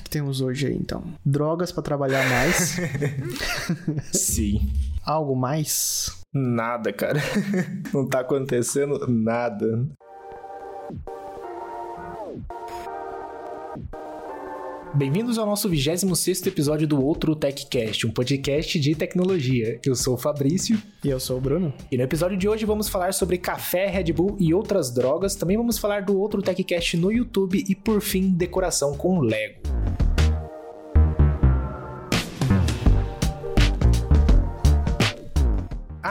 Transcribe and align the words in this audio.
o 0.00 0.02
que, 0.02 0.10
temos 0.10 0.40
hoje 0.40 0.66
aí 0.66 0.74
então? 0.74 1.04
Drogas 1.24 1.70
pra 1.70 1.82
trabalhar 1.82 2.28
mais. 2.28 2.76
Sim. 4.12 4.70
Algo 5.04 5.36
mais? 5.36 6.24
Nada, 6.32 6.92
cara. 6.92 7.20
Não 7.92 8.06
tá 8.08 8.20
acontecendo 8.20 9.06
nada. 9.06 9.86
Bem-vindos 14.94 15.38
ao 15.38 15.46
nosso 15.46 15.68
26 15.68 16.46
episódio 16.46 16.86
do 16.86 17.04
Outro 17.04 17.34
TechCast, 17.34 18.06
um 18.06 18.12
podcast 18.12 18.78
de 18.78 18.94
tecnologia. 18.94 19.80
Eu 19.84 19.96
sou 19.96 20.14
o 20.14 20.16
Fabrício. 20.16 20.80
E 21.02 21.08
eu 21.08 21.18
sou 21.18 21.38
o 21.38 21.40
Bruno. 21.40 21.74
E 21.90 21.96
no 21.96 22.04
episódio 22.04 22.36
de 22.36 22.48
hoje 22.48 22.64
vamos 22.64 22.88
falar 22.88 23.12
sobre 23.12 23.36
café, 23.36 23.88
Red 23.88 24.12
Bull 24.12 24.36
e 24.38 24.54
outras 24.54 24.94
drogas. 24.94 25.34
Também 25.34 25.56
vamos 25.56 25.78
falar 25.78 26.02
do 26.02 26.16
Outro 26.16 26.40
TechCast 26.40 26.96
no 26.96 27.10
YouTube 27.10 27.64
e, 27.68 27.74
por 27.74 28.00
fim, 28.00 28.30
decoração 28.30 28.96
com 28.96 29.18
Lego. 29.18 29.83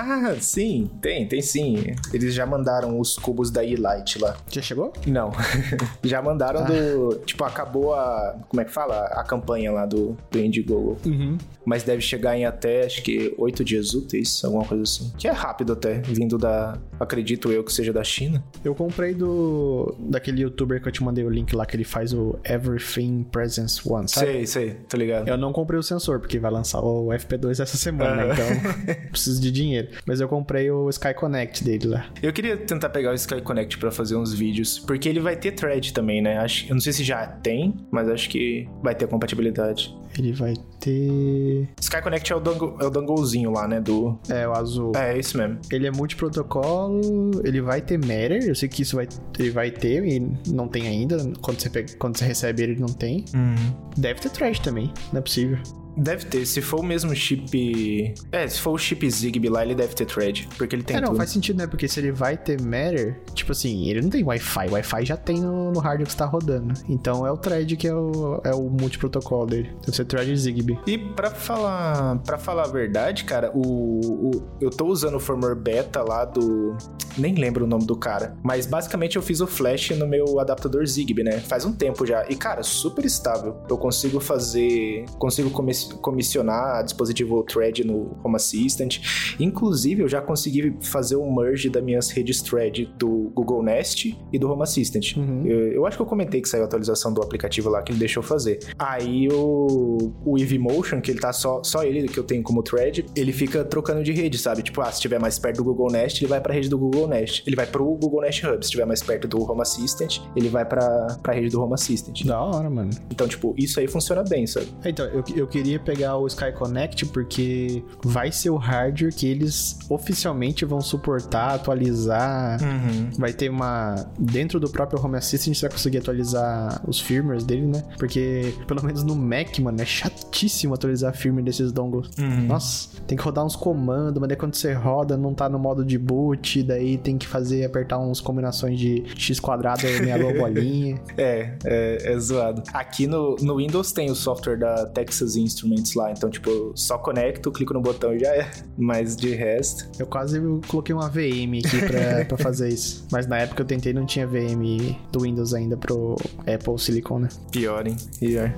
Ah, 0.06 0.36
sim, 0.40 0.90
tem, 1.02 1.28
tem 1.28 1.42
sim. 1.42 1.96
Eles 2.14 2.34
já 2.34 2.46
mandaram 2.46 3.00
os 3.00 3.18
cubos 3.18 3.50
da 3.50 3.64
E-Light 3.64 4.20
lá. 4.20 4.36
Já 4.50 4.62
chegou? 4.62 4.92
Não. 5.08 5.32
já 6.04 6.22
mandaram 6.22 6.62
ah. 6.62 6.64
do. 6.64 7.16
Tipo, 7.26 7.46
acabou 7.46 7.94
a. 7.94 8.36
Como 8.50 8.62
é 8.62 8.66
que 8.66 8.72
fala? 8.72 9.06
A 9.06 9.24
campanha 9.24 9.72
lá 9.72 9.86
do, 9.86 10.18
do 10.30 10.40
Indiegogo. 10.40 10.98
Uhum. 11.06 11.38
Mas 11.66 11.84
deve 11.84 12.02
chegar 12.02 12.38
em 12.38 12.46
até, 12.46 12.86
acho 12.86 13.02
que, 13.02 13.34
oito 13.38 13.64
dias 13.64 13.94
úteis, 13.94 14.44
alguma 14.44 14.66
coisa 14.66 14.84
assim. 14.84 15.14
Que 15.18 15.28
é 15.28 15.32
rápido 15.32 15.74
até, 15.74 16.02
vindo 16.02 16.38
da. 16.38 16.78
Acredito 17.00 17.52
eu 17.52 17.64
que 17.64 17.72
seja 17.72 17.94
da 17.94 18.04
China. 18.04 18.44
Eu 18.64 18.76
comprei 18.76 19.14
do. 19.14 19.96
Daquele 20.00 20.42
youtuber 20.42 20.82
que 20.82 20.90
eu 20.90 20.92
te 20.92 21.02
mandei 21.02 21.24
o 21.24 21.30
link 21.30 21.56
lá, 21.56 21.66
que 21.66 21.76
ele 21.76 21.86
faz 21.86 22.14
o 22.14 22.38
Everything 22.44 23.24
Presence 23.32 23.82
One, 23.88 24.10
sabe? 24.10 24.28
Sei, 24.28 24.48
sei, 24.48 24.74
tá 24.88 24.98
ligado. 24.98 25.28
Eu 25.28 25.38
não 25.38 25.54
comprei 25.54 25.80
o 25.80 25.84
sensor, 25.84 26.20
porque 26.20 26.38
vai 26.40 26.52
lançar 26.52 26.82
o 26.82 27.08
FP2 27.08 27.62
essa 27.62 27.78
semana, 27.78 28.34
então 28.34 29.06
preciso 29.12 29.42
de 29.42 29.52
dinheiro. 29.52 29.90
Mas 30.06 30.20
eu 30.20 30.28
comprei 30.28 30.70
o 30.72 30.90
Sky 30.90 31.14
Connect 31.14 31.64
dele 31.64 31.88
lá. 31.88 32.06
Eu 32.22 32.32
queria 32.34 32.58
tentar 32.58 32.90
pegar 32.90 33.12
o 33.12 33.16
Sky 33.16 33.42
Connect 33.42 33.78
para 33.78 33.92
fazer 33.92 34.16
uns 34.16 34.34
vídeos, 34.34 34.80
porque 34.80 35.08
ele 35.10 35.20
vai 35.20 35.36
ter 35.36 35.52
thread 35.52 35.94
também, 35.94 36.22
né? 36.22 36.38
Acho, 36.38 36.66
eu 36.68 36.74
não 36.74 36.82
sei 36.82 36.94
se 36.94 37.04
já 37.04 37.26
tem, 37.26 37.74
mas 37.92 38.08
acho 38.10 38.30
que 38.30 38.68
vai 38.82 38.96
ter 38.96 39.08
compatibilidade. 39.08 39.96
Ele 40.18 40.32
vai 40.32 40.54
ter. 40.80 41.68
Sky 41.80 42.02
Connect 42.02 42.32
é 42.32 42.36
o, 42.36 42.40
dango, 42.40 42.78
é 42.80 42.86
o 42.86 42.90
danglezinho 42.90 43.52
lá, 43.52 43.68
né? 43.68 43.82
Do. 43.82 44.20
É, 44.30 44.48
o 44.48 44.54
azul. 44.54 44.92
É, 44.96 45.14
é 45.14 45.20
isso 45.20 45.38
mesmo. 45.38 45.60
Ele 45.72 45.88
é 45.88 45.92
multiprotocolo, 45.92 47.42
ele 47.44 47.62
vai 47.62 47.82
ter 47.82 47.98
Matter. 47.98 48.44
Eu 48.44 48.56
sei 48.56 48.70
que 48.70 48.84
isso 48.84 48.96
vai, 48.96 49.08
ele 49.40 49.50
vai 49.50 49.72
ter 49.72 50.06
e 50.06 50.20
não 50.48 50.68
tem 50.68 50.88
ainda. 50.88 51.18
Quando 51.42 51.60
você, 51.60 51.70
pega, 51.70 51.94
quando 51.98 52.18
você 52.18 52.26
recebe 52.26 52.64
ele, 52.64 52.80
não 52.80 52.88
tem. 52.88 53.26
Uhum. 53.34 53.76
Deve 53.98 54.20
ter 54.20 54.30
thread 54.30 54.62
também, 54.62 54.94
não 55.12 55.20
é 55.20 55.22
possível. 55.22 55.58
Deve 55.96 56.26
ter, 56.26 56.46
se 56.46 56.62
for 56.62 56.80
o 56.80 56.84
mesmo 56.84 57.16
chip. 57.16 58.14
É, 58.32 58.48
se 58.48 58.60
for 58.60 58.72
o 58.72 58.78
chip 58.78 59.10
Zigbee 59.10 59.50
lá, 59.50 59.64
ele 59.64 59.76
deve 59.76 59.94
ter 59.94 60.06
thread. 60.06 60.48
Porque 60.58 60.76
ele 60.76 60.84
tem. 60.84 60.98
É, 60.98 61.02
não, 61.02 61.10
tudo. 61.10 61.18
faz 61.18 61.30
sentido, 61.30 61.58
né? 61.58 61.68
Porque 61.68 61.88
se 61.88 62.00
ele 62.00 62.12
vai 62.12 62.38
ter 62.38 62.60
Matter, 62.62 63.22
tipo 63.34 63.52
assim, 63.52 63.88
ele 63.88 64.02
não 64.02 64.10
tem 64.10 64.24
Wi-Fi. 64.24 64.70
Wi-Fi 64.70 65.06
já 65.06 65.18
tem 65.18 65.40
no, 65.40 65.72
no 65.72 65.80
hardware 65.80 66.08
que 66.08 66.14
está 66.14 66.26
rodando. 66.26 66.74
Então 66.90 67.26
é 67.26 67.32
o 67.32 67.38
thread 67.38 67.76
que 67.76 67.88
é 67.88 67.96
o, 67.96 68.42
é 68.44 68.54
o 68.54 68.64
multiprotocolo 68.70 69.46
dele. 69.46 69.72
Deve 69.82 69.96
ser 69.96 70.06
thread 70.06 70.36
Zigbee. 70.36 70.80
E 70.88 70.98
pra 70.98 71.30
falar, 71.30 72.18
pra 72.20 72.38
falar 72.38 72.64
a 72.64 72.68
verdade, 72.68 73.24
cara, 73.24 73.52
o, 73.54 73.60
o, 73.62 74.32
eu 74.60 74.70
tô 74.70 74.86
usando 74.88 75.16
o 75.16 75.20
firmware 75.20 75.56
beta 75.56 76.02
lá 76.02 76.26
do. 76.26 76.76
Nem 77.18 77.36
lembro 77.36 77.66
o 77.66 77.68
nome 77.68 77.86
do 77.86 77.96
cara. 77.96 78.36
Mas 78.42 78.66
basicamente 78.66 79.16
eu 79.16 79.22
fiz 79.22 79.42
o 79.42 79.48
flash 79.48 79.92
no 79.92 80.08
meu 80.08 80.40
adaptador 80.40 80.86
Zigbee, 80.86 81.24
né? 81.24 81.40
Faz 81.40 81.66
um 81.66 81.72
tempo 81.72 82.06
já. 82.06 82.26
E, 82.28 82.36
cara, 82.36 82.64
super 82.64 83.06
estável. 83.06 83.58
Eu 83.70 83.78
consigo 83.78 84.20
fazer. 84.20 85.06
Consigo 85.20 85.52
começar 85.52 85.83
comissionar 86.02 86.84
dispositivo 86.84 87.44
Thread 87.44 87.86
no 87.86 88.18
Home 88.24 88.36
Assistant. 88.36 89.00
Inclusive, 89.40 90.02
eu 90.02 90.10
já 90.10 90.22
consegui 90.22 90.76
fazer 90.82 91.16
o 91.16 91.34
merge 91.34 91.70
das 91.70 91.84
minhas 91.84 92.10
redes 92.10 92.42
Thread 92.42 92.94
do 92.98 93.32
Google 93.34 93.64
Nest 93.64 94.18
e 94.32 94.40
do 94.40 94.52
Home 94.52 94.64
Assistant. 94.64 95.16
Uhum. 95.16 95.46
Eu, 95.46 95.74
eu, 95.74 95.86
acho 95.86 95.98
que 95.98 96.02
eu 96.02 96.08
comentei 96.08 96.42
que 96.42 96.50
saiu 96.50 96.64
a 96.64 96.66
atualização 96.66 97.14
do 97.14 97.22
aplicativo 97.22 97.70
lá 97.70 97.82
que 97.82 97.92
ele 97.92 98.00
deixou 98.00 98.24
fazer. 98.24 98.60
Aí 98.78 99.28
o, 99.30 100.14
o 100.26 100.38
Evomotion, 100.38 101.02
que 101.02 101.12
ele 101.12 101.20
tá 101.20 101.34
só, 101.34 101.62
só 101.64 101.84
ele 101.84 102.08
que 102.08 102.20
eu 102.20 102.24
tenho 102.24 102.44
como 102.44 102.62
Thread, 102.64 103.06
ele 103.16 103.32
fica 103.32 103.64
trocando 103.64 104.04
de 104.04 104.12
rede, 104.12 104.38
sabe? 104.38 104.62
Tipo, 104.62 104.82
ah, 104.82 104.86
se 104.86 104.94
estiver 104.94 105.20
mais 105.20 105.40
perto 105.40 105.58
do 105.58 105.64
Google 105.64 105.92
Nest, 105.92 106.22
ele 106.22 106.30
vai 106.30 106.42
pra 106.42 106.54
rede 106.54 106.70
do 106.70 106.78
Google 106.78 107.08
Nest. 107.08 107.44
Ele 107.46 107.56
vai 107.56 107.66
pro 107.66 107.86
Google 107.96 108.22
Nest 108.22 108.46
Hub. 108.46 108.58
Se 108.58 108.66
estiver 108.66 108.86
mais 108.86 109.02
perto 109.02 109.28
do 109.28 109.50
Home 109.50 109.62
Assistant, 109.62 110.20
ele 110.36 110.50
vai 110.50 110.66
pra, 110.66 111.18
pra 111.22 111.34
rede 111.34 111.50
do 111.50 111.62
Home 111.62 111.74
Assistant. 111.74 112.24
Da 112.24 112.42
hora, 112.42 112.70
mano. 112.70 112.90
Então, 113.12 113.28
tipo, 113.28 113.54
isso 113.58 113.80
aí 113.80 113.88
funciona 113.88 114.24
bem, 114.24 114.46
sabe? 114.48 114.68
Então, 114.86 115.06
eu, 115.08 115.24
eu 115.36 115.48
queria 115.48 115.73
pegar 115.80 116.18
o 116.18 116.28
Sky 116.28 116.52
Connect 116.52 117.06
porque 117.08 117.84
vai 118.04 118.32
ser 118.32 118.50
o 118.50 118.58
hardware 118.58 119.14
que 119.14 119.28
eles 119.28 119.80
oficialmente 119.90 120.66
vão 120.66 120.82
suportar, 120.82 121.56
atualizar. 121.56 122.62
Uhum. 122.62 123.10
Vai 123.18 123.34
ter 123.34 123.50
uma. 123.50 123.96
Dentro 124.18 124.60
do 124.60 124.70
próprio 124.70 125.04
Home 125.04 125.18
Assistant, 125.18 125.56
você 125.56 125.68
vai 125.68 125.72
conseguir 125.72 125.98
atualizar 126.00 126.82
os 126.88 127.00
firmwares 127.00 127.44
dele, 127.44 127.68
né? 127.68 127.84
Porque, 127.98 128.54
pelo 128.68 128.84
menos 128.84 129.04
no 129.04 129.16
Mac, 129.16 129.58
mano, 129.60 129.82
é 129.82 129.86
chatíssimo 129.86 130.74
atualizar 130.74 131.16
firmware 131.16 131.44
desses 131.44 131.72
dongles. 131.72 132.10
Uhum. 132.18 132.48
Nossa, 132.48 132.90
tem 133.08 133.18
que 133.18 133.24
rodar 133.24 133.46
uns 133.46 133.56
comandos, 133.56 134.20
mas 134.20 134.28
daí 134.28 134.38
quando 134.38 134.56
você 134.56 134.74
roda, 134.74 135.18
não 135.18 135.34
tá 135.34 135.50
no 135.50 135.60
modo 135.60 135.84
de 135.86 135.98
boot, 135.98 136.64
daí 136.64 136.98
tem 136.98 137.18
que 137.18 137.28
fazer, 137.28 137.64
apertar 137.66 138.00
uns 138.00 138.20
combinações 138.22 138.80
de 138.80 139.04
X 139.16 139.40
quadrado, 139.40 139.82
meia 140.02 140.18
bolinha. 140.18 141.00
é, 141.18 141.58
é, 141.64 142.14
é 142.14 142.20
zoado. 142.20 142.64
Aqui 142.74 143.08
no, 143.08 143.36
no 143.42 143.58
Windows 143.58 143.92
tem 143.92 144.10
o 144.10 144.16
software 144.16 144.58
da 144.58 144.86
Texas 144.86 145.36
Instruments 145.36 145.63
Instruments 145.64 145.96
lá. 145.96 146.12
Então, 146.12 146.30
tipo, 146.30 146.72
só 146.76 146.98
conecto, 146.98 147.52
clico 147.52 147.74
no 147.74 147.82
botão 147.82 148.14
e 148.14 148.20
já 148.20 148.36
é. 148.36 148.50
Mas 148.78 149.16
de 149.16 149.34
resto. 149.34 149.90
Eu 150.00 150.06
quase 150.06 150.40
coloquei 150.68 150.94
uma 150.94 151.10
VM 151.10 151.60
aqui 151.66 151.80
pra, 151.80 152.26
pra 152.36 152.38
fazer 152.38 152.70
isso. 152.70 153.08
Mas 153.12 153.28
na 153.28 153.40
época 153.40 153.62
eu 153.62 153.66
tentei 153.66 153.94
não 153.94 154.06
tinha 154.06 154.28
VM 154.28 154.96
do 155.12 155.22
Windows 155.22 155.54
ainda 155.54 155.78
pro 155.78 156.16
Apple 156.40 156.78
Silicon, 156.78 157.20
né? 157.20 157.30
Pior, 157.52 157.88
hein? 157.88 157.96
Pior. 158.20 158.54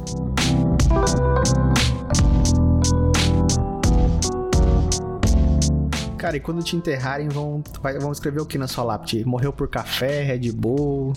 Cara, 6.26 6.38
e 6.38 6.40
quando 6.40 6.64
te 6.64 6.76
enterrarem, 6.76 7.30
vão, 7.30 7.64
vai, 7.84 8.00
vão 8.00 8.12
escrever 8.12 8.42
o 8.42 8.48
que 8.48 8.58
na 8.58 8.68
sua 8.68 8.84
lápide? 8.84 9.24
Morreu 9.24 9.54
por 9.54 9.68
café, 9.68 10.24
Red 10.24 10.52
Bull? 10.54 11.14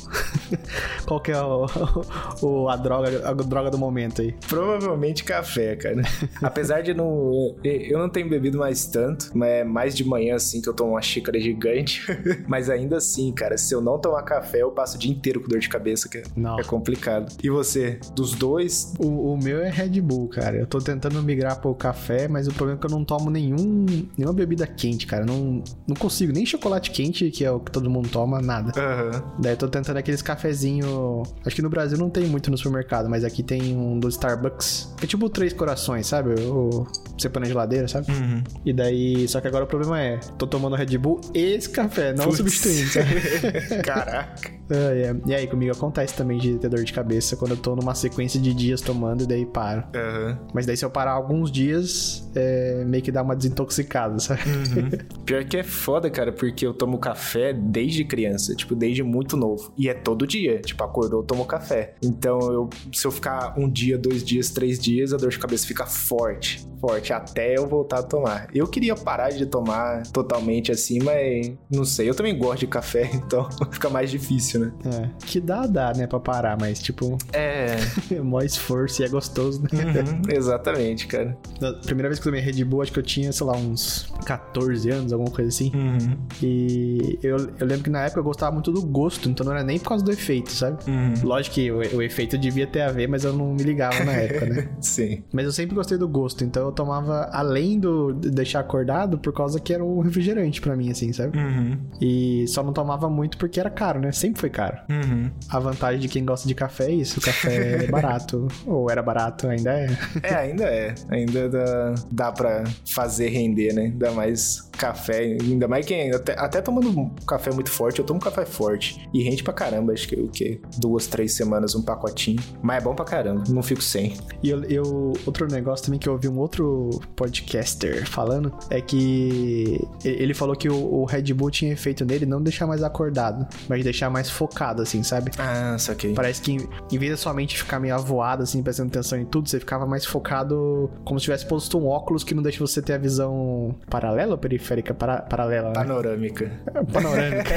Qual 1.08 1.18
que 1.18 1.32
é 1.32 1.40
o, 1.40 1.64
o, 2.42 2.68
a, 2.68 2.76
droga, 2.76 3.26
a 3.26 3.32
droga 3.32 3.70
do 3.70 3.78
momento 3.78 4.20
aí? 4.20 4.34
Provavelmente 4.46 5.24
café, 5.24 5.76
cara. 5.76 6.02
Apesar 6.42 6.82
de 6.82 6.92
não. 6.92 7.56
Eu 7.64 7.98
não 7.98 8.10
tenho 8.10 8.28
bebido 8.28 8.58
mais 8.58 8.84
tanto, 8.84 9.30
mas 9.32 9.48
é 9.48 9.64
mais 9.64 9.96
de 9.96 10.04
manhã 10.04 10.34
assim 10.34 10.60
que 10.60 10.68
eu 10.68 10.74
tomo 10.74 10.90
uma 10.90 11.00
xícara 11.00 11.40
gigante. 11.40 12.02
mas 12.46 12.68
ainda 12.68 12.98
assim, 12.98 13.32
cara, 13.32 13.56
se 13.56 13.74
eu 13.74 13.80
não 13.80 13.98
tomar 13.98 14.22
café, 14.24 14.60
eu 14.60 14.70
passo 14.70 14.96
o 14.96 15.00
dia 15.00 15.10
inteiro 15.10 15.40
com 15.40 15.48
dor 15.48 15.58
de 15.58 15.70
cabeça, 15.70 16.06
cara. 16.06 16.26
Não. 16.36 16.60
É 16.60 16.64
complicado. 16.64 17.34
E 17.42 17.48
você? 17.48 17.98
Dos 18.14 18.34
dois? 18.34 18.92
O, 18.98 19.32
o 19.32 19.38
meu 19.42 19.62
é 19.62 19.70
Red 19.70 20.02
Bull, 20.02 20.28
cara. 20.28 20.58
Eu 20.58 20.66
tô 20.66 20.76
tentando 20.76 21.22
migrar 21.22 21.58
pro 21.62 21.74
café, 21.74 22.28
mas 22.28 22.46
o 22.46 22.52
problema 22.52 22.78
é 22.78 22.80
que 22.80 22.86
eu 22.86 22.94
não 22.94 23.06
tomo 23.06 23.30
nenhum, 23.30 23.86
nenhuma 24.14 24.34
bebida 24.34 24.66
quente 24.66 24.97
quente, 24.98 25.06
cara. 25.06 25.24
Não, 25.24 25.62
não 25.86 25.94
consigo. 25.96 26.32
Nem 26.32 26.44
chocolate 26.44 26.90
quente, 26.90 27.30
que 27.30 27.44
é 27.44 27.50
o 27.50 27.60
que 27.60 27.70
todo 27.70 27.88
mundo 27.88 28.08
toma, 28.08 28.40
nada. 28.40 28.72
Uhum. 28.78 29.22
Daí 29.38 29.52
eu 29.52 29.56
tô 29.56 29.68
tentando 29.68 29.96
aqueles 29.96 30.20
cafezinho. 30.20 31.22
Acho 31.46 31.54
que 31.54 31.62
no 31.62 31.70
Brasil 31.70 31.96
não 31.96 32.10
tem 32.10 32.24
muito 32.24 32.50
no 32.50 32.58
supermercado, 32.58 33.08
mas 33.08 33.24
aqui 33.24 33.42
tem 33.42 33.76
um 33.76 33.98
do 33.98 34.08
Starbucks. 34.08 34.94
É 35.02 35.06
tipo 35.06 35.28
três 35.30 35.52
corações, 35.52 36.06
sabe? 36.06 36.34
O... 36.40 36.86
Você 37.16 37.28
põe 37.28 37.42
na 37.42 37.48
geladeira, 37.48 37.86
sabe? 37.86 38.10
Uhum. 38.10 38.42
E 38.64 38.72
daí. 38.72 39.28
Só 39.28 39.40
que 39.40 39.46
agora 39.48 39.64
o 39.64 39.66
problema 39.66 40.00
é: 40.00 40.18
tô 40.36 40.46
tomando 40.46 40.74
Red 40.76 40.98
Bull 40.98 41.20
e 41.34 41.38
esse 41.38 41.70
café, 41.70 42.12
não 42.12 42.30
substituindo, 42.32 42.88
sabe? 42.88 43.08
Caraca. 43.82 44.58
É, 44.70 45.02
é. 45.02 45.16
E 45.26 45.34
aí, 45.34 45.46
comigo 45.46 45.72
acontece 45.72 46.14
também 46.14 46.38
de 46.38 46.58
ter 46.58 46.68
dor 46.68 46.82
de 46.84 46.92
cabeça 46.92 47.36
quando 47.36 47.52
eu 47.52 47.56
tô 47.56 47.74
numa 47.74 47.94
sequência 47.94 48.40
de 48.40 48.52
dias 48.52 48.80
tomando 48.80 49.24
e 49.24 49.26
daí 49.26 49.46
paro. 49.46 49.84
Uhum. 49.94 50.36
Mas 50.54 50.66
daí 50.66 50.76
se 50.76 50.84
eu 50.84 50.90
parar 50.90 51.12
alguns 51.12 51.50
dias, 51.50 52.28
é, 52.34 52.84
meio 52.84 53.02
que 53.02 53.10
dá 53.10 53.22
uma 53.22 53.34
desintoxicada, 53.34 54.18
sabe? 54.18 54.42
Uhum. 54.46 54.87
Pior 55.24 55.44
que 55.44 55.56
é 55.56 55.62
foda, 55.62 56.10
cara, 56.10 56.32
porque 56.32 56.66
eu 56.66 56.72
tomo 56.72 56.98
café 56.98 57.52
desde 57.52 58.04
criança, 58.04 58.54
tipo, 58.54 58.74
desde 58.74 59.02
muito 59.02 59.36
novo. 59.36 59.72
E 59.76 59.88
é 59.88 59.94
todo 59.94 60.26
dia. 60.26 60.60
Tipo, 60.60 60.84
acordou, 60.84 61.22
tomo 61.22 61.44
café. 61.44 61.94
Então, 62.02 62.40
eu, 62.52 62.70
se 62.92 63.06
eu 63.06 63.10
ficar 63.10 63.54
um 63.58 63.68
dia, 63.68 63.98
dois 63.98 64.24
dias, 64.24 64.50
três 64.50 64.78
dias, 64.78 65.12
a 65.12 65.16
dor 65.16 65.30
de 65.30 65.38
cabeça 65.38 65.66
fica 65.66 65.86
forte 65.86 66.66
forte 66.80 67.12
até 67.12 67.56
eu 67.56 67.66
voltar 67.66 67.98
a 67.98 68.02
tomar. 68.02 68.48
Eu 68.54 68.66
queria 68.66 68.94
parar 68.94 69.30
de 69.30 69.46
tomar 69.46 70.02
totalmente 70.08 70.72
assim, 70.72 71.00
mas 71.00 71.52
não 71.70 71.84
sei. 71.84 72.08
Eu 72.08 72.14
também 72.14 72.36
gosto 72.36 72.60
de 72.60 72.66
café, 72.66 73.10
então 73.14 73.48
fica 73.70 73.88
mais 73.90 74.10
difícil, 74.10 74.60
né? 74.60 74.72
É. 74.84 75.26
Que 75.26 75.40
dá, 75.40 75.66
dá, 75.66 75.92
né, 75.92 76.06
pra 76.06 76.20
parar, 76.20 76.56
mas 76.58 76.80
tipo. 76.80 77.18
É. 77.32 77.76
mó 78.22 78.40
esforço 78.40 79.02
e 79.02 79.04
é 79.04 79.08
gostoso, 79.08 79.62
né? 79.62 79.68
Uhum, 79.72 80.22
exatamente, 80.34 81.06
cara. 81.06 81.36
Na 81.60 81.72
primeira 81.74 82.08
vez 82.08 82.18
que 82.18 82.28
eu 82.28 82.32
tomei 82.32 82.40
Red 82.40 82.64
Bull, 82.64 82.82
acho 82.82 82.92
que 82.92 82.98
eu 82.98 83.02
tinha, 83.02 83.32
sei 83.32 83.46
lá, 83.46 83.56
uns 83.56 84.12
14 84.24 84.67
anos, 84.86 85.12
alguma 85.12 85.30
coisa 85.30 85.48
assim. 85.48 85.70
Uhum. 85.74 86.16
E 86.42 87.18
eu, 87.22 87.36
eu 87.58 87.66
lembro 87.66 87.84
que 87.84 87.90
na 87.90 88.04
época 88.04 88.20
eu 88.20 88.24
gostava 88.24 88.52
muito 88.52 88.72
do 88.72 88.82
gosto, 88.82 89.28
então 89.28 89.44
não 89.44 89.52
era 89.52 89.62
nem 89.62 89.78
por 89.78 89.90
causa 89.90 90.04
do 90.04 90.10
efeito, 90.10 90.50
sabe? 90.50 90.78
Uhum. 90.88 91.14
Lógico 91.22 91.54
que 91.54 91.70
o, 91.70 91.78
o 91.78 92.02
efeito 92.02 92.36
devia 92.36 92.66
ter 92.66 92.82
a 92.82 92.92
ver, 92.92 93.08
mas 93.08 93.24
eu 93.24 93.32
não 93.32 93.54
me 93.54 93.62
ligava 93.62 94.04
na 94.04 94.12
época, 94.12 94.46
né? 94.46 94.68
Sim. 94.80 95.22
Mas 95.32 95.44
eu 95.46 95.52
sempre 95.52 95.74
gostei 95.74 95.98
do 95.98 96.08
gosto, 96.08 96.44
então 96.44 96.66
eu 96.66 96.72
tomava 96.72 97.28
além 97.32 97.78
do 97.78 98.12
de 98.12 98.30
deixar 98.30 98.60
acordado 98.60 99.18
por 99.18 99.32
causa 99.32 99.60
que 99.60 99.72
era 99.72 99.84
um 99.84 100.00
refrigerante 100.00 100.60
pra 100.60 100.76
mim, 100.76 100.90
assim, 100.90 101.12
sabe? 101.12 101.38
Uhum. 101.38 101.78
E 102.00 102.46
só 102.48 102.62
não 102.62 102.72
tomava 102.72 103.08
muito 103.08 103.38
porque 103.38 103.60
era 103.60 103.70
caro, 103.70 104.00
né? 104.00 104.12
Sempre 104.12 104.40
foi 104.40 104.50
caro. 104.50 104.78
Uhum. 104.88 105.30
A 105.48 105.58
vantagem 105.58 106.00
de 106.00 106.08
quem 106.08 106.24
gosta 106.24 106.46
de 106.46 106.54
café 106.54 106.86
é 106.86 106.92
isso, 106.92 107.18
o 107.18 107.22
café 107.22 107.84
é 107.84 107.86
barato. 107.90 108.48
Ou 108.66 108.90
era 108.90 109.02
barato, 109.02 109.48
ainda 109.48 109.72
é. 109.72 109.88
É, 110.22 110.34
ainda 110.34 110.64
é. 110.64 110.94
Ainda 111.08 111.48
dá, 111.48 111.94
dá 112.10 112.32
pra 112.32 112.64
fazer 112.86 113.28
render, 113.28 113.72
né? 113.72 113.82
Ainda 113.82 114.10
mais 114.12 114.57
café. 114.60 115.36
Ainda 115.40 115.66
mais 115.68 115.84
quem. 115.86 116.12
Até, 116.12 116.38
até 116.38 116.60
tomando 116.60 116.88
um 116.88 117.08
café 117.26 117.50
muito 117.52 117.70
forte, 117.70 117.98
eu 117.98 118.04
tomo 118.04 118.20
café 118.20 118.44
forte. 118.44 119.08
E 119.12 119.22
rende 119.22 119.42
pra 119.42 119.52
caramba. 119.52 119.92
Acho 119.92 120.08
que 120.08 120.16
o 120.16 120.28
quê? 120.28 120.60
Duas, 120.78 121.06
três 121.06 121.34
semanas, 121.34 121.74
um 121.74 121.82
pacotinho. 121.82 122.38
Mas 122.62 122.78
é 122.78 122.80
bom 122.84 122.94
pra 122.94 123.04
caramba. 123.04 123.44
Não 123.48 123.62
fico 123.62 123.82
sem. 123.82 124.16
E 124.42 124.50
eu, 124.50 124.62
eu- 124.64 125.12
outro 125.26 125.46
negócio 125.48 125.84
também 125.86 125.98
que 126.00 126.08
eu 126.08 126.12
ouvi 126.14 126.28
um 126.28 126.38
outro 126.38 126.90
podcaster 127.16 128.08
falando 128.08 128.52
é 128.70 128.80
que 128.80 129.80
ele 130.04 130.34
falou 130.34 130.54
que 130.56 130.68
o, 130.68 130.74
o 130.74 131.04
Red 131.04 131.32
Bull 131.34 131.50
tinha 131.50 131.72
efeito 131.72 132.04
nele 132.04 132.26
não 132.26 132.42
deixar 132.42 132.66
mais 132.66 132.82
acordado, 132.82 133.46
mas 133.68 133.84
deixar 133.84 134.10
mais 134.10 134.30
focado, 134.30 134.82
assim, 134.82 135.02
sabe? 135.02 135.30
Ah, 135.38 135.76
saquei. 135.78 136.14
Parece 136.14 136.40
que 136.42 136.52
em, 136.52 136.68
em 136.92 136.98
vez 136.98 137.12
da 137.12 137.16
sua 137.16 137.34
mente 137.34 137.56
ficar 137.58 137.78
meio 137.80 137.94
avoada, 137.94 138.42
assim, 138.44 138.62
prestando 138.62 138.88
atenção 138.88 139.18
em 139.18 139.24
tudo, 139.24 139.48
você 139.48 139.58
ficava 139.58 139.86
mais 139.86 140.04
focado 140.06 140.90
como 141.04 141.18
se 141.18 141.24
tivesse 141.24 141.46
posto 141.46 141.78
um 141.78 141.86
óculos 141.86 142.24
que 142.24 142.34
não 142.34 142.42
deixa 142.42 142.58
você 142.58 142.80
ter 142.80 142.94
a 142.94 142.98
visão 142.98 143.74
paralela 143.90 144.36
periférica? 144.48 144.94
Para, 144.94 145.22
paralela, 145.22 145.68
né? 145.68 145.74
Panorâmica. 145.74 146.50
Panorâmica. 146.92 147.54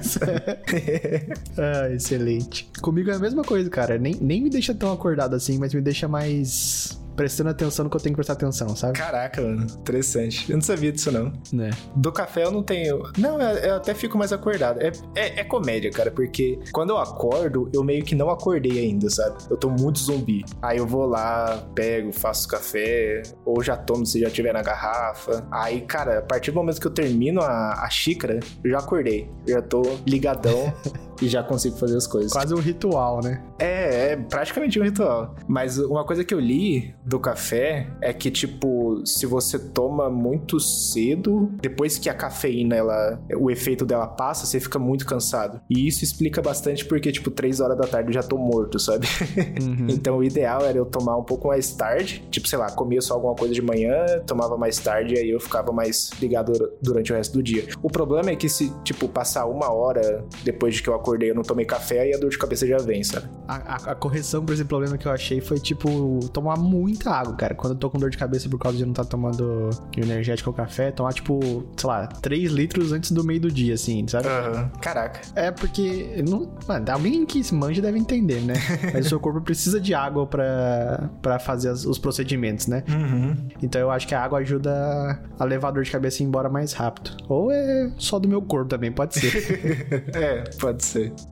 Isso. 0.00 0.18
ah, 1.56 1.90
excelente. 1.90 2.68
Comigo 2.80 3.10
é 3.10 3.14
a 3.14 3.18
mesma 3.18 3.42
coisa, 3.42 3.70
cara. 3.70 3.96
Nem, 3.96 4.14
nem 4.20 4.42
me 4.42 4.50
deixa 4.50 4.74
tão 4.74 4.92
acordado 4.92 5.34
assim, 5.34 5.58
mas 5.58 5.72
me 5.72 5.80
deixa 5.80 6.08
mais 6.08 7.00
prestando 7.16 7.50
atenção 7.50 7.84
no 7.84 7.90
que 7.90 7.96
eu 7.96 8.00
tenho 8.00 8.14
que 8.14 8.16
prestar 8.16 8.34
atenção, 8.34 8.74
sabe? 8.74 8.98
Caraca, 8.98 9.40
mano. 9.40 9.62
Interessante. 9.62 10.50
Eu 10.50 10.56
não 10.56 10.62
sabia 10.62 10.92
disso, 10.92 11.10
não. 11.10 11.32
Né? 11.52 11.70
Do 11.96 12.12
café 12.12 12.44
eu 12.44 12.50
não 12.50 12.62
tenho. 12.62 13.02
Não, 13.18 13.40
eu, 13.40 13.58
eu 13.58 13.74
até 13.76 13.94
fico 13.94 14.16
mais 14.18 14.32
acordado. 14.32 14.80
É, 14.80 14.92
é, 15.14 15.40
é 15.40 15.44
comédia, 15.44 15.90
cara, 15.90 16.10
porque 16.10 16.58
quando 16.72 16.90
eu 16.90 16.98
acordo, 16.98 17.70
eu 17.72 17.82
meio 17.82 18.04
que 18.04 18.14
não 18.14 18.30
acordei 18.30 18.78
ainda, 18.78 19.08
sabe? 19.10 19.36
Eu 19.50 19.56
tô 19.56 19.68
muito 19.68 19.98
zumbi. 19.98 20.44
Aí 20.60 20.78
eu 20.78 20.86
vou 20.86 21.06
lá, 21.06 21.62
pego, 21.74 22.12
faço 22.12 22.48
café, 22.48 23.22
ou 23.44 23.62
já 23.62 23.76
tomo 23.76 24.06
se 24.06 24.20
já 24.20 24.30
tiver 24.30 24.52
na 24.52 24.62
garrafa. 24.62 25.46
Aí, 25.50 25.80
cara, 25.82 26.18
a 26.18 26.22
partir 26.22 26.50
do 26.50 26.54
momento 26.54 26.80
que 26.80 26.86
eu 26.86 26.90
termino 26.90 27.40
a, 27.40 27.84
a 27.84 27.90
xícara, 27.90 28.40
eu 28.64 28.70
já 28.70 28.78
acordei. 28.78 29.30
Eu 29.46 29.54
já 29.54 29.62
tô 29.62 29.82
ligadão 30.06 30.72
e 31.22 31.28
já 31.28 31.42
consigo 31.42 31.76
fazer 31.76 31.96
as 31.96 32.06
coisas. 32.06 32.32
Quase 32.32 32.52
um 32.52 32.58
ritual, 32.58 33.20
né? 33.22 33.40
É, 33.58 34.12
é 34.12 34.16
praticamente 34.16 34.78
um 34.80 34.82
ritual. 34.82 35.36
Mas 35.46 35.78
uma 35.78 36.04
coisa 36.04 36.24
que 36.24 36.34
eu 36.34 36.40
li 36.40 36.94
do 37.04 37.20
café 37.20 37.86
é 38.00 38.12
que, 38.12 38.30
tipo, 38.30 39.00
se 39.06 39.24
você 39.24 39.58
toma 39.58 40.10
muito 40.10 40.58
cedo, 40.58 41.50
depois 41.60 41.96
que 41.96 42.08
a 42.10 42.14
cafeína, 42.14 42.74
ela, 42.74 43.20
o 43.38 43.50
efeito 43.50 43.86
dela 43.86 44.06
passa, 44.06 44.46
você 44.46 44.58
fica 44.58 44.78
muito 44.78 45.06
cansado. 45.06 45.60
E 45.70 45.86
isso 45.86 46.02
explica 46.02 46.42
bastante 46.42 46.84
porque, 46.84 47.12
tipo, 47.12 47.30
três 47.30 47.60
horas 47.60 47.78
da 47.78 47.86
tarde 47.86 48.08
eu 48.08 48.14
já 48.14 48.22
tô 48.22 48.36
morto, 48.36 48.80
sabe? 48.80 49.06
Uhum. 49.62 49.86
então 49.94 50.18
o 50.18 50.24
ideal 50.24 50.62
era 50.62 50.76
eu 50.76 50.84
tomar 50.84 51.16
um 51.16 51.24
pouco 51.24 51.48
mais 51.48 51.72
tarde. 51.72 52.26
Tipo, 52.30 52.48
sei 52.48 52.58
lá, 52.58 52.70
comia 52.72 53.00
só 53.00 53.14
alguma 53.14 53.36
coisa 53.36 53.54
de 53.54 53.62
manhã, 53.62 54.04
tomava 54.26 54.56
mais 54.56 54.78
tarde 54.78 55.14
e 55.14 55.18
aí 55.18 55.30
eu 55.30 55.38
ficava 55.38 55.70
mais 55.70 56.10
ligado 56.20 56.52
durante 56.82 57.12
o 57.12 57.16
resto 57.16 57.34
do 57.34 57.42
dia. 57.42 57.64
O 57.80 57.88
problema 57.88 58.30
é 58.30 58.36
que 58.36 58.48
se, 58.48 58.72
tipo, 58.82 59.08
passar 59.08 59.46
uma 59.46 59.72
hora 59.72 60.24
depois 60.42 60.74
de 60.74 60.82
que 60.82 60.88
eu 60.88 60.94
acordei 60.94 61.11
eu 61.20 61.34
não 61.34 61.42
tomei 61.42 61.64
café, 61.64 62.00
aí 62.00 62.14
a 62.14 62.18
dor 62.18 62.30
de 62.30 62.38
cabeça 62.38 62.66
já 62.66 62.78
vem, 62.78 63.02
sabe? 63.04 63.26
A, 63.48 63.54
a- 63.74 63.92
a 63.92 63.94
correção 63.94 64.44
pra 64.44 64.54
esse 64.54 64.64
problema 64.64 64.96
que 64.96 65.06
eu 65.06 65.12
achei 65.12 65.40
foi, 65.40 65.58
tipo, 65.58 66.20
tomar 66.32 66.56
muita 66.58 67.10
água, 67.10 67.34
cara. 67.34 67.54
Quando 67.54 67.74
eu 67.74 67.78
tô 67.78 67.90
com 67.90 67.98
dor 67.98 68.10
de 68.10 68.16
cabeça 68.18 68.48
por 68.48 68.58
causa 68.58 68.76
de 68.78 68.84
não 68.84 68.92
estar 68.92 69.04
tomando 69.04 69.70
energético 69.96 70.50
ou 70.50 70.54
café, 70.54 70.90
tomar, 70.90 71.12
tipo, 71.12 71.64
sei 71.76 71.88
lá, 71.88 72.06
3 72.06 72.50
litros 72.52 72.92
antes 72.92 73.10
do 73.12 73.24
meio 73.24 73.40
do 73.40 73.50
dia, 73.50 73.74
assim, 73.74 74.06
sabe? 74.08 74.28
Aham. 74.28 74.70
Caraca. 74.80 75.20
É 75.34 75.50
porque. 75.50 76.22
Não, 76.28 76.50
mano, 76.66 76.90
alguém 76.90 77.24
que 77.26 77.42
se 77.42 77.54
manja 77.54 77.80
deve 77.82 77.98
entender, 77.98 78.40
né? 78.40 78.54
Mas 78.92 79.06
o 79.06 79.08
seu 79.10 79.20
corpo 79.20 79.40
precisa 79.40 79.80
de 79.80 79.94
água 79.94 80.26
pra, 80.26 81.10
pra 81.20 81.38
fazer 81.38 81.68
as- 81.70 81.84
os 81.84 81.98
procedimentos, 81.98 82.66
né? 82.66 82.82
Uhum. 82.88 83.36
Então 83.62 83.80
eu 83.80 83.90
acho 83.90 84.06
que 84.06 84.14
a 84.14 84.22
água 84.22 84.38
ajuda 84.40 85.20
a 85.38 85.44
levar 85.44 85.68
a 85.68 85.70
dor 85.72 85.82
de 85.84 85.90
cabeça 85.90 86.22
embora 86.22 86.48
mais 86.48 86.72
rápido. 86.72 87.16
Ou 87.28 87.50
é 87.50 87.90
só 87.98 88.18
do 88.18 88.28
meu 88.28 88.40
corpo 88.42 88.68
também, 88.68 88.90
pode 88.92 89.14
ser. 89.18 89.32
É, 90.14 90.44
pode 90.60 90.84
ser. 90.84 91.01
Namaste. 91.02 91.31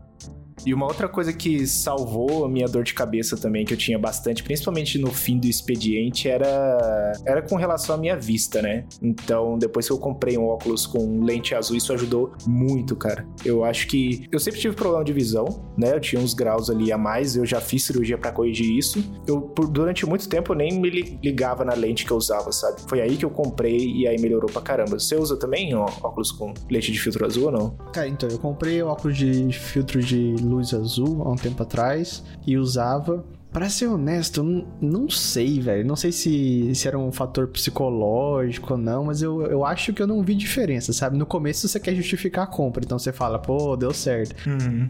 E 0.67 0.75
uma 0.75 0.87
outra 0.87 1.09
coisa 1.09 1.33
que 1.33 1.67
salvou 1.67 2.45
a 2.45 2.49
minha 2.49 2.67
dor 2.67 2.85
de 2.85 2.95
cabeça 2.95 3.37
também, 3.37 3.65
que 3.65 3.73
eu 3.73 3.79
tinha 3.79 3.99
bastante, 3.99 4.43
principalmente 4.43 4.99
no 4.99 5.11
fim 5.11 5.39
do 5.39 5.47
expediente, 5.47 6.29
era, 6.29 7.13
era 7.27 7.43
com 7.43 7.57
relação 7.57 7.95
à 7.95 7.99
minha 7.99 8.17
vista, 8.17 8.61
né? 8.63 8.85
Então, 9.03 9.59
depois 9.59 9.87
que 9.87 9.93
eu 9.93 9.99
comprei 9.99 10.37
um 10.37 10.45
óculos 10.47 10.87
com 10.87 11.23
lente 11.25 11.55
azul, 11.55 11.77
isso 11.77 11.93
ajudou 11.93 12.33
muito, 12.47 12.95
cara. 12.97 13.27
Eu 13.45 13.65
acho 13.65 13.87
que. 13.87 14.27
Eu 14.31 14.39
sempre 14.39 14.61
tive 14.61 14.75
problema 14.77 15.05
de 15.05 15.13
visão, 15.13 15.65
né? 15.77 15.95
Eu 15.95 16.01
tinha 16.01 16.21
uns 16.21 16.35
graus 16.35 16.71
ali 16.71 16.93
a 16.93 16.99
mais, 16.99 17.37
eu 17.37 17.47
já 17.47 17.61
fiz 17.61 17.85
cirurgia 17.85 18.19
pra 18.19 18.33
corrigir 18.33 18.77
isso. 18.77 19.03
Eu, 19.27 19.41
por, 19.41 19.67
durante 19.69 20.05
muito 20.07 20.29
tempo, 20.29 20.55
nem 20.55 20.79
me 20.81 20.91
li- 20.91 21.19
ligava 21.23 21.65
na 21.65 21.75
lente 21.75 22.05
que 22.05 22.11
eu 22.11 22.17
usava, 22.17 22.53
sabe? 22.53 22.81
Foi 22.89 23.01
aí 23.01 23.17
que 23.17 23.25
eu 23.25 23.31
comprei 23.31 23.79
e 23.93 24.07
aí 24.07 24.21
melhorou 24.21 24.51
pra 24.51 24.61
caramba. 24.63 24.99
Você 24.99 25.17
usa 25.17 25.37
também 25.37 25.75
ó, 25.75 25.85
óculos 26.03 26.31
com 26.33 26.53
lente 26.71 26.93
de 26.93 26.99
filtro 27.01 27.25
azul 27.27 27.47
ou 27.47 27.53
não? 27.53 27.71
Cara, 27.93 28.09
então, 28.09 28.29
eu 28.29 28.39
comprei 28.39 28.83
óculos 28.83 29.17
de 29.17 29.51
filtro 29.53 30.01
de 30.03 30.35
luz 30.51 30.75
azul 30.75 31.23
há 31.25 31.31
um 31.33 31.37
tempo 31.37 31.63
atrás 31.63 32.23
e 32.47 32.57
usava. 32.59 33.25
Pra 33.53 33.69
ser 33.69 33.89
honesto, 33.89 34.39
eu 34.39 34.45
não, 34.45 34.67
não 34.81 35.11
sei, 35.11 35.59
velho. 35.59 35.85
Não 35.85 35.97
sei 35.97 36.13
se, 36.13 36.73
se 36.73 36.87
era 36.87 36.97
um 36.97 37.11
fator 37.11 37.49
psicológico 37.49 38.75
ou 38.75 38.79
não, 38.79 39.07
mas 39.07 39.23
eu, 39.23 39.43
eu 39.43 39.65
acho 39.65 39.93
que 39.93 40.01
eu 40.01 40.07
não 40.07 40.23
vi 40.23 40.37
diferença, 40.37 40.93
sabe? 40.93 41.19
No 41.19 41.27
começo 41.27 41.67
você 41.67 41.81
quer 41.81 41.93
justificar 41.97 42.45
a 42.45 42.47
compra, 42.47 42.85
então 42.85 42.97
você 42.97 43.13
fala, 43.13 43.41
pô, 43.41 43.77
deu 43.77 43.93
certo. 43.93 44.37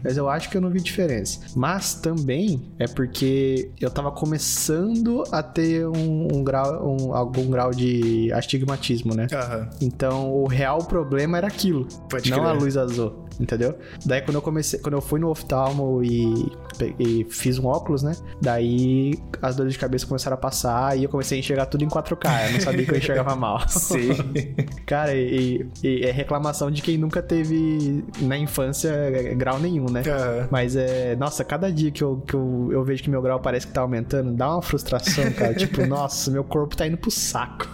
Mas 0.03 0.15
eu 0.15 0.29
acho 0.29 0.47
que 0.49 0.57
eu 0.57 0.61
não 0.61 0.69
vi 0.69 0.79
diferença. 0.79 1.39
Mas 1.55 1.95
também 1.95 2.61
é 2.77 2.85
porque 2.87 3.71
eu 3.79 3.89
tava 3.89 4.11
começando 4.11 5.23
a 5.31 5.41
ter 5.41 5.87
um, 5.87 6.27
um 6.31 6.43
grau, 6.43 6.87
um- 6.87 7.13
algum 7.15 7.49
grau 7.49 7.71
de 7.71 8.31
astigmatismo, 8.33 9.15
né? 9.15 9.25
Aham. 9.33 9.69
Então 9.81 10.31
o 10.31 10.45
real 10.47 10.79
problema 10.79 11.37
era 11.37 11.47
aquilo, 11.47 11.87
Pode 12.09 12.29
não 12.29 12.37
crer. 12.39 12.49
a 12.49 12.53
luz 12.53 12.77
azul, 12.77 13.25
entendeu? 13.41 13.75
Daí 14.05 14.21
quando 14.21 14.35
eu 14.35 14.41
comecei, 14.41 14.79
quando 14.79 14.95
eu 14.95 15.01
fui 15.01 15.19
no 15.19 15.29
oftalmo 15.29 16.03
e, 16.03 16.51
e 16.99 17.25
fiz 17.29 17.57
um 17.57 17.65
óculos, 17.65 18.03
né? 18.03 18.15
Daí 18.41 19.17
as 19.41 19.55
dores 19.55 19.73
de 19.73 19.79
cabeça 19.79 20.05
começaram 20.05 20.35
a 20.35 20.39
passar 20.39 20.97
e 20.97 21.03
eu 21.03 21.09
comecei 21.09 21.37
a 21.37 21.39
enxergar 21.39 21.65
tudo 21.65 21.83
em 21.83 21.87
4K. 21.87 22.47
Eu 22.47 22.53
não 22.53 22.59
sabia 22.59 22.85
que 22.85 22.91
eu 22.91 22.97
enxergava 22.97 23.35
mal. 23.35 23.59
Sim. 23.67 24.11
Cara, 24.85 25.13
e, 25.13 25.67
e 25.83 26.03
é 26.03 26.11
reclamação 26.11 26.69
de 26.69 26.81
quem 26.81 26.97
nunca 26.97 27.21
teve 27.21 28.03
na 28.21 28.37
infância 28.37 28.89
é, 28.89 29.33
grau 29.33 29.59
nenhum, 29.59 29.85
né? 29.85 30.03
Aham. 30.07 30.47
Mas 30.51 30.75
é. 30.75 31.15
Nossa, 31.15 31.43
cada 31.43 31.71
dia 31.71 31.91
que, 31.91 32.03
eu, 32.03 32.17
que 32.25 32.33
eu, 32.33 32.69
eu 32.71 32.83
vejo 32.83 33.03
que 33.03 33.09
meu 33.09 33.21
grau 33.21 33.39
parece 33.39 33.67
que 33.67 33.73
tá 33.73 33.81
aumentando, 33.81 34.31
dá 34.31 34.53
uma 34.53 34.61
frustração, 34.61 35.31
cara. 35.31 35.53
tipo, 35.53 35.85
nossa, 35.87 36.29
meu 36.29 36.43
corpo 36.43 36.75
tá 36.75 36.87
indo 36.87 36.97
pro 36.97 37.11
saco. 37.11 37.67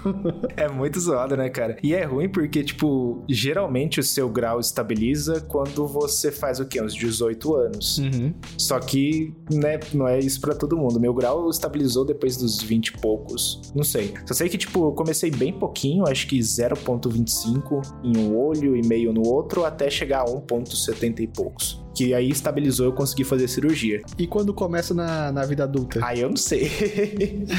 É 0.56 0.68
muito 0.68 1.00
zoado, 1.00 1.36
né, 1.36 1.50
cara? 1.50 1.78
E 1.84 1.94
é 1.94 2.04
ruim 2.04 2.30
porque, 2.30 2.64
tipo, 2.64 3.24
geralmente 3.28 4.00
o 4.00 4.04
seu 4.04 4.30
grau 4.30 4.60
estabiliza 4.60 5.42
quando 5.58 5.88
você 5.88 6.32
faz 6.32 6.60
o 6.60 6.66
quê? 6.68 6.80
Uns 6.80 6.94
18 6.94 7.56
anos. 7.56 7.98
Uhum. 7.98 8.32
Só 8.60 8.80
que, 8.80 9.34
né, 9.52 9.80
não 9.92 10.08
é 10.08 10.20
isso 10.20 10.40
pra 10.40 10.54
todo 10.54 10.78
mundo. 10.78 11.00
Meu 11.00 11.16
grau 11.16 11.50
estabilizou 11.50 12.06
depois 12.06 12.38
dos 12.38 12.62
20 12.62 12.90
e 12.90 12.98
poucos. 13.00 13.74
Não 13.74 13.84
sei. 13.84 14.14
Só 14.28 14.36
sei 14.36 14.50
que, 14.50 14.58
tipo, 14.58 14.90
eu 14.90 14.92
comecei 14.92 15.32
bem 15.32 15.52
pouquinho, 15.52 16.08
acho 16.08 16.28
que 16.28 16.38
0,25 16.38 17.82
em 18.04 18.18
um 18.20 18.38
olho 18.38 18.76
e 18.76 18.86
meio 18.86 19.12
no 19.12 19.28
outro, 19.28 19.66
até 19.66 19.90
chegar 19.90 20.22
a 20.22 20.26
1,70 20.26 21.22
e 21.22 21.28
poucos. 21.28 21.84
Que 21.98 22.14
aí 22.14 22.30
estabilizou 22.30 22.86
eu 22.86 22.94
consegui 22.94 23.24
fazer 23.24 23.48
cirurgia. 23.48 24.04
E 24.20 24.28
quando 24.28 24.54
começa 24.54 24.94
na, 24.94 25.32
na 25.32 25.44
vida 25.44 25.64
adulta? 25.64 26.00
Aí 26.06 26.22
eu 26.22 26.30
não 26.30 26.38
sei. 26.38 26.70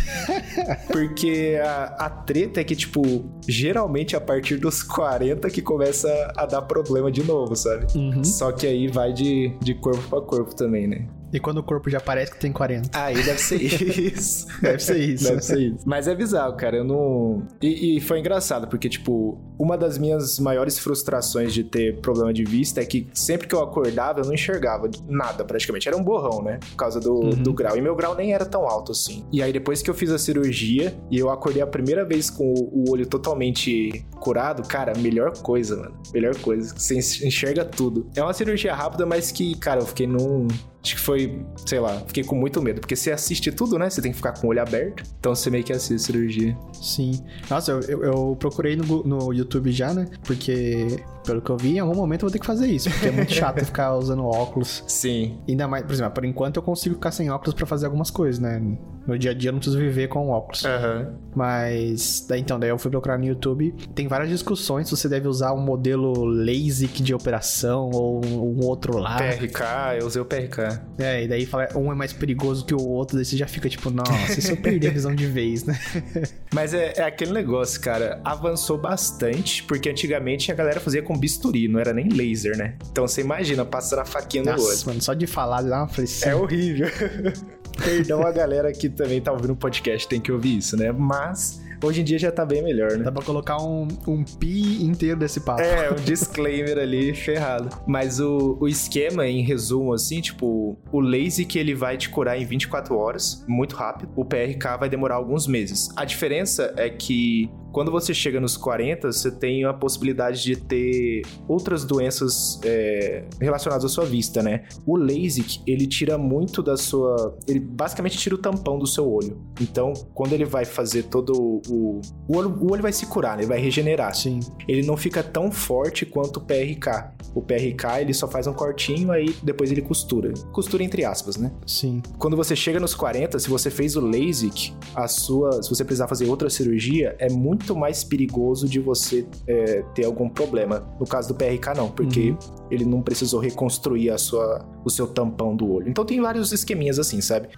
Porque 0.93 1.59
a, 1.61 2.07
a 2.07 2.09
treta 2.09 2.61
é 2.61 2.65
que, 2.65 2.77
tipo, 2.77 3.29
geralmente 3.49 4.15
a 4.15 4.21
partir 4.21 4.57
dos 4.59 4.85
40 4.85 5.51
que 5.51 5.61
começa 5.61 6.09
a 6.37 6.47
dar 6.47 6.63
problema 6.63 7.11
de 7.11 7.25
novo, 7.25 7.57
sabe? 7.57 7.87
Uhum. 7.99 8.23
Só 8.23 8.53
que 8.53 8.65
aí 8.65 8.87
vai 8.87 9.13
de, 9.13 9.53
de 9.61 9.75
corpo 9.75 10.03
pra 10.09 10.21
corpo 10.21 10.55
também, 10.55 10.87
né? 10.87 11.09
E 11.33 11.39
quando 11.39 11.59
o 11.59 11.63
corpo 11.63 11.91
já 11.91 12.01
parece 12.01 12.33
que 12.33 12.39
tem 12.39 12.53
40? 12.53 12.91
Aí 12.99 13.15
deve 13.23 13.39
ser 13.39 13.61
isso. 13.63 14.47
deve 14.61 14.83
ser 14.83 14.99
isso. 14.99 15.25
Deve 15.25 15.43
ser 15.43 15.59
isso. 15.59 15.85
Mas 15.87 16.09
é 16.09 16.15
bizarro, 16.15 16.57
cara. 16.57 16.77
Eu 16.79 16.85
não. 16.85 17.43
E, 17.61 17.97
e, 17.97 18.01
foi 18.01 18.21
engraçado, 18.21 18.67
porque, 18.69 18.89
tipo, 18.89 19.39
uma 19.59 19.77
das 19.77 19.99
minhas 19.99 20.39
maiores 20.39 20.79
frustrações 20.79 21.53
de 21.53 21.65
ter 21.65 22.01
problema 22.01 22.33
de 22.33 22.45
vista 22.45 22.81
é 22.81 22.85
que 22.85 23.09
sempre 23.13 23.47
que 23.47 23.55
eu 23.55 23.63
acordava, 23.63 24.21
eu 24.21 24.25
não 24.25 24.35
enxergava 24.35 24.91
nada 25.07 25.45
praticamente. 25.45 25.89
Era 25.89 25.97
um 25.97 26.03
borrão, 26.03 26.43
né? 26.43 26.59
Por 26.71 26.77
causa 26.77 27.01
do, 27.01 27.15
uhum. 27.15 27.31
do 27.31 27.53
grau. 27.53 27.77
E 27.77 27.81
meu 27.81 27.95
grau 27.95 28.15
nem 28.15 28.33
era 28.33 28.47
tão 28.47 28.67
alto 28.67 28.93
assim. 28.93 29.25
E 29.33 29.43
aí, 29.43 29.53
depois 29.53 29.83
que 29.83 29.91
eu 29.91 29.95
fiz 29.95 30.11
a 30.11 30.19
cirurgia 30.19 30.99
e 31.11 31.19
eu 31.19 31.31
acordei 31.31 31.63
a 31.63 31.67
primeira 31.67 32.05
vez 32.05 32.31
com 32.31 32.53
o, 32.53 32.85
o 32.85 32.91
olho 32.91 33.07
totalmente 33.07 34.05
curado, 34.21 34.67
cara, 34.67 34.93
melhor 34.97 35.37
coisa, 35.39 35.77
mano. 35.77 35.99
Melhor 36.13 36.35
coisa. 36.37 36.75
Você 36.77 36.97
enxerga 36.97 37.65
tudo. 37.65 38.09
É 38.15 38.23
uma 38.23 38.33
cirurgia 38.33 38.75
rápida, 38.75 39.05
mas 39.05 39.31
que, 39.31 39.55
cara, 39.57 39.81
eu 39.81 39.87
fiquei 39.87 40.07
num 40.07 40.49
Acho 40.89 40.97
que 40.97 41.03
foi, 41.03 41.45
sei 41.67 41.79
lá, 41.81 42.01
fiquei 42.07 42.25
com 42.25 42.35
muito 42.35 42.63
medo. 42.63 42.81
Porque 42.81 42.97
você 42.97 43.11
assiste 43.11 43.53
tudo, 43.53 43.79
né? 43.79 43.91
Você 43.91 44.01
tem 44.01 44.11
que 44.11 44.17
ficar 44.17 44.33
com 44.33 44.47
o 44.47 44.51
olho 44.51 44.63
aberto. 44.63 45.05
Então 45.21 45.35
você 45.35 45.51
meio 45.51 45.63
que 45.63 45.73
assiste 45.73 46.07
cirurgia. 46.07 46.57
Sim. 46.73 47.23
Nossa, 47.51 47.73
eu, 47.73 47.81
eu, 47.83 48.03
eu 48.05 48.37
procurei 48.37 48.75
no, 48.75 49.03
no 49.05 49.33
YouTube 49.33 49.71
já, 49.71 49.93
né? 49.93 50.09
Porque 50.25 50.99
pelo 51.29 51.43
que 51.43 51.51
eu 51.51 51.57
vi, 51.59 51.77
em 51.77 51.79
algum 51.81 51.95
momento 51.95 52.23
eu 52.23 52.29
vou 52.29 52.33
ter 52.33 52.39
que 52.39 52.47
fazer 52.47 52.67
isso, 52.67 52.91
porque 52.91 53.09
é 53.09 53.11
muito 53.11 53.33
chato 53.33 53.63
ficar 53.63 53.95
usando 53.95 54.25
óculos. 54.25 54.83
Sim. 54.89 55.39
Ainda 55.47 55.69
mais, 55.69 55.85
por 55.85 55.93
exemplo, 55.93 56.13
por 56.13 56.25
enquanto 56.25 56.57
eu 56.57 56.63
consigo 56.63 56.95
ficar 56.95 57.11
sem 57.11 57.31
óculos 57.31 57.55
para 57.55 57.67
fazer 57.67 57.87
algumas 57.87 58.11
coisas, 58.11 58.41
né? 58.41 58.61
No 59.07 59.19
dia 59.19 59.31
a 59.31 59.35
dia 59.35 59.49
eu 59.49 59.53
não 59.53 59.59
preciso 59.59 59.79
viver 59.79 60.09
com 60.09 60.29
óculos. 60.29 60.65
Uhum. 60.65 61.15
Mas, 61.35 62.27
daí, 62.29 62.41
então, 62.41 62.59
daí 62.59 62.69
eu 62.69 62.79
fui 62.79 62.91
procurar 62.91 63.19
no 63.19 63.25
YouTube. 63.25 63.75
Tem 63.95 64.07
várias 64.07 64.29
discussões 64.29 64.87
se 64.89 64.97
você 64.97 65.09
deve 65.09 65.27
usar 65.27 65.55
um 65.55 65.61
modelo 65.61 66.13
LASIK 66.25 67.03
de 67.03 67.15
operação 67.15 67.89
ou 67.91 68.21
um 68.25 68.65
outro 68.67 68.99
lá. 68.99 69.17
PRK, 69.17 70.01
eu 70.01 70.07
usei 70.07 70.21
o 70.21 70.27
PRK. 70.27 70.83
É, 70.99 71.25
e 71.25 71.29
daí 71.29 71.47
fala, 71.47 71.69
um 71.75 71.91
é 71.91 71.95
mais 71.95 72.13
perigoso 72.13 72.67
que 72.67 72.75
o 72.75 72.87
outro, 72.87 73.17
daí 73.17 73.25
você 73.25 73.37
já 73.37 73.47
fica 73.47 73.69
tipo, 73.69 73.89
nossa, 73.91 74.41
se 74.41 74.51
eu 74.51 74.57
perder 74.59 74.89
a 74.89 74.93
visão 74.93 75.15
de 75.15 75.27
vez, 75.27 75.65
né? 75.65 75.79
Mas 76.53 76.75
é, 76.75 76.93
é 76.97 77.03
aquele 77.03 77.33
negócio, 77.33 77.81
cara, 77.81 78.21
avançou 78.25 78.77
bastante, 78.77 79.63
porque 79.65 79.89
antigamente 79.89 80.53
a 80.53 80.55
galera 80.55 80.81
fazia 80.81 81.03
com 81.03 81.18
bisturi, 81.19 81.69
não 81.69 81.81
era 81.81 81.93
nem 81.93 82.09
laser, 82.09 82.57
né? 82.57 82.77
Então 82.91 83.07
você 83.07 83.21
imagina, 83.21 83.65
passando 83.65 84.01
a 84.01 84.05
faquinha 84.05 84.45
no 84.45 84.63
olho. 84.63 84.79
mano, 84.87 85.03
só 85.03 85.15
de 85.15 85.27
falar 85.27 85.63
dá 85.63 85.79
uma 85.79 85.85
aflição. 85.85 86.31
É 86.31 86.35
horrível. 86.35 86.89
Perdão 87.85 88.27
a 88.27 88.33
galera 88.33 88.73
que 88.73 88.89
também 88.89 89.21
tá 89.21 89.33
ouvindo 89.33 89.53
o 89.53 89.57
podcast, 89.57 90.09
tem 90.09 90.21
que 90.21 90.33
ouvir 90.33 90.59
isso, 90.59 90.77
né? 90.77 90.91
Mas 90.91 91.61
Hoje 91.83 92.01
em 92.01 92.05
dia 92.05 92.19
já 92.19 92.33
tá 92.33 92.45
bem 92.45 92.63
melhor, 92.63 92.93
né? 92.93 93.05
Dá 93.05 93.13
pra 93.13 93.23
colocar 93.23 93.63
um, 93.63 93.87
um 94.07 94.25
pi 94.25 94.83
inteiro 94.83 95.19
desse 95.19 95.41
papo. 95.41 95.63
É, 95.63 95.93
um 95.93 95.95
disclaimer 96.05 96.77
ali 96.77 97.15
ferrado. 97.15 97.69
Mas 97.87 98.19
o, 98.19 98.59
o 98.61 98.67
esquema, 98.67 99.27
em 99.27 99.43
resumo, 99.43 99.93
assim, 99.93 100.21
tipo, 100.21 100.77
o 100.91 101.01
LASIK 101.01 101.57
ele 101.57 101.75
vai 101.75 101.97
te 101.97 102.09
curar 102.09 102.37
em 102.37 102.45
24 102.45 102.97
horas, 102.97 103.45
muito 103.47 103.77
rápido. 103.77 104.11
O 104.17 104.25
PRK 104.25 104.77
vai 104.79 104.89
demorar 104.89 105.15
alguns 105.15 105.47
meses. 105.47 105.89
A 105.95 106.05
diferença 106.05 106.75
é 106.77 106.91
que 106.91 107.49
quando 107.73 107.91
você 107.91 108.15
chega 108.15 108.41
nos 108.41 108.57
40, 108.57 109.13
você 109.13 109.31
tem 109.31 109.65
a 109.65 109.73
possibilidade 109.73 110.43
de 110.43 110.57
ter 110.57 111.23
outras 111.47 111.85
doenças 111.85 112.61
é, 112.65 113.25
relacionadas 113.41 113.85
à 113.85 113.89
sua 113.89 114.05
vista, 114.05 114.43
né? 114.43 114.65
O 114.87 114.97
LASIK, 114.97 115.63
ele 115.67 115.87
tira 115.87 116.17
muito 116.17 116.63
da 116.63 116.77
sua... 116.77 117.37
Ele 117.47 117.61
basicamente 117.61 118.17
tira 118.19 118.35
o 118.35 118.39
tampão 118.39 118.79
do 118.79 118.87
seu 118.87 119.11
olho. 119.11 119.39
Então, 119.61 119.93
quando 120.15 120.33
ele 120.33 120.45
vai 120.45 120.65
fazer 120.65 121.05
todo 121.05 121.33
o... 121.69 122.01
O 122.29 122.37
olho, 122.37 122.51
o 122.61 122.73
olho 122.73 122.83
vai 122.83 122.93
se 122.93 123.07
curar, 123.07 123.37
né? 123.37 123.43
Ele 123.43 123.49
vai 123.49 123.61
regenerar. 123.61 124.15
Sim. 124.15 124.41
Ele 124.67 124.87
não 124.87 124.97
fica 124.97 125.23
tão 125.23 125.51
forte 125.51 126.07
quanto 126.07 126.39
o 126.39 126.41
PRK. 126.41 127.13
O 127.35 127.43
PRK, 127.43 128.01
ele 128.01 128.15
só 128.15 128.27
faz 128.27 128.47
um 128.47 128.53
cortinho, 128.53 129.13
aí 129.13 129.35
depois 129.43 129.71
ele 129.71 129.83
costura. 129.83 130.33
Costura 130.53 130.83
entre 130.83 131.05
aspas, 131.05 131.37
né? 131.37 131.53
Sim. 131.67 132.03
Quando 132.19 132.37
você 132.37 132.57
chega 132.57 132.81
nos 132.81 132.95
40, 132.95 133.39
se 133.39 133.49
você 133.49 133.71
fez 133.71 133.97
o 133.97 134.01
LASIK, 134.01 134.73
a 134.95 135.07
sua... 135.07 135.63
Se 135.63 135.69
você 135.69 135.85
precisar 135.85 136.09
fazer 136.09 136.27
outra 136.27 136.49
cirurgia, 136.49 137.15
é 137.19 137.31
muito 137.31 137.58
muito 137.59 137.77
mais 137.77 138.05
perigoso 138.05 138.69
de 138.69 138.79
você 138.79 139.27
é, 139.47 139.83
ter 139.95 140.05
algum 140.05 140.29
problema. 140.29 140.89
No 140.99 141.07
caso 141.07 141.29
do 141.29 141.35
PRK, 141.35 141.75
não, 141.77 141.91
porque 141.91 142.31
uhum. 142.31 142.39
ele 142.71 142.85
não 142.85 143.03
precisou 143.03 143.41
reconstruir 143.41 144.11
a 144.11 144.19
sua, 144.19 144.65
o 144.85 144.91
seu 144.91 145.07
tampão 145.07 145.57
do 145.57 145.71
olho. 145.71 145.89
Então 145.89 146.05
tem 146.05 146.21
vários 146.21 146.53
esqueminhas 146.53 146.99
assim, 146.99 147.21
sabe? 147.21 147.49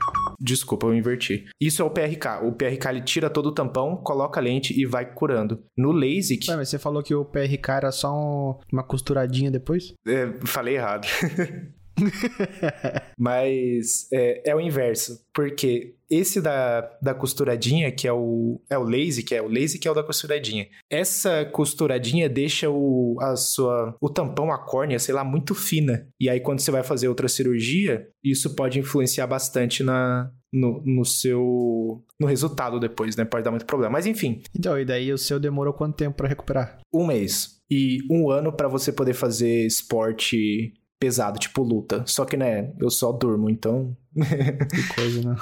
Desculpa, 0.41 0.87
eu 0.87 0.95
inverti. 0.95 1.45
Isso 1.61 1.83
é 1.83 1.85
o 1.85 1.91
PRK. 1.91 2.47
O 2.47 2.53
PRK 2.53 2.89
ele 2.89 3.03
tira 3.03 3.29
todo 3.29 3.47
o 3.47 3.53
tampão, 3.53 3.97
coloca 3.97 4.41
a 4.41 4.43
lente 4.43 4.79
e 4.79 4.87
vai 4.87 5.05
curando. 5.05 5.63
No 5.77 5.93
LASIK. 5.93 6.49
mas 6.57 6.71
você 6.71 6.79
falou 6.79 7.03
que 7.03 7.15
o 7.15 7.25
PRK 7.25 7.73
era 7.73 7.93
só 7.93 8.13
um, 8.13 8.59
uma 8.73 8.83
costuradinha 8.83 9.51
depois? 9.51 9.93
É, 10.07 10.33
falei 10.47 10.77
errado. 10.77 11.07
Mas 13.19 14.09
é, 14.13 14.51
é, 14.51 14.57
o 14.57 14.61
inverso, 14.61 15.21
porque 15.35 15.95
esse 16.11 16.41
da, 16.41 16.81
da 17.01 17.15
costuradinha, 17.15 17.93
que 17.93 18.09
é 18.09 18.13
o, 18.13 18.61
é 18.69 18.77
o 18.77 18.83
lazy, 18.83 19.23
que 19.23 19.35
é 19.35 19.43
o 19.43 19.49
lazy 19.49 19.79
que 19.79 19.87
é 19.87 19.91
o 19.91 19.95
da 19.95 20.03
costuradinha. 20.03 20.67
Essa 20.91 21.45
costuradinha 21.45 22.29
deixa 22.29 22.69
o, 22.69 23.17
a 23.21 23.37
sua, 23.37 23.97
o 24.01 24.09
tampão, 24.09 24.53
a 24.53 24.59
córnea, 24.59 24.99
sei 24.99 25.15
lá, 25.15 25.25
muito 25.25 25.55
fina. 25.55 26.09
E 26.19 26.29
aí 26.29 26.41
quando 26.41 26.61
você 26.61 26.71
vai 26.71 26.83
fazer 26.83 27.09
outra 27.09 27.29
cirurgia, 27.29 28.09
isso 28.25 28.55
pode 28.55 28.79
influenciar 28.79 29.27
bastante 29.27 29.83
na, 29.83 30.31
no, 30.53 30.83
no 30.85 31.05
seu 31.05 32.03
no 32.19 32.27
resultado 32.27 32.81
depois, 32.81 33.17
né? 33.17 33.25
Pode 33.25 33.45
dar 33.45 33.51
muito 33.51 33.67
problema. 33.67 33.93
Mas 33.93 34.07
enfim. 34.07 34.43
Então, 34.57 34.79
e 34.79 34.85
daí 34.85 35.13
o 35.13 35.19
seu 35.19 35.39
demorou 35.39 35.73
quanto 35.73 35.97
tempo 35.97 36.17
para 36.17 36.29
recuperar? 36.29 36.79
Um 36.93 37.07
mês. 37.07 37.61
E 37.71 38.01
um 38.11 38.31
ano 38.31 38.53
para 38.53 38.67
você 38.67 38.93
poder 38.93 39.15
fazer 39.15 39.65
esporte 39.65 40.75
pesado, 41.01 41.39
tipo 41.39 41.63
luta. 41.63 42.05
Só 42.07 42.27
que, 42.27 42.37
né, 42.37 42.73
eu 42.79 42.91
só 42.91 43.11
durmo, 43.11 43.49
então. 43.49 43.97
que 44.15 44.95
coisa, 44.95 45.31
né? 45.31 45.37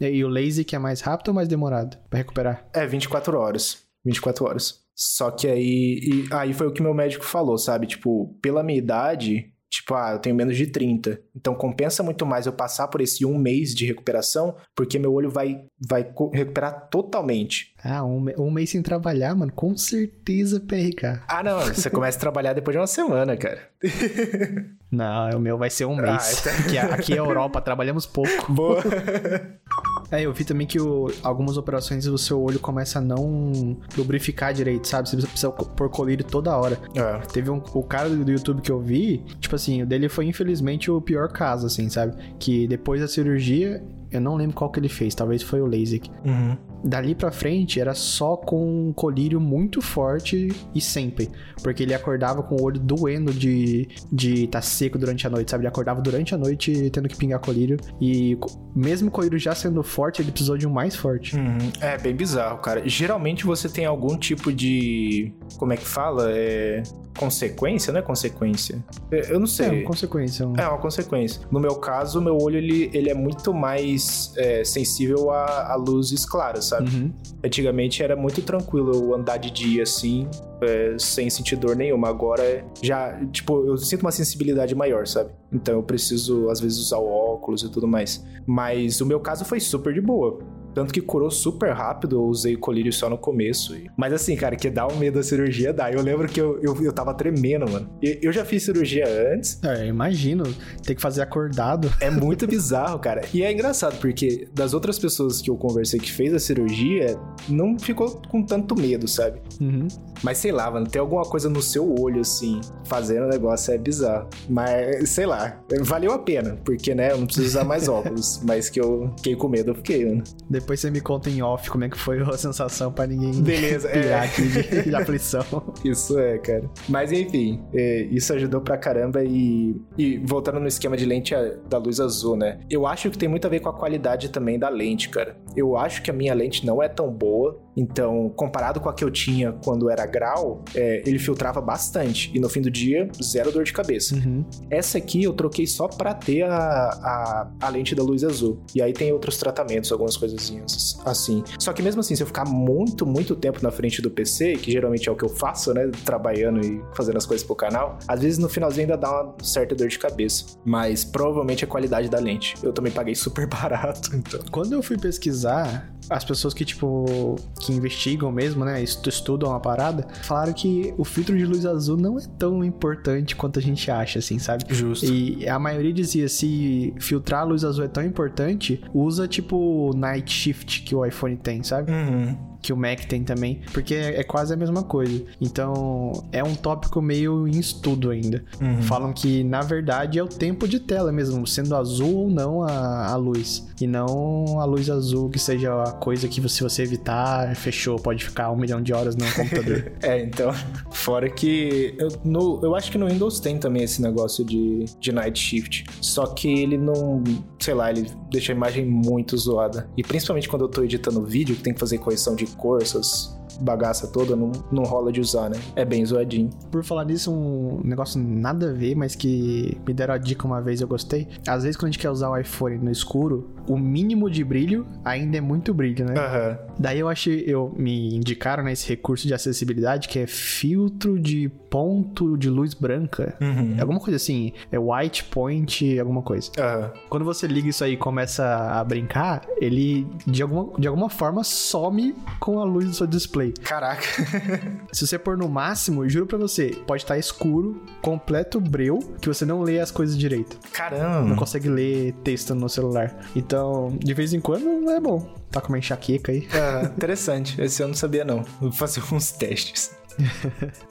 e 0.08 0.22
o 0.22 0.28
lazy 0.28 0.62
que 0.62 0.76
é 0.76 0.78
mais 0.78 1.00
rápido 1.00 1.28
ou 1.28 1.34
mais 1.34 1.48
demorado 1.48 1.96
para 2.10 2.18
recuperar? 2.18 2.68
É, 2.74 2.86
24 2.86 3.36
horas. 3.38 3.82
24 4.04 4.44
horas. 4.44 4.80
Só 4.94 5.30
que 5.30 5.48
aí. 5.48 6.00
E, 6.02 6.28
aí 6.30 6.52
foi 6.52 6.66
o 6.66 6.72
que 6.72 6.82
meu 6.82 6.92
médico 6.92 7.24
falou, 7.24 7.56
sabe? 7.56 7.86
Tipo, 7.86 8.36
pela 8.42 8.62
minha 8.62 8.78
idade, 8.78 9.50
Tipo, 9.70 9.94
ah, 9.94 10.12
eu 10.12 10.18
tenho 10.18 10.34
menos 10.34 10.56
de 10.56 10.66
30. 10.66 11.20
Então 11.36 11.54
compensa 11.54 12.02
muito 12.02 12.24
mais 12.24 12.46
eu 12.46 12.52
passar 12.52 12.88
por 12.88 13.00
esse 13.00 13.26
um 13.26 13.36
mês 13.36 13.74
de 13.74 13.86
recuperação, 13.86 14.56
porque 14.74 14.98
meu 14.98 15.12
olho 15.12 15.30
vai, 15.30 15.62
vai 15.86 16.10
recuperar 16.32 16.88
totalmente. 16.88 17.74
Ah, 17.84 18.04
um, 18.04 18.26
um 18.38 18.50
mês 18.50 18.70
sem 18.70 18.82
trabalhar, 18.82 19.34
mano, 19.34 19.52
com 19.52 19.76
certeza 19.76 20.58
PRK. 20.58 21.22
Ah, 21.28 21.42
não, 21.42 21.60
você 21.60 21.90
começa 21.90 22.16
a 22.16 22.20
trabalhar 22.20 22.54
depois 22.54 22.74
de 22.74 22.80
uma 22.80 22.86
semana, 22.86 23.36
cara. 23.36 23.68
Não, 24.90 25.36
o 25.36 25.38
meu 25.38 25.58
vai 25.58 25.68
ser 25.68 25.84
um 25.84 25.94
mês. 25.94 26.46
Ah, 26.46 26.50
então... 26.50 26.94
aqui, 26.94 27.12
é 27.12 27.18
Europa, 27.18 27.60
trabalhamos 27.60 28.06
pouco. 28.06 28.50
Boa. 28.50 28.82
É, 30.10 30.22
eu 30.22 30.32
vi 30.32 30.44
também 30.44 30.66
que 30.66 30.80
o, 30.80 31.10
algumas 31.22 31.56
operações 31.56 32.06
o 32.06 32.16
seu 32.16 32.40
olho 32.40 32.58
começa 32.58 32.98
a 32.98 33.02
não 33.02 33.76
lubrificar 33.96 34.54
direito, 34.54 34.88
sabe? 34.88 35.08
Você 35.08 35.16
precisa 35.16 35.50
pôr 35.50 35.88
colírio 35.90 36.24
toda 36.24 36.56
hora. 36.56 36.78
É. 36.94 37.18
Teve 37.26 37.50
um, 37.50 37.62
o 37.74 37.82
cara 37.82 38.08
do 38.08 38.30
YouTube 38.30 38.62
que 38.62 38.72
eu 38.72 38.80
vi, 38.80 39.18
tipo 39.40 39.54
assim, 39.54 39.82
o 39.82 39.86
dele 39.86 40.08
foi 40.08 40.26
infelizmente 40.26 40.90
o 40.90 41.00
pior 41.00 41.28
caso, 41.28 41.66
assim, 41.66 41.88
sabe? 41.88 42.16
Que 42.38 42.66
depois 42.66 43.00
da 43.00 43.08
cirurgia, 43.08 43.82
eu 44.10 44.20
não 44.20 44.34
lembro 44.36 44.56
qual 44.56 44.70
que 44.70 44.80
ele 44.80 44.88
fez, 44.88 45.14
talvez 45.14 45.42
foi 45.42 45.60
o 45.60 45.66
LASIK. 45.66 46.10
Uhum. 46.24 46.56
Dali 46.84 47.14
pra 47.14 47.30
frente 47.30 47.80
era 47.80 47.94
só 47.94 48.36
com 48.36 48.88
um 48.88 48.92
colírio 48.92 49.40
muito 49.40 49.80
forte 49.80 50.48
e 50.74 50.80
sempre. 50.80 51.30
Porque 51.62 51.82
ele 51.82 51.94
acordava 51.94 52.42
com 52.42 52.56
o 52.56 52.62
olho 52.62 52.78
doendo 52.78 53.32
de 53.32 53.88
de 54.12 54.46
tá 54.46 54.60
seco 54.60 54.98
durante 54.98 55.26
a 55.26 55.30
noite, 55.30 55.50
sabe? 55.50 55.62
Ele 55.62 55.68
acordava 55.68 56.00
durante 56.00 56.34
a 56.34 56.38
noite 56.38 56.90
tendo 56.90 57.08
que 57.08 57.16
pingar 57.16 57.40
colírio. 57.40 57.76
E 58.00 58.38
mesmo 58.74 59.08
o 59.08 59.10
colírio 59.10 59.38
já 59.38 59.54
sendo 59.54 59.82
forte, 59.82 60.22
ele 60.22 60.30
precisou 60.30 60.56
de 60.56 60.66
um 60.66 60.70
mais 60.70 60.94
forte. 60.94 61.36
Uhum. 61.36 61.58
É 61.80 61.98
bem 61.98 62.14
bizarro, 62.14 62.58
cara. 62.58 62.88
Geralmente 62.88 63.44
você 63.44 63.68
tem 63.68 63.84
algum 63.84 64.16
tipo 64.16 64.52
de. 64.52 65.32
Como 65.58 65.72
é 65.72 65.76
que 65.76 65.86
fala? 65.86 66.30
É 66.30 66.82
consequência, 67.18 67.92
não 67.92 67.98
é 67.98 68.02
consequência? 68.02 68.82
Eu 69.10 69.40
não 69.40 69.46
sei. 69.46 69.66
É 69.66 69.70
uma 69.72 69.84
consequência. 69.84 70.44
É 70.56 70.68
uma 70.68 70.78
consequência. 70.78 71.42
No 71.50 71.58
meu 71.58 71.74
caso, 71.74 72.20
meu 72.22 72.38
olho 72.40 72.56
ele, 72.56 72.90
ele 72.94 73.10
é 73.10 73.14
muito 73.14 73.52
mais 73.52 74.32
é, 74.36 74.62
sensível 74.62 75.30
a, 75.30 75.72
a, 75.72 75.74
luzes 75.74 76.24
claras, 76.24 76.66
sabe? 76.66 76.88
Uhum. 76.88 77.12
Antigamente 77.44 78.02
era 78.02 78.14
muito 78.14 78.40
tranquilo 78.42 78.92
eu 78.92 79.14
andar 79.14 79.36
de 79.36 79.50
dia 79.50 79.82
assim, 79.82 80.28
é, 80.62 80.96
sem 80.98 81.28
sentir 81.28 81.56
dor 81.56 81.74
nenhuma. 81.74 82.08
Agora 82.08 82.64
já, 82.80 83.18
tipo, 83.32 83.66
eu 83.66 83.76
sinto 83.76 84.02
uma 84.02 84.12
sensibilidade 84.12 84.74
maior, 84.74 85.06
sabe? 85.06 85.30
Então 85.52 85.74
eu 85.74 85.82
preciso, 85.82 86.48
às 86.48 86.60
vezes, 86.60 86.78
usar 86.78 86.98
o 86.98 87.08
óculos 87.08 87.62
e 87.62 87.68
tudo 87.68 87.88
mais. 87.88 88.24
Mas 88.46 89.00
o 89.00 89.06
meu 89.06 89.18
caso 89.18 89.44
foi 89.44 89.58
super 89.58 89.92
de 89.92 90.00
boa 90.00 90.38
Tanto 90.78 90.94
que 90.94 91.00
curou 91.00 91.28
super 91.28 91.72
rápido, 91.72 92.14
eu 92.14 92.22
usei 92.22 92.54
o 92.54 92.58
colírio 92.60 92.92
só 92.92 93.10
no 93.10 93.18
começo. 93.18 93.74
Mas 93.96 94.12
assim, 94.12 94.36
cara, 94.36 94.54
que 94.54 94.70
dá 94.70 94.86
um 94.86 94.94
medo 94.94 95.14
da 95.14 95.24
cirurgia, 95.24 95.72
dá. 95.72 95.90
Eu 95.90 96.00
lembro 96.00 96.28
que 96.28 96.40
eu, 96.40 96.56
eu, 96.62 96.80
eu 96.80 96.92
tava 96.92 97.12
tremendo, 97.12 97.68
mano. 97.68 97.90
Eu 98.00 98.32
já 98.32 98.44
fiz 98.44 98.62
cirurgia 98.62 99.04
antes. 99.34 99.58
É, 99.64 99.88
imagino. 99.88 100.44
Ter 100.84 100.94
que 100.94 101.02
fazer 101.02 101.22
acordado. 101.22 101.92
É 102.00 102.10
muito 102.10 102.46
bizarro, 102.46 102.98
cara. 103.00 103.22
E 103.34 103.42
é 103.42 103.52
engraçado, 103.52 103.98
porque 103.98 104.48
das 104.54 104.72
outras 104.72 104.98
pessoas 105.00 105.42
que 105.42 105.50
eu 105.50 105.56
conversei 105.56 105.98
que 105.98 106.10
fez 106.12 106.32
a 106.32 106.38
cirurgia, 106.38 107.18
não 107.48 107.76
ficou 107.76 108.22
com 108.28 108.42
tanto 108.42 108.78
medo, 108.78 109.08
sabe? 109.08 109.40
Uhum. 109.60 109.88
Mas 110.22 110.38
sei 110.38 110.52
lá, 110.52 110.70
mano, 110.70 110.86
tem 110.86 111.00
alguma 111.00 111.22
coisa 111.22 111.50
no 111.50 111.60
seu 111.60 111.92
olho, 112.00 112.20
assim, 112.20 112.60
fazendo 112.84 113.24
o 113.24 113.28
negócio, 113.28 113.74
é 113.74 113.78
bizarro. 113.78 114.28
Mas, 114.48 115.10
sei 115.10 115.26
lá, 115.26 115.60
valeu 115.80 116.12
a 116.12 116.18
pena, 116.18 116.56
porque, 116.64 116.94
né, 116.94 117.12
eu 117.12 117.18
não 117.18 117.26
preciso 117.26 117.48
usar 117.48 117.64
mais 117.64 117.88
óculos. 117.90 118.40
mas 118.44 118.70
que 118.70 118.80
eu 118.80 119.12
fiquei 119.16 119.34
com 119.34 119.48
medo, 119.48 119.72
eu 119.72 119.74
fiquei, 119.74 120.06
mano. 120.06 120.22
Depois 120.68 120.80
você 120.80 120.90
me 120.90 121.00
conta 121.00 121.30
em 121.30 121.40
off 121.40 121.70
como 121.70 121.84
é 121.84 121.88
que 121.88 121.96
foi 121.96 122.20
a 122.20 122.36
sensação 122.36 122.92
pra 122.92 123.06
ninguém 123.06 123.42
Beleza, 123.42 123.88
pirar 123.88 124.24
é. 124.24 124.26
aqui 124.26 124.42
de, 124.42 124.82
de 124.82 124.94
aflição. 124.94 125.42
Isso 125.82 126.18
é, 126.18 126.36
cara. 126.36 126.68
Mas 126.86 127.10
enfim, 127.10 127.64
é, 127.72 128.02
isso 128.10 128.34
ajudou 128.34 128.60
pra 128.60 128.76
caramba 128.76 129.24
e, 129.24 129.80
e 129.96 130.18
voltando 130.18 130.60
no 130.60 130.66
esquema 130.68 130.94
de 130.94 131.06
lente 131.06 131.34
da 131.70 131.78
luz 131.78 132.00
azul, 132.00 132.36
né? 132.36 132.58
Eu 132.68 132.86
acho 132.86 133.10
que 133.10 133.16
tem 133.16 133.30
muito 133.30 133.46
a 133.46 133.48
ver 133.48 133.60
com 133.60 133.70
a 133.70 133.72
qualidade 133.72 134.28
também 134.28 134.58
da 134.58 134.68
lente, 134.68 135.08
cara. 135.08 135.38
Eu 135.56 135.74
acho 135.74 136.02
que 136.02 136.10
a 136.10 136.12
minha 136.12 136.34
lente 136.34 136.66
não 136.66 136.82
é 136.82 136.88
tão 136.88 137.10
boa, 137.10 137.58
então, 137.78 138.28
comparado 138.30 138.80
com 138.80 138.88
a 138.88 138.92
que 138.92 139.04
eu 139.04 139.10
tinha 139.10 139.52
quando 139.52 139.88
era 139.88 140.04
grau, 140.04 140.64
é, 140.74 141.00
ele 141.06 141.16
filtrava 141.16 141.60
bastante. 141.60 142.28
E 142.34 142.40
no 142.40 142.48
fim 142.48 142.60
do 142.60 142.68
dia, 142.68 143.08
zero 143.22 143.52
dor 143.52 143.62
de 143.62 143.72
cabeça. 143.72 144.16
Uhum. 144.16 144.44
Essa 144.68 144.98
aqui 144.98 145.22
eu 145.22 145.32
troquei 145.32 145.64
só 145.64 145.86
pra 145.86 146.12
ter 146.12 146.42
a, 146.42 146.56
a, 146.56 147.50
a 147.60 147.68
lente 147.68 147.94
da 147.94 148.02
luz 148.02 148.24
azul. 148.24 148.60
E 148.74 148.82
aí 148.82 148.92
tem 148.92 149.12
outros 149.12 149.36
tratamentos, 149.36 149.92
algumas 149.92 150.16
coisinhas 150.16 151.00
assim. 151.04 151.44
Só 151.56 151.72
que 151.72 151.80
mesmo 151.80 152.00
assim, 152.00 152.16
se 152.16 152.22
eu 152.22 152.26
ficar 152.26 152.44
muito, 152.44 153.06
muito 153.06 153.36
tempo 153.36 153.60
na 153.62 153.70
frente 153.70 154.02
do 154.02 154.10
PC, 154.10 154.54
que 154.54 154.72
geralmente 154.72 155.08
é 155.08 155.12
o 155.12 155.14
que 155.14 155.24
eu 155.24 155.28
faço, 155.28 155.72
né? 155.72 155.88
Trabalhando 156.04 156.66
e 156.66 156.82
fazendo 156.94 157.16
as 157.16 157.26
coisas 157.26 157.46
pro 157.46 157.54
canal, 157.54 157.96
às 158.08 158.22
vezes 158.22 158.38
no 158.38 158.48
finalzinho 158.48 158.86
ainda 158.86 158.96
dá 158.96 159.22
uma 159.22 159.36
certa 159.40 159.76
dor 159.76 159.86
de 159.86 159.98
cabeça. 160.00 160.58
Mas 160.64 161.04
provavelmente 161.04 161.64
é 161.64 161.66
a 161.66 161.70
qualidade 161.70 162.08
da 162.08 162.18
lente. 162.18 162.56
Eu 162.60 162.72
também 162.72 162.90
paguei 162.90 163.14
super 163.14 163.46
barato, 163.48 164.16
então. 164.16 164.40
Quando 164.50 164.72
eu 164.72 164.82
fui 164.82 164.98
pesquisar, 164.98 165.88
as 166.10 166.24
pessoas 166.24 166.54
que, 166.54 166.64
tipo, 166.64 167.36
que 167.60 167.72
investigam 167.72 168.30
mesmo, 168.32 168.64
né, 168.64 168.82
estu- 168.82 169.08
estudam 169.08 169.54
a 169.54 169.60
parada, 169.60 170.06
falaram 170.22 170.52
que 170.52 170.94
o 170.96 171.04
filtro 171.04 171.36
de 171.36 171.44
luz 171.44 171.66
azul 171.66 171.96
não 171.96 172.18
é 172.18 172.22
tão 172.38 172.64
importante 172.64 173.36
quanto 173.36 173.58
a 173.58 173.62
gente 173.62 173.90
acha, 173.90 174.18
assim, 174.18 174.38
sabe? 174.38 174.64
Justo. 174.68 175.06
E 175.06 175.48
a 175.48 175.58
maioria 175.58 175.92
dizia, 175.92 176.28
se 176.28 176.94
filtrar 176.98 177.40
a 177.42 177.44
luz 177.44 177.64
azul 177.64 177.84
é 177.84 177.88
tão 177.88 178.02
importante, 178.04 178.80
usa, 178.94 179.26
tipo, 179.28 179.92
Night 179.96 180.30
Shift 180.32 180.82
que 180.82 180.94
o 180.94 181.04
iPhone 181.04 181.36
tem, 181.36 181.62
sabe? 181.62 181.90
Uhum. 181.92 182.36
Que 182.60 182.72
o 182.72 182.76
Mac 182.76 183.00
tem 183.04 183.22
também, 183.22 183.60
porque 183.72 183.94
é, 183.94 184.20
é 184.20 184.22
quase 184.22 184.52
a 184.52 184.56
mesma 184.56 184.82
coisa. 184.82 185.22
Então, 185.40 186.24
é 186.32 186.42
um 186.42 186.54
tópico 186.54 187.00
meio 187.00 187.46
em 187.46 187.58
estudo 187.58 188.10
ainda. 188.10 188.44
Uhum. 188.60 188.82
Falam 188.82 189.12
que, 189.12 189.44
na 189.44 189.60
verdade, 189.60 190.18
é 190.18 190.22
o 190.22 190.26
tempo 190.26 190.66
de 190.66 190.80
tela 190.80 191.12
mesmo, 191.12 191.46
sendo 191.46 191.74
azul 191.76 192.14
ou 192.14 192.30
não 192.30 192.62
a, 192.62 193.08
a 193.08 193.16
luz. 193.16 193.66
E 193.80 193.86
não 193.86 194.60
a 194.60 194.64
luz 194.64 194.90
azul 194.90 195.28
que 195.30 195.38
seja 195.38 195.82
a 195.82 195.92
coisa 195.92 196.26
que 196.26 196.48
se 196.48 196.62
você 196.62 196.82
evitar, 196.82 197.54
fechou, 197.54 197.96
pode 197.96 198.24
ficar 198.24 198.50
um 198.50 198.56
milhão 198.56 198.82
de 198.82 198.92
horas 198.92 199.14
no 199.14 199.24
computador. 199.32 199.92
É, 200.02 200.22
então. 200.22 200.52
Fora 200.90 201.28
que. 201.30 201.94
Eu, 201.98 202.08
no, 202.24 202.60
eu 202.62 202.74
acho 202.74 202.90
que 202.90 202.98
no 202.98 203.08
Windows 203.08 203.38
tem 203.40 203.58
também 203.58 203.84
esse 203.84 204.02
negócio 204.02 204.44
de, 204.44 204.84
de 204.98 205.12
Night 205.12 205.38
Shift. 205.38 205.84
Só 206.00 206.26
que 206.26 206.48
ele 206.48 206.76
não. 206.76 207.22
Sei 207.60 207.74
lá, 207.74 207.90
ele 207.90 208.10
deixa 208.30 208.52
a 208.52 208.54
imagem 208.56 208.84
muito 208.84 209.36
zoada. 209.36 209.88
E 209.96 210.02
principalmente 210.02 210.48
quando 210.48 210.62
eu 210.62 210.68
tô 210.68 210.82
editando 210.82 211.24
vídeo, 211.24 211.54
que 211.54 211.62
tem 211.62 211.72
que 211.72 211.80
fazer 211.80 211.98
correção 211.98 212.34
de 212.34 212.47
cor, 212.56 212.82
essas 212.82 213.37
bagaça 213.60 214.06
toda, 214.06 214.36
não, 214.36 214.52
não 214.70 214.82
rola 214.84 215.12
de 215.12 215.20
usar, 215.20 215.50
né? 215.50 215.58
É 215.74 215.84
bem 215.84 216.04
zoadinho. 216.04 216.50
Por 216.70 216.84
falar 216.84 217.04
nisso, 217.04 217.32
um 217.32 217.80
negócio 217.84 218.20
nada 218.20 218.70
a 218.70 218.72
ver, 218.72 218.94
mas 218.94 219.14
que 219.14 219.76
me 219.86 219.92
deram 219.92 220.14
a 220.14 220.18
dica 220.18 220.46
uma 220.46 220.60
vez 220.60 220.80
e 220.80 220.84
eu 220.84 220.88
gostei. 220.88 221.28
Às 221.46 221.62
vezes, 221.62 221.76
quando 221.76 221.88
a 221.88 221.90
gente 221.92 222.00
quer 222.00 222.10
usar 222.10 222.30
o 222.30 222.36
iPhone 222.36 222.78
no 222.78 222.90
escuro, 222.90 223.50
o 223.68 223.76
mínimo 223.76 224.30
de 224.30 224.42
brilho 224.44 224.86
ainda 225.04 225.38
é 225.38 225.40
muito 225.40 225.74
brilho, 225.74 226.04
né? 226.04 226.14
Aham. 226.18 226.58
Daí 226.78 227.00
eu 227.00 227.08
achei, 227.08 227.44
eu 227.46 227.74
me 227.76 228.14
indicaram 228.14 228.62
né, 228.64 228.72
esse 228.72 228.88
recurso 228.88 229.26
de 229.26 229.34
acessibilidade 229.34 230.08
que 230.08 230.18
é 230.18 230.26
filtro 230.26 231.18
de 231.18 231.48
ponto 231.70 232.36
de 232.36 232.48
luz 232.48 232.72
branca. 232.74 233.36
Uhum. 233.40 233.74
É 233.76 233.80
alguma 233.80 234.00
coisa 234.00 234.16
assim, 234.16 234.52
é 234.70 234.78
white 234.78 235.24
point, 235.24 235.98
alguma 235.98 236.22
coisa. 236.22 236.50
Aham. 236.58 236.92
Quando 237.08 237.24
você 237.24 237.46
liga 237.46 237.68
isso 237.68 237.84
aí 237.84 237.92
e 237.92 237.96
começa 237.96 238.44
a 238.44 238.82
brincar, 238.84 239.42
ele 239.60 240.06
de 240.26 240.42
alguma, 240.42 240.78
de 240.78 240.88
alguma 240.88 241.10
forma 241.10 241.42
some 241.44 242.14
com 242.40 242.60
a 242.60 242.64
luz 242.64 242.86
do 242.86 242.94
seu 242.94 243.06
display. 243.06 243.47
Caraca. 243.62 244.02
Se 244.92 245.06
você 245.06 245.18
pôr 245.18 245.36
no 245.36 245.48
máximo, 245.48 246.08
juro 246.08 246.26
pra 246.26 246.38
você, 246.38 246.70
pode 246.86 247.02
estar 247.02 247.18
escuro, 247.18 247.82
completo 248.02 248.60
breu, 248.60 248.98
que 249.20 249.28
você 249.28 249.44
não 249.44 249.60
lê 249.62 249.80
as 249.80 249.90
coisas 249.90 250.16
direito. 250.16 250.58
Não 250.62 250.70
Caramba. 250.70 251.36
consegue 251.36 251.68
ler 251.68 252.12
texto 252.24 252.54
no 252.54 252.68
celular. 252.68 253.16
Então, 253.34 253.96
de 253.98 254.14
vez 254.14 254.32
em 254.32 254.40
quando 254.40 254.90
é 254.90 255.00
bom. 255.00 255.34
Tá 255.50 255.60
com 255.60 255.68
uma 255.68 255.78
enxaqueca 255.78 256.30
aí. 256.32 256.46
Ah, 256.52 256.84
interessante. 256.84 257.60
Esse 257.60 257.82
eu 257.82 257.88
não 257.88 257.94
sabia, 257.94 258.24
não. 258.24 258.44
Vou 258.60 258.70
fazer 258.70 259.02
uns 259.12 259.32
testes. 259.32 259.96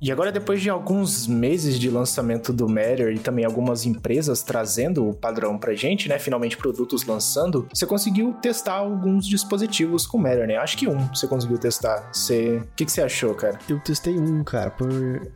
E 0.00 0.12
agora, 0.12 0.30
depois 0.30 0.60
de 0.60 0.68
alguns 0.68 1.26
meses 1.26 1.78
de 1.78 1.88
lançamento 1.88 2.52
do 2.52 2.68
Matter 2.68 3.14
e 3.14 3.18
também 3.18 3.44
algumas 3.44 3.86
empresas 3.86 4.42
trazendo 4.42 5.08
o 5.08 5.14
padrão 5.14 5.58
pra 5.58 5.74
gente, 5.74 6.08
né? 6.08 6.18
Finalmente 6.18 6.56
produtos 6.56 7.04
lançando, 7.04 7.66
você 7.72 7.86
conseguiu 7.86 8.34
testar 8.34 8.74
alguns 8.74 9.26
dispositivos 9.26 10.06
com 10.06 10.18
o 10.18 10.20
Matter, 10.20 10.46
né? 10.46 10.56
Acho 10.56 10.76
que 10.76 10.86
um 10.86 10.98
você 11.08 11.26
conseguiu 11.26 11.58
testar. 11.58 12.10
Você... 12.12 12.58
O 12.58 12.68
que, 12.76 12.84
que 12.84 12.92
você 12.92 13.02
achou, 13.02 13.34
cara? 13.34 13.58
Eu 13.68 13.80
testei 13.80 14.18
um, 14.18 14.44
cara, 14.44 14.70
por 14.70 14.90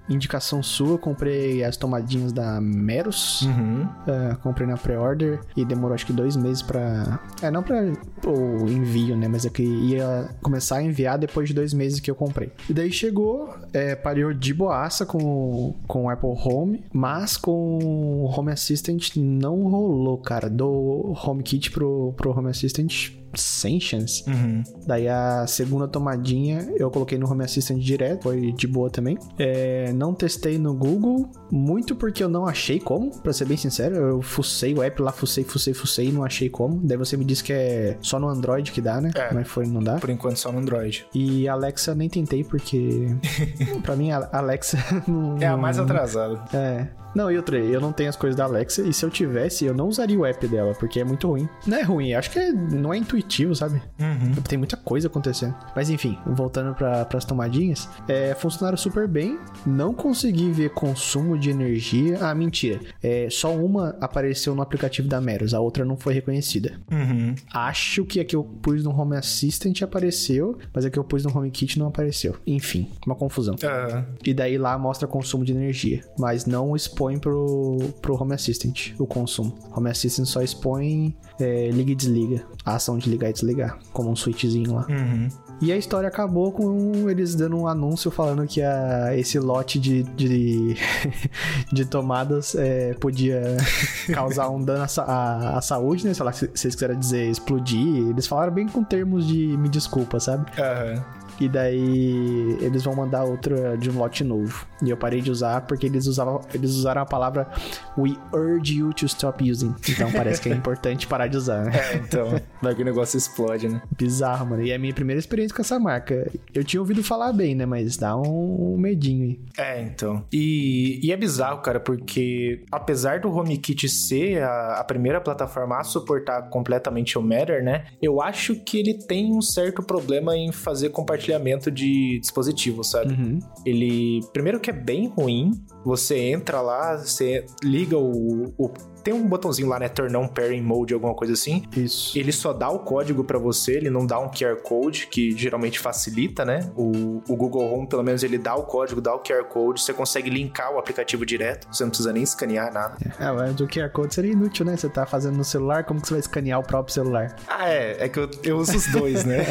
indicação 0.08 0.62
sua, 0.62 0.98
comprei 0.98 1.64
as 1.64 1.76
tomadinhas 1.76 2.32
da 2.32 2.60
Meros. 2.60 3.42
Uhum. 3.42 3.88
É, 4.06 4.34
comprei 4.36 4.66
na 4.66 4.76
pré-order 4.76 5.40
e 5.56 5.64
demorou 5.64 5.94
acho 5.94 6.06
que 6.06 6.12
dois 6.12 6.36
meses 6.36 6.62
pra. 6.62 7.20
É, 7.42 7.50
não 7.50 7.62
pra 7.62 7.80
o 8.26 8.68
envio, 8.68 9.16
né? 9.16 9.28
Mas 9.28 9.44
é 9.46 9.50
que 9.50 9.62
ia 9.62 10.28
começar 10.42 10.76
a 10.76 10.82
enviar 10.82 11.18
depois 11.18 11.48
de 11.48 11.54
dois 11.54 11.72
meses 11.72 12.00
que 12.00 12.10
eu 12.10 12.14
comprei. 12.14 12.52
E 12.68 12.72
daí 12.72 12.92
chegou, 12.92 13.54
é, 13.72 13.94
parou 13.94 14.32
de 14.32 14.49
boaça 14.54 15.06
com, 15.06 15.74
com 15.86 16.04
o 16.04 16.10
Apple 16.10 16.30
Home, 16.30 16.84
mas 16.92 17.36
com 17.36 17.78
o 17.78 18.24
Home 18.26 18.52
Assistant 18.52 19.16
não 19.16 19.68
rolou, 19.68 20.18
cara. 20.18 20.48
Do 20.48 21.14
HomeKit 21.24 21.70
pro, 21.70 22.12
pro 22.16 22.36
Home 22.36 22.50
Assistant 22.50 23.19
sem 23.34 23.80
chance. 23.80 24.24
Uhum. 24.28 24.62
Daí 24.86 25.08
a 25.08 25.46
segunda 25.46 25.86
tomadinha 25.88 26.68
eu 26.76 26.90
coloquei 26.90 27.18
no 27.18 27.30
Home 27.30 27.44
Assistant 27.44 27.78
direto, 27.80 28.24
foi 28.24 28.52
de 28.52 28.66
boa 28.66 28.90
também. 28.90 29.18
É, 29.38 29.92
não 29.92 30.14
testei 30.14 30.58
no 30.58 30.74
Google, 30.74 31.30
muito 31.50 31.94
porque 31.94 32.22
eu 32.22 32.28
não 32.28 32.46
achei 32.46 32.78
como, 32.80 33.10
pra 33.20 33.32
ser 33.32 33.44
bem 33.46 33.56
sincero. 33.56 33.94
Eu 33.96 34.22
fucei 34.22 34.74
o 34.74 34.82
app 34.82 35.00
lá, 35.02 35.12
fucei, 35.12 35.44
fucei, 35.44 35.74
fucei 35.74 36.08
e 36.08 36.12
não 36.12 36.24
achei 36.24 36.48
como. 36.48 36.80
Daí 36.84 36.96
você 36.96 37.16
me 37.16 37.24
disse 37.24 37.44
que 37.44 37.52
é 37.52 37.96
só 38.00 38.18
no 38.18 38.28
Android 38.28 38.72
que 38.72 38.80
dá, 38.80 39.00
né? 39.00 39.10
É. 39.14 39.32
No 39.32 39.40
iPhone 39.40 39.68
não 39.68 39.82
dá. 39.82 39.96
Por 39.96 40.10
enquanto 40.10 40.36
só 40.36 40.50
no 40.52 40.58
Android. 40.58 41.06
E 41.14 41.48
Alexa 41.48 41.94
nem 41.94 42.08
tentei 42.08 42.44
porque 42.44 43.06
pra 43.82 43.96
mim 43.96 44.10
a 44.10 44.28
Alexa 44.32 44.78
não, 45.06 45.36
É 45.40 45.46
a 45.46 45.56
mais 45.56 45.78
atrasada. 45.78 46.40
é. 46.52 46.88
Não, 47.14 47.30
e 47.30 47.36
outra, 47.36 47.58
eu 47.58 47.80
não 47.80 47.92
tenho 47.92 48.08
as 48.08 48.16
coisas 48.16 48.36
da 48.36 48.44
Alexa, 48.44 48.82
e 48.82 48.92
se 48.92 49.04
eu 49.04 49.10
tivesse, 49.10 49.64
eu 49.64 49.74
não 49.74 49.88
usaria 49.88 50.18
o 50.18 50.24
app 50.26 50.46
dela, 50.46 50.74
porque 50.74 51.00
é 51.00 51.04
muito 51.04 51.28
ruim. 51.28 51.48
Não 51.66 51.76
é 51.76 51.82
ruim, 51.82 52.14
acho 52.14 52.30
que 52.30 52.38
é- 52.38 52.52
não 52.52 52.92
é 52.94 52.96
intuitivo, 52.98 53.54
sabe? 53.54 53.82
Uhum. 53.98 54.34
Tem 54.42 54.58
muita 54.58 54.76
coisa 54.76 55.08
acontecendo. 55.08 55.54
Mas 55.74 55.90
enfim, 55.90 56.16
voltando 56.26 56.74
para 56.74 57.06
as 57.14 57.24
tomadinhas, 57.24 57.88
é, 58.08 58.34
funcionaram 58.34 58.76
super 58.76 59.08
bem. 59.08 59.38
Não 59.66 59.92
consegui 59.92 60.50
ver 60.50 60.70
consumo 60.70 61.36
de 61.38 61.50
energia. 61.50 62.18
Ah, 62.20 62.34
mentira. 62.34 62.80
É, 63.02 63.28
só 63.30 63.54
uma 63.54 63.96
apareceu 64.00 64.54
no 64.54 64.62
aplicativo 64.62 65.08
da 65.08 65.20
Meros, 65.20 65.52
a 65.54 65.60
outra 65.60 65.84
não 65.84 65.96
foi 65.96 66.14
reconhecida. 66.14 66.74
Uhum. 66.90 67.34
Acho 67.52 68.04
que 68.04 68.20
a 68.20 68.24
que 68.24 68.36
eu 68.36 68.44
pus 68.44 68.84
no 68.84 68.90
Home 68.90 69.16
Assistant 69.16 69.82
apareceu, 69.82 70.58
mas 70.72 70.84
a 70.84 70.90
que 70.90 70.98
eu 70.98 71.04
pus 71.04 71.24
no 71.24 71.36
HomeKit 71.36 71.78
não 71.78 71.88
apareceu. 71.88 72.36
Enfim, 72.46 72.88
uma 73.06 73.14
confusão. 73.14 73.56
Ah, 73.64 74.04
E 74.24 74.32
daí 74.34 74.56
lá 74.58 74.78
mostra 74.78 75.08
consumo 75.08 75.44
de 75.44 75.52
energia, 75.52 76.02
mas 76.18 76.46
não 76.46 76.76
expõe 76.76 76.99
pro, 77.18 77.78
pro 78.02 78.20
Home 78.20 78.34
Assistant 78.34 78.92
o 78.98 79.06
consumo. 79.06 79.56
Home 79.74 79.88
Assistant 79.90 80.26
só 80.26 80.42
expõe 80.42 81.14
é, 81.38 81.70
liga 81.70 81.92
e 81.92 81.94
desliga, 81.94 82.44
a 82.64 82.74
ação 82.76 82.98
de 82.98 83.08
ligar 83.08 83.30
e 83.30 83.32
desligar, 83.32 83.78
como 83.92 84.10
um 84.10 84.16
switchzinho 84.16 84.74
lá. 84.74 84.86
uhum. 84.88 85.28
E 85.62 85.70
a 85.70 85.76
história 85.76 86.08
acabou 86.08 86.50
com 86.52 87.10
eles 87.10 87.34
dando 87.34 87.54
um 87.58 87.66
anúncio 87.68 88.10
falando 88.10 88.46
que 88.46 88.62
a, 88.62 89.14
esse 89.14 89.38
lote 89.38 89.78
de, 89.78 90.02
de, 90.04 90.74
de 91.70 91.84
tomadas 91.84 92.54
é, 92.54 92.94
podia 92.94 93.42
causar 94.12 94.48
um 94.48 94.62
dano 94.62 94.84
à, 94.84 95.02
à- 95.02 95.58
à 95.58 95.60
saúde, 95.60 96.06
né? 96.06 96.14
Sei 96.14 96.24
lá, 96.24 96.32
se 96.32 96.46
vocês 96.54 96.74
quiserem 96.74 96.98
dizer 96.98 97.28
explodir. 97.30 98.08
Eles 98.08 98.26
falaram 98.26 98.52
bem 98.54 98.66
com 98.68 98.82
termos 98.82 99.26
de 99.26 99.54
me 99.58 99.68
desculpa, 99.68 100.18
sabe? 100.18 100.50
Aham. 100.58 101.04
E 101.40 101.48
daí 101.48 102.58
eles 102.60 102.82
vão 102.82 102.94
mandar 102.94 103.24
outra 103.24 103.76
de 103.78 103.90
um 103.90 103.98
lote 103.98 104.22
novo. 104.22 104.66
E 104.82 104.90
eu 104.90 104.96
parei 104.96 105.22
de 105.22 105.30
usar 105.30 105.62
porque 105.62 105.86
eles 105.86 106.06
usavam, 106.06 106.40
eles 106.52 106.72
usaram 106.72 107.00
a 107.00 107.06
palavra 107.06 107.48
We 107.96 108.16
urge 108.32 108.74
you 108.74 108.92
to 108.92 109.06
stop 109.06 109.42
using. 109.48 109.74
Então 109.88 110.12
parece 110.12 110.40
que 110.40 110.50
é 110.50 110.52
importante 110.52 111.06
parar 111.06 111.26
de 111.26 111.36
usar, 111.36 111.64
né? 111.64 111.72
É, 111.80 111.96
então, 111.96 112.40
vai 112.60 112.74
que 112.74 112.82
o 112.82 112.84
negócio 112.84 113.16
explode, 113.16 113.68
né? 113.68 113.80
Bizarro, 113.96 114.46
mano. 114.46 114.62
E 114.62 114.70
é 114.70 114.74
a 114.74 114.78
minha 114.78 114.92
primeira 114.92 115.18
experiência 115.18 115.56
com 115.56 115.62
essa 115.62 115.78
marca. 115.78 116.30
Eu 116.52 116.62
tinha 116.62 116.78
ouvido 116.80 117.02
falar 117.02 117.32
bem, 117.32 117.54
né? 117.54 117.64
Mas 117.64 117.96
dá 117.96 118.16
um, 118.16 118.76
medinho 118.76 119.24
aí. 119.24 119.40
É, 119.56 119.82
então. 119.82 120.24
E, 120.30 121.00
e, 121.02 121.10
é 121.10 121.16
bizarro, 121.16 121.62
cara, 121.62 121.80
porque 121.80 122.64
apesar 122.70 123.20
do 123.20 123.34
HomeKit 123.34 123.88
ser 123.88 124.42
a, 124.42 124.80
a, 124.80 124.84
primeira 124.84 125.20
plataforma 125.20 125.78
a 125.78 125.84
suportar 125.84 126.42
completamente 126.50 127.18
o 127.18 127.22
Matter, 127.22 127.64
né? 127.64 127.86
Eu 128.00 128.20
acho 128.20 128.54
que 128.56 128.78
ele 128.78 128.94
tem 128.94 129.32
um 129.32 129.40
certo 129.40 129.82
problema 129.82 130.36
em 130.36 130.52
fazer 130.52 130.90
compartilhamento 130.90 131.29
de 131.70 132.18
dispositivos, 132.20 132.90
sabe? 132.90 133.14
Uhum. 133.14 133.38
Ele, 133.64 134.20
primeiro 134.32 134.60
que 134.60 134.70
é 134.70 134.72
bem 134.72 135.08
ruim, 135.08 135.52
você 135.84 136.18
entra 136.18 136.60
lá, 136.60 136.96
você 136.96 137.46
liga 137.62 137.96
o, 137.96 138.52
o 138.58 138.70
tem 139.02 139.14
um 139.14 139.26
botãozinho 139.26 139.68
lá, 139.68 139.78
né? 139.78 139.88
Turn 139.88 140.14
on 140.16 140.28
pairing 140.28 140.62
mode, 140.62 140.94
alguma 140.94 141.14
coisa 141.14 141.32
assim. 141.32 141.64
Isso. 141.76 142.18
Ele 142.18 142.32
só 142.32 142.52
dá 142.52 142.68
o 142.68 142.80
código 142.80 143.24
para 143.24 143.38
você, 143.38 143.76
ele 143.76 143.90
não 143.90 144.06
dá 144.06 144.18
um 144.18 144.28
QR 144.28 144.56
Code, 144.62 145.06
que 145.08 145.36
geralmente 145.36 145.78
facilita, 145.78 146.44
né? 146.44 146.70
O, 146.76 147.22
o 147.28 147.36
Google 147.36 147.72
Home, 147.72 147.86
pelo 147.86 148.02
menos, 148.02 148.22
ele 148.22 148.38
dá 148.38 148.54
o 148.54 148.64
código, 148.64 149.00
dá 149.00 149.14
o 149.14 149.20
QR 149.20 149.44
Code, 149.44 149.82
você 149.82 149.92
consegue 149.92 150.30
linkar 150.30 150.74
o 150.74 150.78
aplicativo 150.78 151.24
direto, 151.24 151.66
você 151.72 151.82
não 151.82 151.90
precisa 151.90 152.12
nem 152.12 152.22
escanear 152.22 152.72
nada. 152.72 152.96
É, 153.18 153.30
mas 153.32 153.60
o 153.60 153.66
QR 153.66 153.90
Code 153.90 154.14
seria 154.14 154.32
inútil, 154.32 154.64
né? 154.64 154.76
Você 154.76 154.88
tá 154.88 155.06
fazendo 155.06 155.36
no 155.36 155.44
celular, 155.44 155.84
como 155.84 156.00
que 156.00 156.08
você 156.08 156.14
vai 156.14 156.20
escanear 156.20 156.60
o 156.60 156.62
próprio 156.62 156.92
celular? 156.92 157.36
Ah, 157.46 157.68
é. 157.68 158.04
É 158.04 158.08
que 158.08 158.18
eu, 158.18 158.30
eu 158.44 158.58
uso 158.58 158.76
os 158.76 158.86
dois, 158.88 159.24
né? 159.24 159.46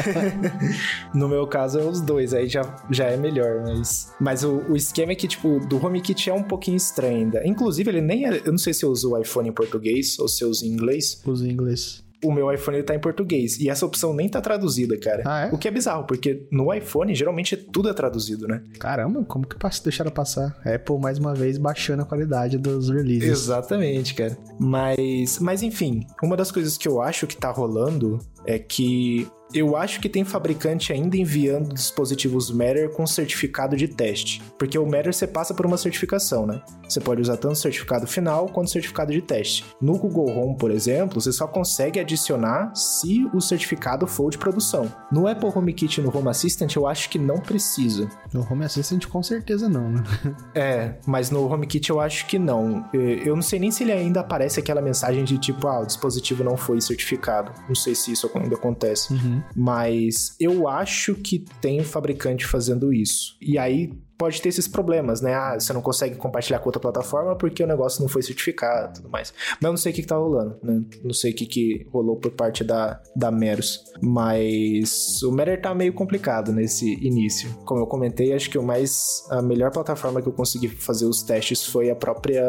no 1.14 1.28
meu 1.28 1.46
caso, 1.46 1.78
eu 1.78 1.88
uso 1.88 2.00
os 2.00 2.06
dois, 2.06 2.32
aí 2.34 2.48
já, 2.48 2.62
já 2.90 3.06
é 3.06 3.16
melhor, 3.16 3.62
mas... 3.66 4.12
Mas 4.18 4.44
o, 4.44 4.62
o 4.68 4.76
esquema 4.76 5.12
é 5.12 5.14
que, 5.14 5.28
tipo, 5.28 5.60
do 5.60 5.84
HomeKit 5.84 6.30
é 6.30 6.34
um 6.34 6.42
pouquinho 6.42 6.76
estranho 6.76 7.18
ainda. 7.18 7.46
Inclusive, 7.46 7.90
ele 7.90 8.00
nem 8.00 8.26
é... 8.26 8.40
Eu 8.44 8.52
não 8.52 8.58
sei 8.58 8.72
se 8.72 8.84
eu 8.84 8.90
uso 8.90 9.12
o 9.12 9.18
iPhone 9.18 9.39
em 9.48 9.52
português 9.52 10.18
ou 10.18 10.28
se 10.28 10.42
eu 10.44 10.48
uso 10.48 10.64
em 10.64 10.68
inglês. 10.68 11.20
Uso 11.24 11.46
em 11.46 11.50
inglês 11.50 12.02
o 12.24 12.32
meu 12.32 12.52
iPhone 12.52 12.76
ele 12.76 12.84
tá 12.84 12.94
em 12.94 12.98
português. 12.98 13.58
E 13.58 13.68
essa 13.68 13.86
opção 13.86 14.12
nem 14.12 14.28
tá 14.28 14.40
traduzida, 14.40 14.98
cara. 14.98 15.22
Ah, 15.24 15.46
é? 15.46 15.54
O 15.54 15.58
que 15.58 15.66
é 15.66 15.70
bizarro, 15.70 16.04
porque 16.04 16.46
no 16.50 16.72
iPhone 16.72 17.14
geralmente 17.14 17.56
tudo 17.56 17.88
é 17.88 17.92
traduzido, 17.92 18.46
né? 18.46 18.62
Caramba, 18.78 19.24
como 19.24 19.46
que 19.46 19.56
deixaram 19.82 20.10
passar? 20.10 20.60
Apple, 20.64 20.98
mais 20.98 21.18
uma 21.18 21.34
vez, 21.34 21.56
baixando 21.58 22.02
a 22.02 22.04
qualidade 22.04 22.58
dos 22.58 22.90
releases. 22.90 23.28
Exatamente, 23.28 24.14
cara. 24.14 24.36
Mas, 24.58 25.38
mas 25.38 25.62
enfim, 25.62 26.06
uma 26.22 26.36
das 26.36 26.50
coisas 26.50 26.76
que 26.76 26.86
eu 26.86 27.00
acho 27.00 27.26
que 27.26 27.36
tá 27.36 27.50
rolando 27.50 28.18
é 28.44 28.58
que 28.58 29.26
eu 29.52 29.76
acho 29.76 30.00
que 30.00 30.08
tem 30.08 30.24
fabricante 30.24 30.92
ainda 30.92 31.16
enviando 31.16 31.74
dispositivos 31.74 32.50
Matter 32.50 32.90
com 32.90 33.06
certificado 33.06 33.76
de 33.76 33.88
teste. 33.88 34.42
Porque 34.58 34.78
o 34.78 34.86
Matter 34.86 35.12
você 35.12 35.26
passa 35.26 35.54
por 35.54 35.66
uma 35.66 35.76
certificação, 35.76 36.46
né? 36.46 36.62
Você 36.88 37.00
pode 37.00 37.20
usar 37.20 37.36
tanto 37.36 37.56
certificado 37.56 38.06
final 38.06 38.46
quanto 38.48 38.70
certificado 38.70 39.12
de 39.12 39.22
teste. 39.22 39.64
No 39.80 39.96
Google 39.98 40.28
Home, 40.30 40.56
por 40.56 40.70
exemplo, 40.70 41.20
você 41.20 41.32
só 41.32 41.46
consegue 41.46 42.00
adicionar 42.00 42.74
se 42.74 43.28
o 43.32 43.40
certificado 43.40 44.06
for 44.06 44.30
de 44.30 44.38
produção. 44.38 44.92
No 45.10 45.26
Apple 45.26 45.50
HomeKit 45.54 46.00
e 46.00 46.02
no 46.02 46.16
Home 46.16 46.28
Assistant, 46.28 46.74
eu 46.74 46.86
acho 46.86 47.08
que 47.08 47.18
não 47.18 47.38
precisa. 47.38 48.08
No 48.32 48.46
Home 48.50 48.64
Assistant, 48.64 49.06
com 49.06 49.22
certeza 49.22 49.68
não, 49.68 49.90
né? 49.90 50.02
é, 50.54 50.94
mas 51.06 51.30
no 51.30 51.46
HomeKit 51.46 51.90
eu 51.90 52.00
acho 52.00 52.26
que 52.26 52.38
não. 52.38 52.88
Eu 52.92 53.34
não 53.34 53.42
sei 53.42 53.58
nem 53.58 53.70
se 53.70 53.84
ele 53.84 53.92
ainda 53.92 54.20
aparece 54.20 54.58
aquela 54.58 54.82
mensagem 54.82 55.24
de 55.24 55.38
tipo, 55.38 55.68
ah, 55.68 55.80
o 55.80 55.86
dispositivo 55.86 56.42
não 56.42 56.56
foi 56.56 56.80
certificado. 56.80 57.52
Não 57.68 57.74
sei 57.74 57.94
se 57.94 58.12
isso 58.12 58.30
ainda 58.34 58.56
acontece. 58.56 59.12
Uhum. 59.12 59.39
Mas 59.54 60.36
eu 60.40 60.68
acho 60.68 61.14
que 61.14 61.44
tem 61.60 61.82
fabricante 61.82 62.46
fazendo 62.46 62.92
isso. 62.92 63.36
E 63.40 63.58
aí 63.58 63.92
pode 64.20 64.42
ter 64.42 64.50
esses 64.50 64.68
problemas, 64.68 65.22
né? 65.22 65.32
Ah, 65.32 65.58
você 65.58 65.72
não 65.72 65.80
consegue 65.80 66.14
compartilhar 66.14 66.58
com 66.58 66.68
outra 66.68 66.78
plataforma 66.78 67.34
porque 67.36 67.64
o 67.64 67.66
negócio 67.66 68.02
não 68.02 68.08
foi 68.08 68.20
certificado 68.20 68.90
e 68.90 68.94
tudo 68.96 69.08
mais. 69.08 69.32
Mas 69.52 69.62
eu 69.62 69.70
não 69.70 69.78
sei 69.78 69.92
o 69.92 69.94
que, 69.94 70.02
que 70.02 70.08
tá 70.08 70.16
rolando, 70.16 70.58
né? 70.62 70.84
Não 71.02 71.14
sei 71.14 71.32
o 71.32 71.34
que, 71.34 71.46
que 71.46 71.86
rolou 71.90 72.16
por 72.16 72.30
parte 72.32 72.62
da, 72.62 73.00
da 73.16 73.30
Meros. 73.30 73.82
Mas 74.02 75.22
o 75.22 75.32
Matter 75.32 75.62
tá 75.62 75.74
meio 75.74 75.94
complicado 75.94 76.52
nesse 76.52 77.02
início. 77.02 77.50
Como 77.64 77.80
eu 77.80 77.86
comentei, 77.86 78.34
acho 78.34 78.50
que 78.50 78.58
o 78.58 78.62
mais. 78.62 79.26
A 79.30 79.40
melhor 79.40 79.70
plataforma 79.70 80.20
que 80.20 80.28
eu 80.28 80.34
consegui 80.34 80.68
fazer 80.68 81.06
os 81.06 81.22
testes 81.22 81.64
foi 81.64 81.88
a 81.88 81.96
própria. 81.96 82.44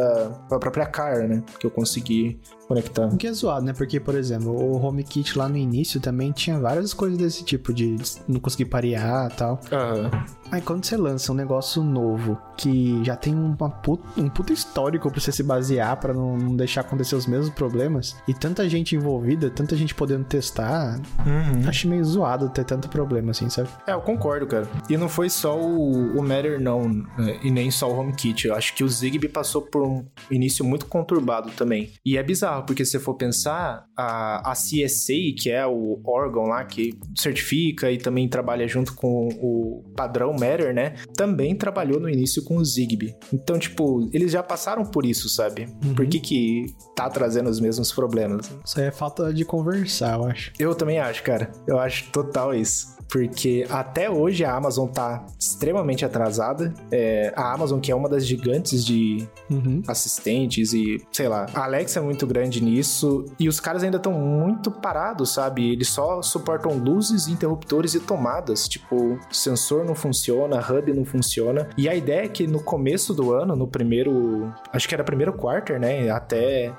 A 0.52 0.60
própria 0.60 0.86
Car, 0.86 1.26
né? 1.26 1.42
Que 1.58 1.66
eu 1.66 1.72
consegui 1.72 2.38
conectar. 2.72 3.08
O 3.08 3.18
que 3.18 3.28
é 3.28 3.34
zoado, 3.34 3.66
né? 3.66 3.74
Porque, 3.74 4.00
por 4.00 4.16
exemplo, 4.16 4.52
o 4.52 4.84
HomeKit 4.84 5.38
lá 5.38 5.48
no 5.48 5.58
início 5.58 6.00
também 6.00 6.32
tinha 6.32 6.60
várias 6.60 6.94
coisas 6.94 7.18
desse 7.18 7.44
tipo, 7.44 7.74
de 7.74 7.96
não 8.28 8.40
conseguir 8.40 8.66
parear 8.66 9.30
e 9.32 9.36
tal. 9.36 9.60
Aham. 9.72 10.10
Aí 10.52 10.62
quando 10.62 10.84
você 10.84 10.98
lança 10.98 11.32
um 11.32 11.36
negócio 11.36 11.82
novo 11.82 12.38
que 12.58 13.02
já 13.06 13.16
tem 13.16 13.34
uma 13.34 13.70
puta, 13.70 14.04
um 14.18 14.28
puta 14.28 14.52
histórico 14.52 15.10
pra 15.10 15.20
você 15.20 15.32
se 15.32 15.42
basear 15.42 15.98
para 15.98 16.14
não, 16.14 16.38
não, 16.38 16.56
deixar 16.56 16.82
acontecer 16.82 17.16
os 17.16 17.26
mesmos 17.26 17.50
problemas 17.52 18.18
e 18.28 18.34
tanta 18.34 18.68
gente 18.68 18.94
envolvida, 18.94 19.50
tanta 19.50 19.78
gente 19.78 19.96
podendo 19.96 20.26
testar, 20.26 21.00
uhum. 21.26 21.70
acho 21.70 21.88
meio 21.88 22.04
zoado 22.04 22.50
ter 22.50 22.66
tanto 22.66 22.90
problema 22.90 23.32
assim, 23.32 23.50
sabe? 23.50 23.70
É, 23.88 23.94
eu 23.94 24.02
concordo, 24.02 24.46
cara. 24.46 24.68
E 24.90 24.98
não 24.98 25.08
foi 25.08 25.30
só 25.30 25.58
o, 25.58 26.18
o 26.18 26.22
Matter 26.22 26.60
não, 26.60 26.90
né? 26.90 27.40
e 27.42 27.50
nem 27.50 27.72
só 27.72 27.90
o 27.90 27.98
HomeKit. 27.98 28.48
Eu 28.48 28.56
acho 28.56 28.76
que 28.76 28.84
o 28.84 28.90
Zigbee 28.90 29.30
passou 29.30 29.62
por 29.62 29.82
um 29.82 30.06
início 30.30 30.66
muito 30.66 30.86
conturbado 30.86 31.50
também. 31.52 31.94
E 32.06 32.18
é 32.18 32.24
bizarro, 32.24 32.61
porque 32.62 32.86
se 32.86 32.92
você 32.92 33.00
for 33.00 33.16
pensar, 33.16 33.86
a, 33.96 34.52
a 34.52 34.54
CSA, 34.54 35.14
que 35.38 35.50
é 35.50 35.66
o 35.66 36.00
órgão 36.04 36.44
lá 36.44 36.64
que 36.64 36.98
certifica 37.16 37.92
e 37.92 37.98
também 37.98 38.28
trabalha 38.28 38.68
junto 38.68 38.94
com 38.96 39.28
o 39.42 39.84
padrão 39.96 40.34
Matter, 40.34 40.74
né? 40.74 40.96
Também 41.16 41.56
trabalhou 41.56 42.00
no 42.00 42.10
início 42.10 42.44
com 42.44 42.58
o 42.58 42.66
Zigbee. 42.66 43.16
Então, 43.34 43.58
tipo, 43.58 44.10
eles 44.14 44.32
já 44.32 44.44
passaram 44.44 44.86
por 44.86 45.06
isso, 45.06 45.30
sabe? 45.30 45.68
Uhum. 45.84 45.96
Por 45.96 46.08
que 46.08 46.20
que 46.20 46.66
tá 46.96 47.10
trazendo 47.10 47.50
os 47.50 47.60
mesmos 47.60 47.92
problemas? 47.92 48.52
Isso 48.66 48.80
aí 48.80 48.88
é 48.88 48.92
falta 48.92 49.34
de 49.34 49.46
conversar, 49.46 50.18
eu 50.18 50.26
acho. 50.26 50.52
Eu 50.60 50.76
também 50.76 51.00
acho, 51.00 51.24
cara. 51.24 51.52
Eu 51.68 51.80
acho 51.80 52.10
total 52.12 52.54
isso 52.54 53.01
porque 53.12 53.68
até 53.70 54.10
hoje 54.10 54.46
a 54.46 54.56
Amazon 54.56 54.88
tá 54.88 55.26
extremamente 55.38 56.06
atrasada. 56.06 56.74
É, 56.90 57.34
a 57.36 57.54
Amazon, 57.54 57.82
que 57.82 57.92
é 57.92 57.96
uma 57.96 58.08
das 58.08 58.26
gigantes 58.26 58.86
de 58.86 59.28
uhum. 59.50 59.84
assistentes 59.86 60.72
e, 60.72 61.06
sei 61.12 61.28
lá, 61.28 61.46
a 61.54 61.66
Alexa 61.66 62.00
é 62.00 62.02
muito 62.02 62.26
grande 62.26 62.64
nisso 62.64 63.26
e 63.38 63.50
os 63.50 63.60
caras 63.60 63.84
ainda 63.84 63.98
estão 63.98 64.14
muito 64.14 64.72
parados, 64.72 65.34
sabe? 65.34 65.74
Eles 65.74 65.90
só 65.90 66.22
suportam 66.22 66.72
luzes, 66.78 67.28
interruptores 67.28 67.96
e 67.96 68.00
tomadas. 68.00 68.66
Tipo, 68.66 69.20
sensor 69.30 69.84
não 69.84 69.94
funciona, 69.94 70.60
hub 70.60 70.94
não 70.94 71.04
funciona. 71.04 71.68
E 71.78 71.90
a 71.90 71.96
ideia 71.96 72.24
é 72.24 72.30
que 72.30 72.48
no 72.48 72.64
começo 72.64 73.14
do 73.14 73.34
ano, 73.34 73.58
no 73.58 73.68
primeiro, 73.68 74.54
acho 74.72 74.88
que 74.88 74.96
era 74.96 75.04
primeiro 75.04 75.34
quarter, 75.34 75.78
né, 75.78 76.10
até 76.10 76.72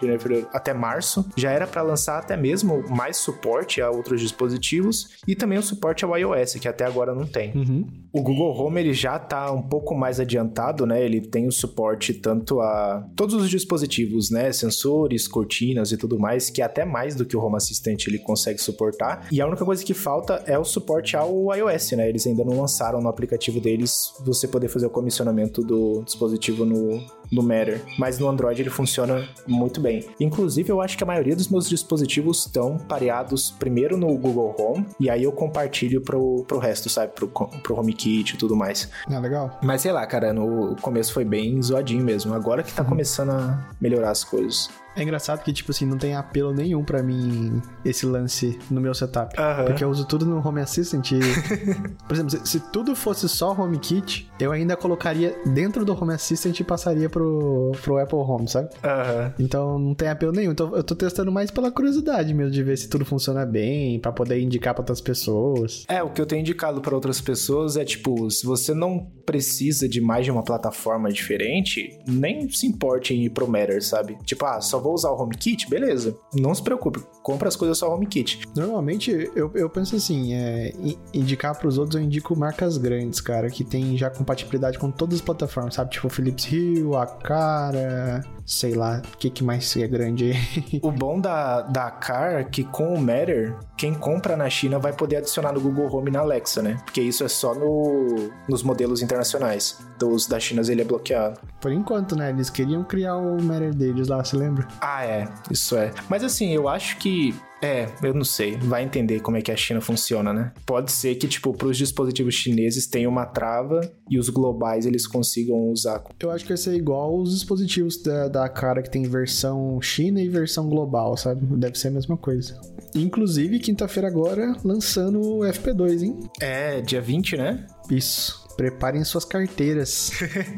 até 0.51 0.73
março, 0.73 1.27
já 1.37 1.51
era 1.51 1.67
para 1.67 1.83
lançar 1.83 2.19
até 2.19 2.39
mesmo 2.39 2.83
mais 2.89 3.19
suporte 3.19 3.83
a 3.83 3.91
outros 3.91 4.21
dispositivos 4.21 5.11
e 5.29 5.35
também 5.35 5.59
o 5.59 5.63
suporte 5.63 6.05
ao 6.05 6.22
iOS, 6.23 6.55
que 6.55 6.69
até 6.69 6.85
agora 6.85 7.15
não 7.15 7.27
tem. 7.27 7.53
Uhum. 7.55 7.87
O 8.13 8.23
Google 8.23 8.55
Home 8.59 8.81
ele 8.81 8.93
já 8.93 9.17
está 9.17 9.51
um 9.51 9.63
pouco 9.63 9.95
mais 9.95 10.21
adiantado, 10.21 10.85
né? 10.85 11.03
Ele 11.03 11.21
tem 11.21 11.47
o 11.47 11.53
suporte 11.53 12.13
tanto 12.13 12.61
a 12.61 13.09
todos 13.17 13.35
os 13.35 13.49
dispositivos, 13.49 14.31
né? 14.31 14.53
Sensores, 14.53 15.27
cortinas 15.27 15.93
e 15.93 15.97
tudo 15.97 16.19
mais, 16.19 16.51
que 16.51 16.61
é 16.61 16.65
até 16.65 16.85
mais 16.85 17.15
do 17.15 17.25
que 17.25 17.37
o 17.37 17.43
Home 17.43 17.57
Assistant 17.57 18.07
ele 18.07 18.19
consegue 18.19 18.61
suportar. 18.61 19.27
E 19.33 19.41
a 19.41 19.47
única 19.47 19.65
coisa 19.65 19.83
que 19.83 19.95
falta 19.95 20.43
é 20.47 20.59
o 20.59 20.65
suporte 20.65 21.17
ao 21.17 21.55
iOS, 21.55 21.93
né? 21.93 22.09
Eles 22.09 22.27
ainda 22.27 22.45
não 22.45 22.61
lançaram 22.61 23.01
no 23.01 23.09
aplicativo 23.09 23.61
deles 23.61 24.13
você 24.25 24.47
poder 24.47 24.69
fazer 24.69 24.87
o 24.87 24.91
comissionamento 24.91 25.63
do 25.63 26.03
dispositivo 26.05 26.67
no, 26.67 27.03
no 27.31 27.43
Matter. 27.43 27.83
Mas 27.99 28.19
no 28.19 28.29
Android 28.29 28.61
ele 28.61 28.71
funciona 28.71 29.27
muito 29.47 29.81
bem. 29.81 30.05
Inclusive, 30.21 30.71
eu 30.71 30.83
acho 30.83 30.99
que 30.99 31.05
a 31.05 31.07
maioria 31.07 31.35
dos 31.35 31.49
meus 31.49 31.69
dispositivos 31.69 32.41
estão 32.47 32.77
pareados 32.77 33.51
primeiro 33.51 33.97
no 33.97 34.17
Google 34.19 34.55
Home 34.59 34.87
e 35.01 35.09
aí 35.09 35.25
eu 35.25 35.33
compartilho 35.33 36.03
pro, 36.13 36.45
pro 36.47 36.59
resto, 36.59 36.91
sabe? 36.91 37.13
Pro, 37.13 37.27
pro 37.27 37.79
HomeKit 37.79 38.35
e 38.35 38.37
tudo 38.37 38.55
mais. 38.55 38.91
Ah, 39.11 39.19
legal. 39.19 39.59
Mas 39.63 39.81
sei 39.81 39.93
lá, 39.93 40.07
cara, 40.07 40.33
no 40.33 40.77
começo 40.83 41.15
foi 41.15 41.25
bem 41.25 41.61
zoadinho 41.63 42.05
mesmo. 42.05 42.35
Agora 42.35 42.63
que 42.63 42.73
tá 42.73 42.83
uhum. 42.83 42.91
começando 42.91 43.31
a 43.31 43.59
melhorar 43.81 44.11
as 44.11 44.23
coisas. 44.23 44.69
É 44.97 45.03
engraçado 45.03 45.43
que, 45.43 45.53
tipo 45.53 45.71
assim, 45.71 45.87
não 45.87 45.97
tem 45.97 46.15
apelo 46.15 46.53
nenhum 46.53 46.85
para 46.85 47.03
mim 47.03 47.61
esse 47.85 48.07
lance 48.07 48.59
no 48.71 48.81
meu 48.81 48.95
setup. 48.95 49.35
Uhum. 49.39 49.65
Porque 49.67 49.85
eu 49.85 49.89
uso 49.89 50.07
tudo 50.07 50.27
no 50.27 50.47
Home 50.47 50.61
Assistant. 50.61 51.13
E, 51.13 51.21
por 52.07 52.15
exemplo, 52.15 52.31
se, 52.31 52.47
se, 52.47 52.61
tudo 52.71 52.95
fosse 52.95 53.29
só 53.29 53.53
HomeKit, 53.53 54.31
eu 54.39 54.53
ainda 54.53 54.77
colocaria 54.77 55.37
dentro 55.47 55.85
do 55.85 55.93
Home 55.93 56.13
Assistant 56.13 56.59
e 56.59 56.65
passaria 56.65 57.09
pro, 57.09 57.73
pro 57.83 57.99
Apple 57.99 58.19
Home, 58.19 58.49
sabe? 58.49 58.69
Uhum. 58.85 59.33
Então 59.39 59.79
não 59.79 59.95
tem 59.95 60.09
apelo 60.09 60.33
nenhum. 60.33 60.53
Então 60.53 60.75
eu 60.77 60.83
tô 60.83 60.95
testando 60.95 61.33
mais 61.33 61.51
pela 61.51 61.71
curiosidade 61.71 62.33
mesmo, 62.35 62.51
de 62.51 62.63
ver 62.63 62.77
se 62.77 62.89
tudo 62.89 63.05
funciona 63.05 63.47
bem, 63.47 63.99
para 63.99 64.13
poder 64.13 64.41
indicar 64.41 64.75
para 64.75 64.83
outras 64.83 65.01
pessoas. 65.01 65.85
É, 65.89 66.03
o 66.03 66.11
que 66.11 66.21
eu 66.21 66.27
tenho 66.27 66.41
indicado 66.41 66.81
para 66.81 66.95
outras 66.95 67.21
pessoas 67.21 67.77
é 67.77 67.85
tipo, 67.85 68.31
se 68.31 68.45
você 68.45 68.75
não 68.75 69.11
precisa 69.25 69.89
de 69.89 70.01
mais 70.01 70.25
de 70.25 70.31
uma 70.31 70.43
plataforma 70.43 71.11
diferente, 71.11 71.99
nem 72.07 72.49
se 72.51 72.67
importe 72.67 73.15
em 73.15 73.25
ir 73.25 73.31
pro 73.31 73.49
Matter, 73.49 73.83
sabe? 73.83 74.17
Tipo, 74.25 74.45
ah, 74.47 74.61
só 74.61 74.82
vou 74.83 74.95
usar 74.95 75.11
o 75.11 75.21
HomeKit, 75.21 75.69
beleza. 75.69 76.17
Não 76.35 76.55
se 76.55 76.63
preocupe, 76.63 77.01
compra 77.23 77.49
as 77.49 77.57
coisas 77.57 77.79
só 77.79 77.93
HomeKit. 77.95 78.43
Normalmente, 78.55 79.11
eu, 79.35 79.51
eu 79.55 79.71
penso 79.71 79.97
assim, 79.97 80.35
é, 80.35 80.73
indicar 81.15 81.59
pros 81.59 81.79
outros, 81.79 81.97
eu 81.97 82.03
indico 82.03 82.37
marcas 82.37 82.77
grandes, 82.77 83.21
cara, 83.21 83.49
que 83.51 83.65
tem 83.65 83.97
já 83.97 84.11
compatibilidade 84.11 84.79
com 84.79 84.91
todas 84.91 85.17
as 85.17 85.21
plataformas, 85.21 85.75
sabe? 85.75 85.91
Tipo 85.91 86.09
Philips 86.09 86.47
Hue, 86.51 86.95
Acara, 86.97 88.23
sei 88.45 88.75
lá, 88.75 89.03
o 89.15 89.17
que, 89.17 89.31
que 89.31 89.45
mais 89.45 89.77
é 89.77 89.87
grande 89.87 90.33
aí. 90.33 90.81
o 90.83 90.91
bom 90.91 91.21
da, 91.21 91.63
da 91.63 91.91
Car 91.91 92.35
é 92.35 92.45
que 92.45 92.65
com 92.65 92.95
o 92.95 93.01
Matter, 93.01 93.57
quem 93.77 93.95
compra 93.95 94.37
na 94.37 94.49
China 94.51 94.79
vai 94.79 94.93
poder 94.93 95.17
adicionar 95.17 95.53
no 95.53 95.61
Google 95.61 95.95
Home 95.95 96.11
e 96.11 96.13
na 96.13 96.21
Alexa, 96.21 96.63
né? 96.63 96.79
Porque 96.85 97.01
isso 97.01 97.25
é 97.25 97.29
só 97.29 97.55
no, 97.55 98.31
nos 98.49 98.63
modelos 98.63 99.03
internacionais. 99.03 99.79
Então, 99.97 100.11
os 100.11 100.27
da 100.27 100.39
China 100.39 100.63
ele 100.69 100.83
é 100.83 100.85
bloqueado. 100.85 101.41
Por 101.61 101.73
enquanto, 101.73 102.17
né? 102.17 102.31
Eles 102.31 102.51
queriam 102.51 102.85
criar 102.85 103.17
o 103.17 103.41
Matter 103.43 103.75
deles 103.75 104.09
lá, 104.09 104.23
você 104.23 104.37
lembra? 104.37 104.67
Ah, 104.81 105.05
é. 105.05 105.29
Isso 105.51 105.77
é. 105.77 105.93
Mas 106.09 106.25
assim, 106.25 106.53
eu 106.53 106.69
acho 106.69 106.97
que 106.99 107.35
é, 107.63 107.89
eu 108.03 108.13
não 108.13 108.25
sei. 108.25 108.57
Vai 108.57 108.83
entender 108.83 109.21
como 109.21 109.37
é 109.37 109.41
que 109.41 109.53
a 109.53 109.57
China 109.57 109.81
funciona, 109.81 110.33
né? 110.33 110.53
Pode 110.67 110.91
ser 110.91 111.15
que, 111.15 111.29
tipo, 111.29 111.53
pros 111.53 111.79
dispositivos 111.79 112.35
chineses 112.35 112.89
tenha 112.89 113.09
uma 113.09 113.25
trava 113.25 113.81
e 114.11 114.19
os 114.19 114.29
globais 114.29 114.85
eles 114.85 115.07
consigam 115.07 115.71
usar. 115.71 116.03
Eu 116.19 116.33
acho 116.33 116.45
que 116.45 116.49
vai 116.51 116.57
ser 116.57 116.75
igual 116.75 117.17
os 117.17 117.33
dispositivos 117.33 118.03
da, 118.03 118.27
da 118.27 118.49
cara 118.49 118.83
que 118.83 118.91
tem 118.91 119.05
versão 119.05 119.81
China 119.81 120.21
e 120.21 120.29
versão 120.29 120.69
global, 120.69 121.17
sabe? 121.17 121.47
Deve 121.57 121.79
ser 121.79 121.89
a 121.89 121.93
mesma 121.93 122.17
coisa. 122.17 122.61
Inclusive, 122.97 123.61
quinta-feira 123.61 124.09
agora, 124.09 124.57
lançando 124.65 125.21
o 125.21 125.39
FP2, 125.41 126.03
hein? 126.03 126.19
É, 126.41 126.81
dia 126.81 127.01
20, 127.01 127.37
né? 127.37 127.65
Isso. 127.89 128.42
Preparem 128.57 129.05
suas 129.05 129.25
carteiras. 129.25 130.11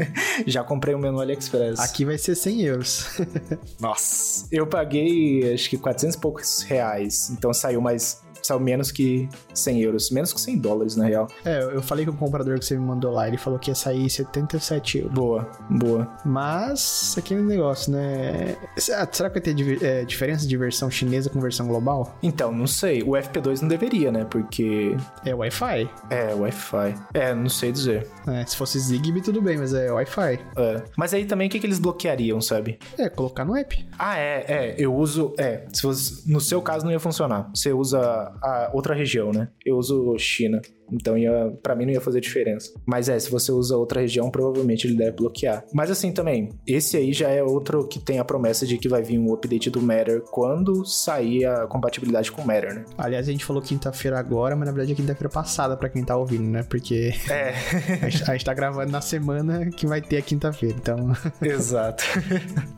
Já 0.46 0.64
comprei 0.64 0.94
o 0.94 0.98
um 0.98 1.00
menu 1.00 1.20
AliExpress. 1.20 1.78
Aqui 1.78 2.04
vai 2.04 2.18
ser 2.18 2.34
100 2.34 2.62
euros. 2.62 3.06
Nossa, 3.80 4.46
eu 4.50 4.66
paguei 4.66 5.52
acho 5.54 5.70
que 5.70 5.78
400 5.78 6.16
e 6.16 6.18
poucos 6.18 6.62
reais. 6.62 7.30
Então 7.30 7.52
saiu 7.52 7.80
mais 7.80 8.23
saiu 8.46 8.60
menos 8.60 8.90
que 8.90 9.28
100 9.54 9.80
euros. 9.80 10.10
Menos 10.10 10.32
que 10.32 10.40
100 10.40 10.58
dólares, 10.58 10.96
na 10.96 11.06
real. 11.06 11.28
É, 11.44 11.62
eu 11.62 11.82
falei 11.82 12.04
com 12.04 12.12
o 12.12 12.16
comprador 12.16 12.58
que 12.58 12.64
você 12.64 12.76
me 12.76 12.84
mandou 12.84 13.12
lá, 13.12 13.26
ele 13.26 13.38
falou 13.38 13.58
que 13.58 13.70
ia 13.70 13.74
sair 13.74 14.08
77 14.08 14.98
euros. 14.98 15.14
Boa, 15.14 15.50
boa. 15.70 16.08
Mas, 16.24 17.14
aquele 17.16 17.42
negócio, 17.42 17.92
né? 17.92 18.56
Será 18.76 19.06
que 19.06 19.20
vai 19.20 19.40
ter 19.40 19.82
é, 19.82 20.04
diferença 20.04 20.46
de 20.46 20.56
versão 20.56 20.90
chinesa 20.90 21.30
com 21.30 21.40
versão 21.40 21.66
global? 21.66 22.16
Então, 22.22 22.52
não 22.52 22.66
sei. 22.66 23.02
O 23.02 23.12
FP2 23.12 23.62
não 23.62 23.68
deveria, 23.68 24.12
né? 24.12 24.24
Porque... 24.24 24.96
É 25.24 25.34
Wi-Fi. 25.34 25.88
É, 26.10 26.34
Wi-Fi. 26.34 26.94
É, 27.14 27.34
não 27.34 27.48
sei 27.48 27.72
dizer. 27.72 28.06
É, 28.26 28.44
se 28.44 28.56
fosse 28.56 28.78
Zigbee, 28.78 29.22
tudo 29.22 29.40
bem, 29.40 29.58
mas 29.58 29.72
é 29.72 29.90
Wi-Fi. 29.90 30.40
É. 30.56 30.82
Mas 30.96 31.14
aí 31.14 31.24
também, 31.24 31.48
o 31.48 31.50
que, 31.50 31.58
que 31.58 31.66
eles 31.66 31.78
bloqueariam, 31.78 32.40
sabe? 32.40 32.78
É, 32.98 33.08
colocar 33.08 33.44
no 33.44 33.56
app. 33.56 33.86
Ah, 33.98 34.18
é, 34.18 34.44
é. 34.48 34.74
Eu 34.78 34.94
uso... 34.94 35.32
É, 35.38 35.64
se 35.72 35.82
fosse, 35.82 36.30
no 36.30 36.40
seu 36.40 36.60
caso 36.60 36.84
não 36.84 36.92
ia 36.92 37.00
funcionar. 37.00 37.50
Você 37.54 37.72
usa 37.72 38.33
a 38.42 38.70
outra 38.72 38.94
região, 38.94 39.32
né? 39.32 39.48
Eu 39.64 39.76
uso 39.76 40.16
China. 40.18 40.60
Então, 40.90 41.16
ia, 41.16 41.52
pra 41.62 41.74
mim 41.74 41.86
não 41.86 41.92
ia 41.92 42.00
fazer 42.00 42.20
diferença. 42.20 42.72
Mas 42.86 43.08
é, 43.08 43.18
se 43.18 43.30
você 43.30 43.50
usa 43.52 43.76
outra 43.76 44.00
região, 44.00 44.30
provavelmente 44.30 44.86
ele 44.86 44.96
deve 44.96 45.12
bloquear. 45.12 45.64
Mas 45.72 45.90
assim 45.90 46.12
também, 46.12 46.50
esse 46.66 46.96
aí 46.96 47.12
já 47.12 47.28
é 47.28 47.42
outro 47.42 47.86
que 47.86 47.98
tem 47.98 48.18
a 48.18 48.24
promessa 48.24 48.66
de 48.66 48.78
que 48.78 48.88
vai 48.88 49.02
vir 49.02 49.18
um 49.18 49.32
update 49.32 49.70
do 49.70 49.80
Matter 49.80 50.22
quando 50.30 50.84
sair 50.84 51.44
a 51.46 51.66
compatibilidade 51.66 52.30
com 52.30 52.42
o 52.42 52.46
Matter, 52.46 52.74
né? 52.74 52.84
Aliás, 52.96 53.28
a 53.28 53.32
gente 53.32 53.44
falou 53.44 53.62
quinta-feira 53.62 54.18
agora, 54.18 54.54
mas 54.54 54.66
na 54.66 54.72
verdade 54.72 54.92
é 54.92 54.94
quinta-feira 54.94 55.28
passada 55.28 55.76
pra 55.76 55.88
quem 55.88 56.04
tá 56.04 56.16
ouvindo, 56.16 56.44
né? 56.44 56.62
Porque 56.62 57.12
é. 57.30 57.54
a, 58.04 58.08
gente, 58.08 58.30
a 58.30 58.32
gente 58.32 58.44
tá 58.44 58.54
gravando 58.54 58.90
na 58.90 59.00
semana 59.00 59.70
que 59.70 59.86
vai 59.86 60.00
ter 60.00 60.18
a 60.18 60.22
quinta-feira, 60.22 60.76
então. 60.78 61.12
Exato. 61.42 62.04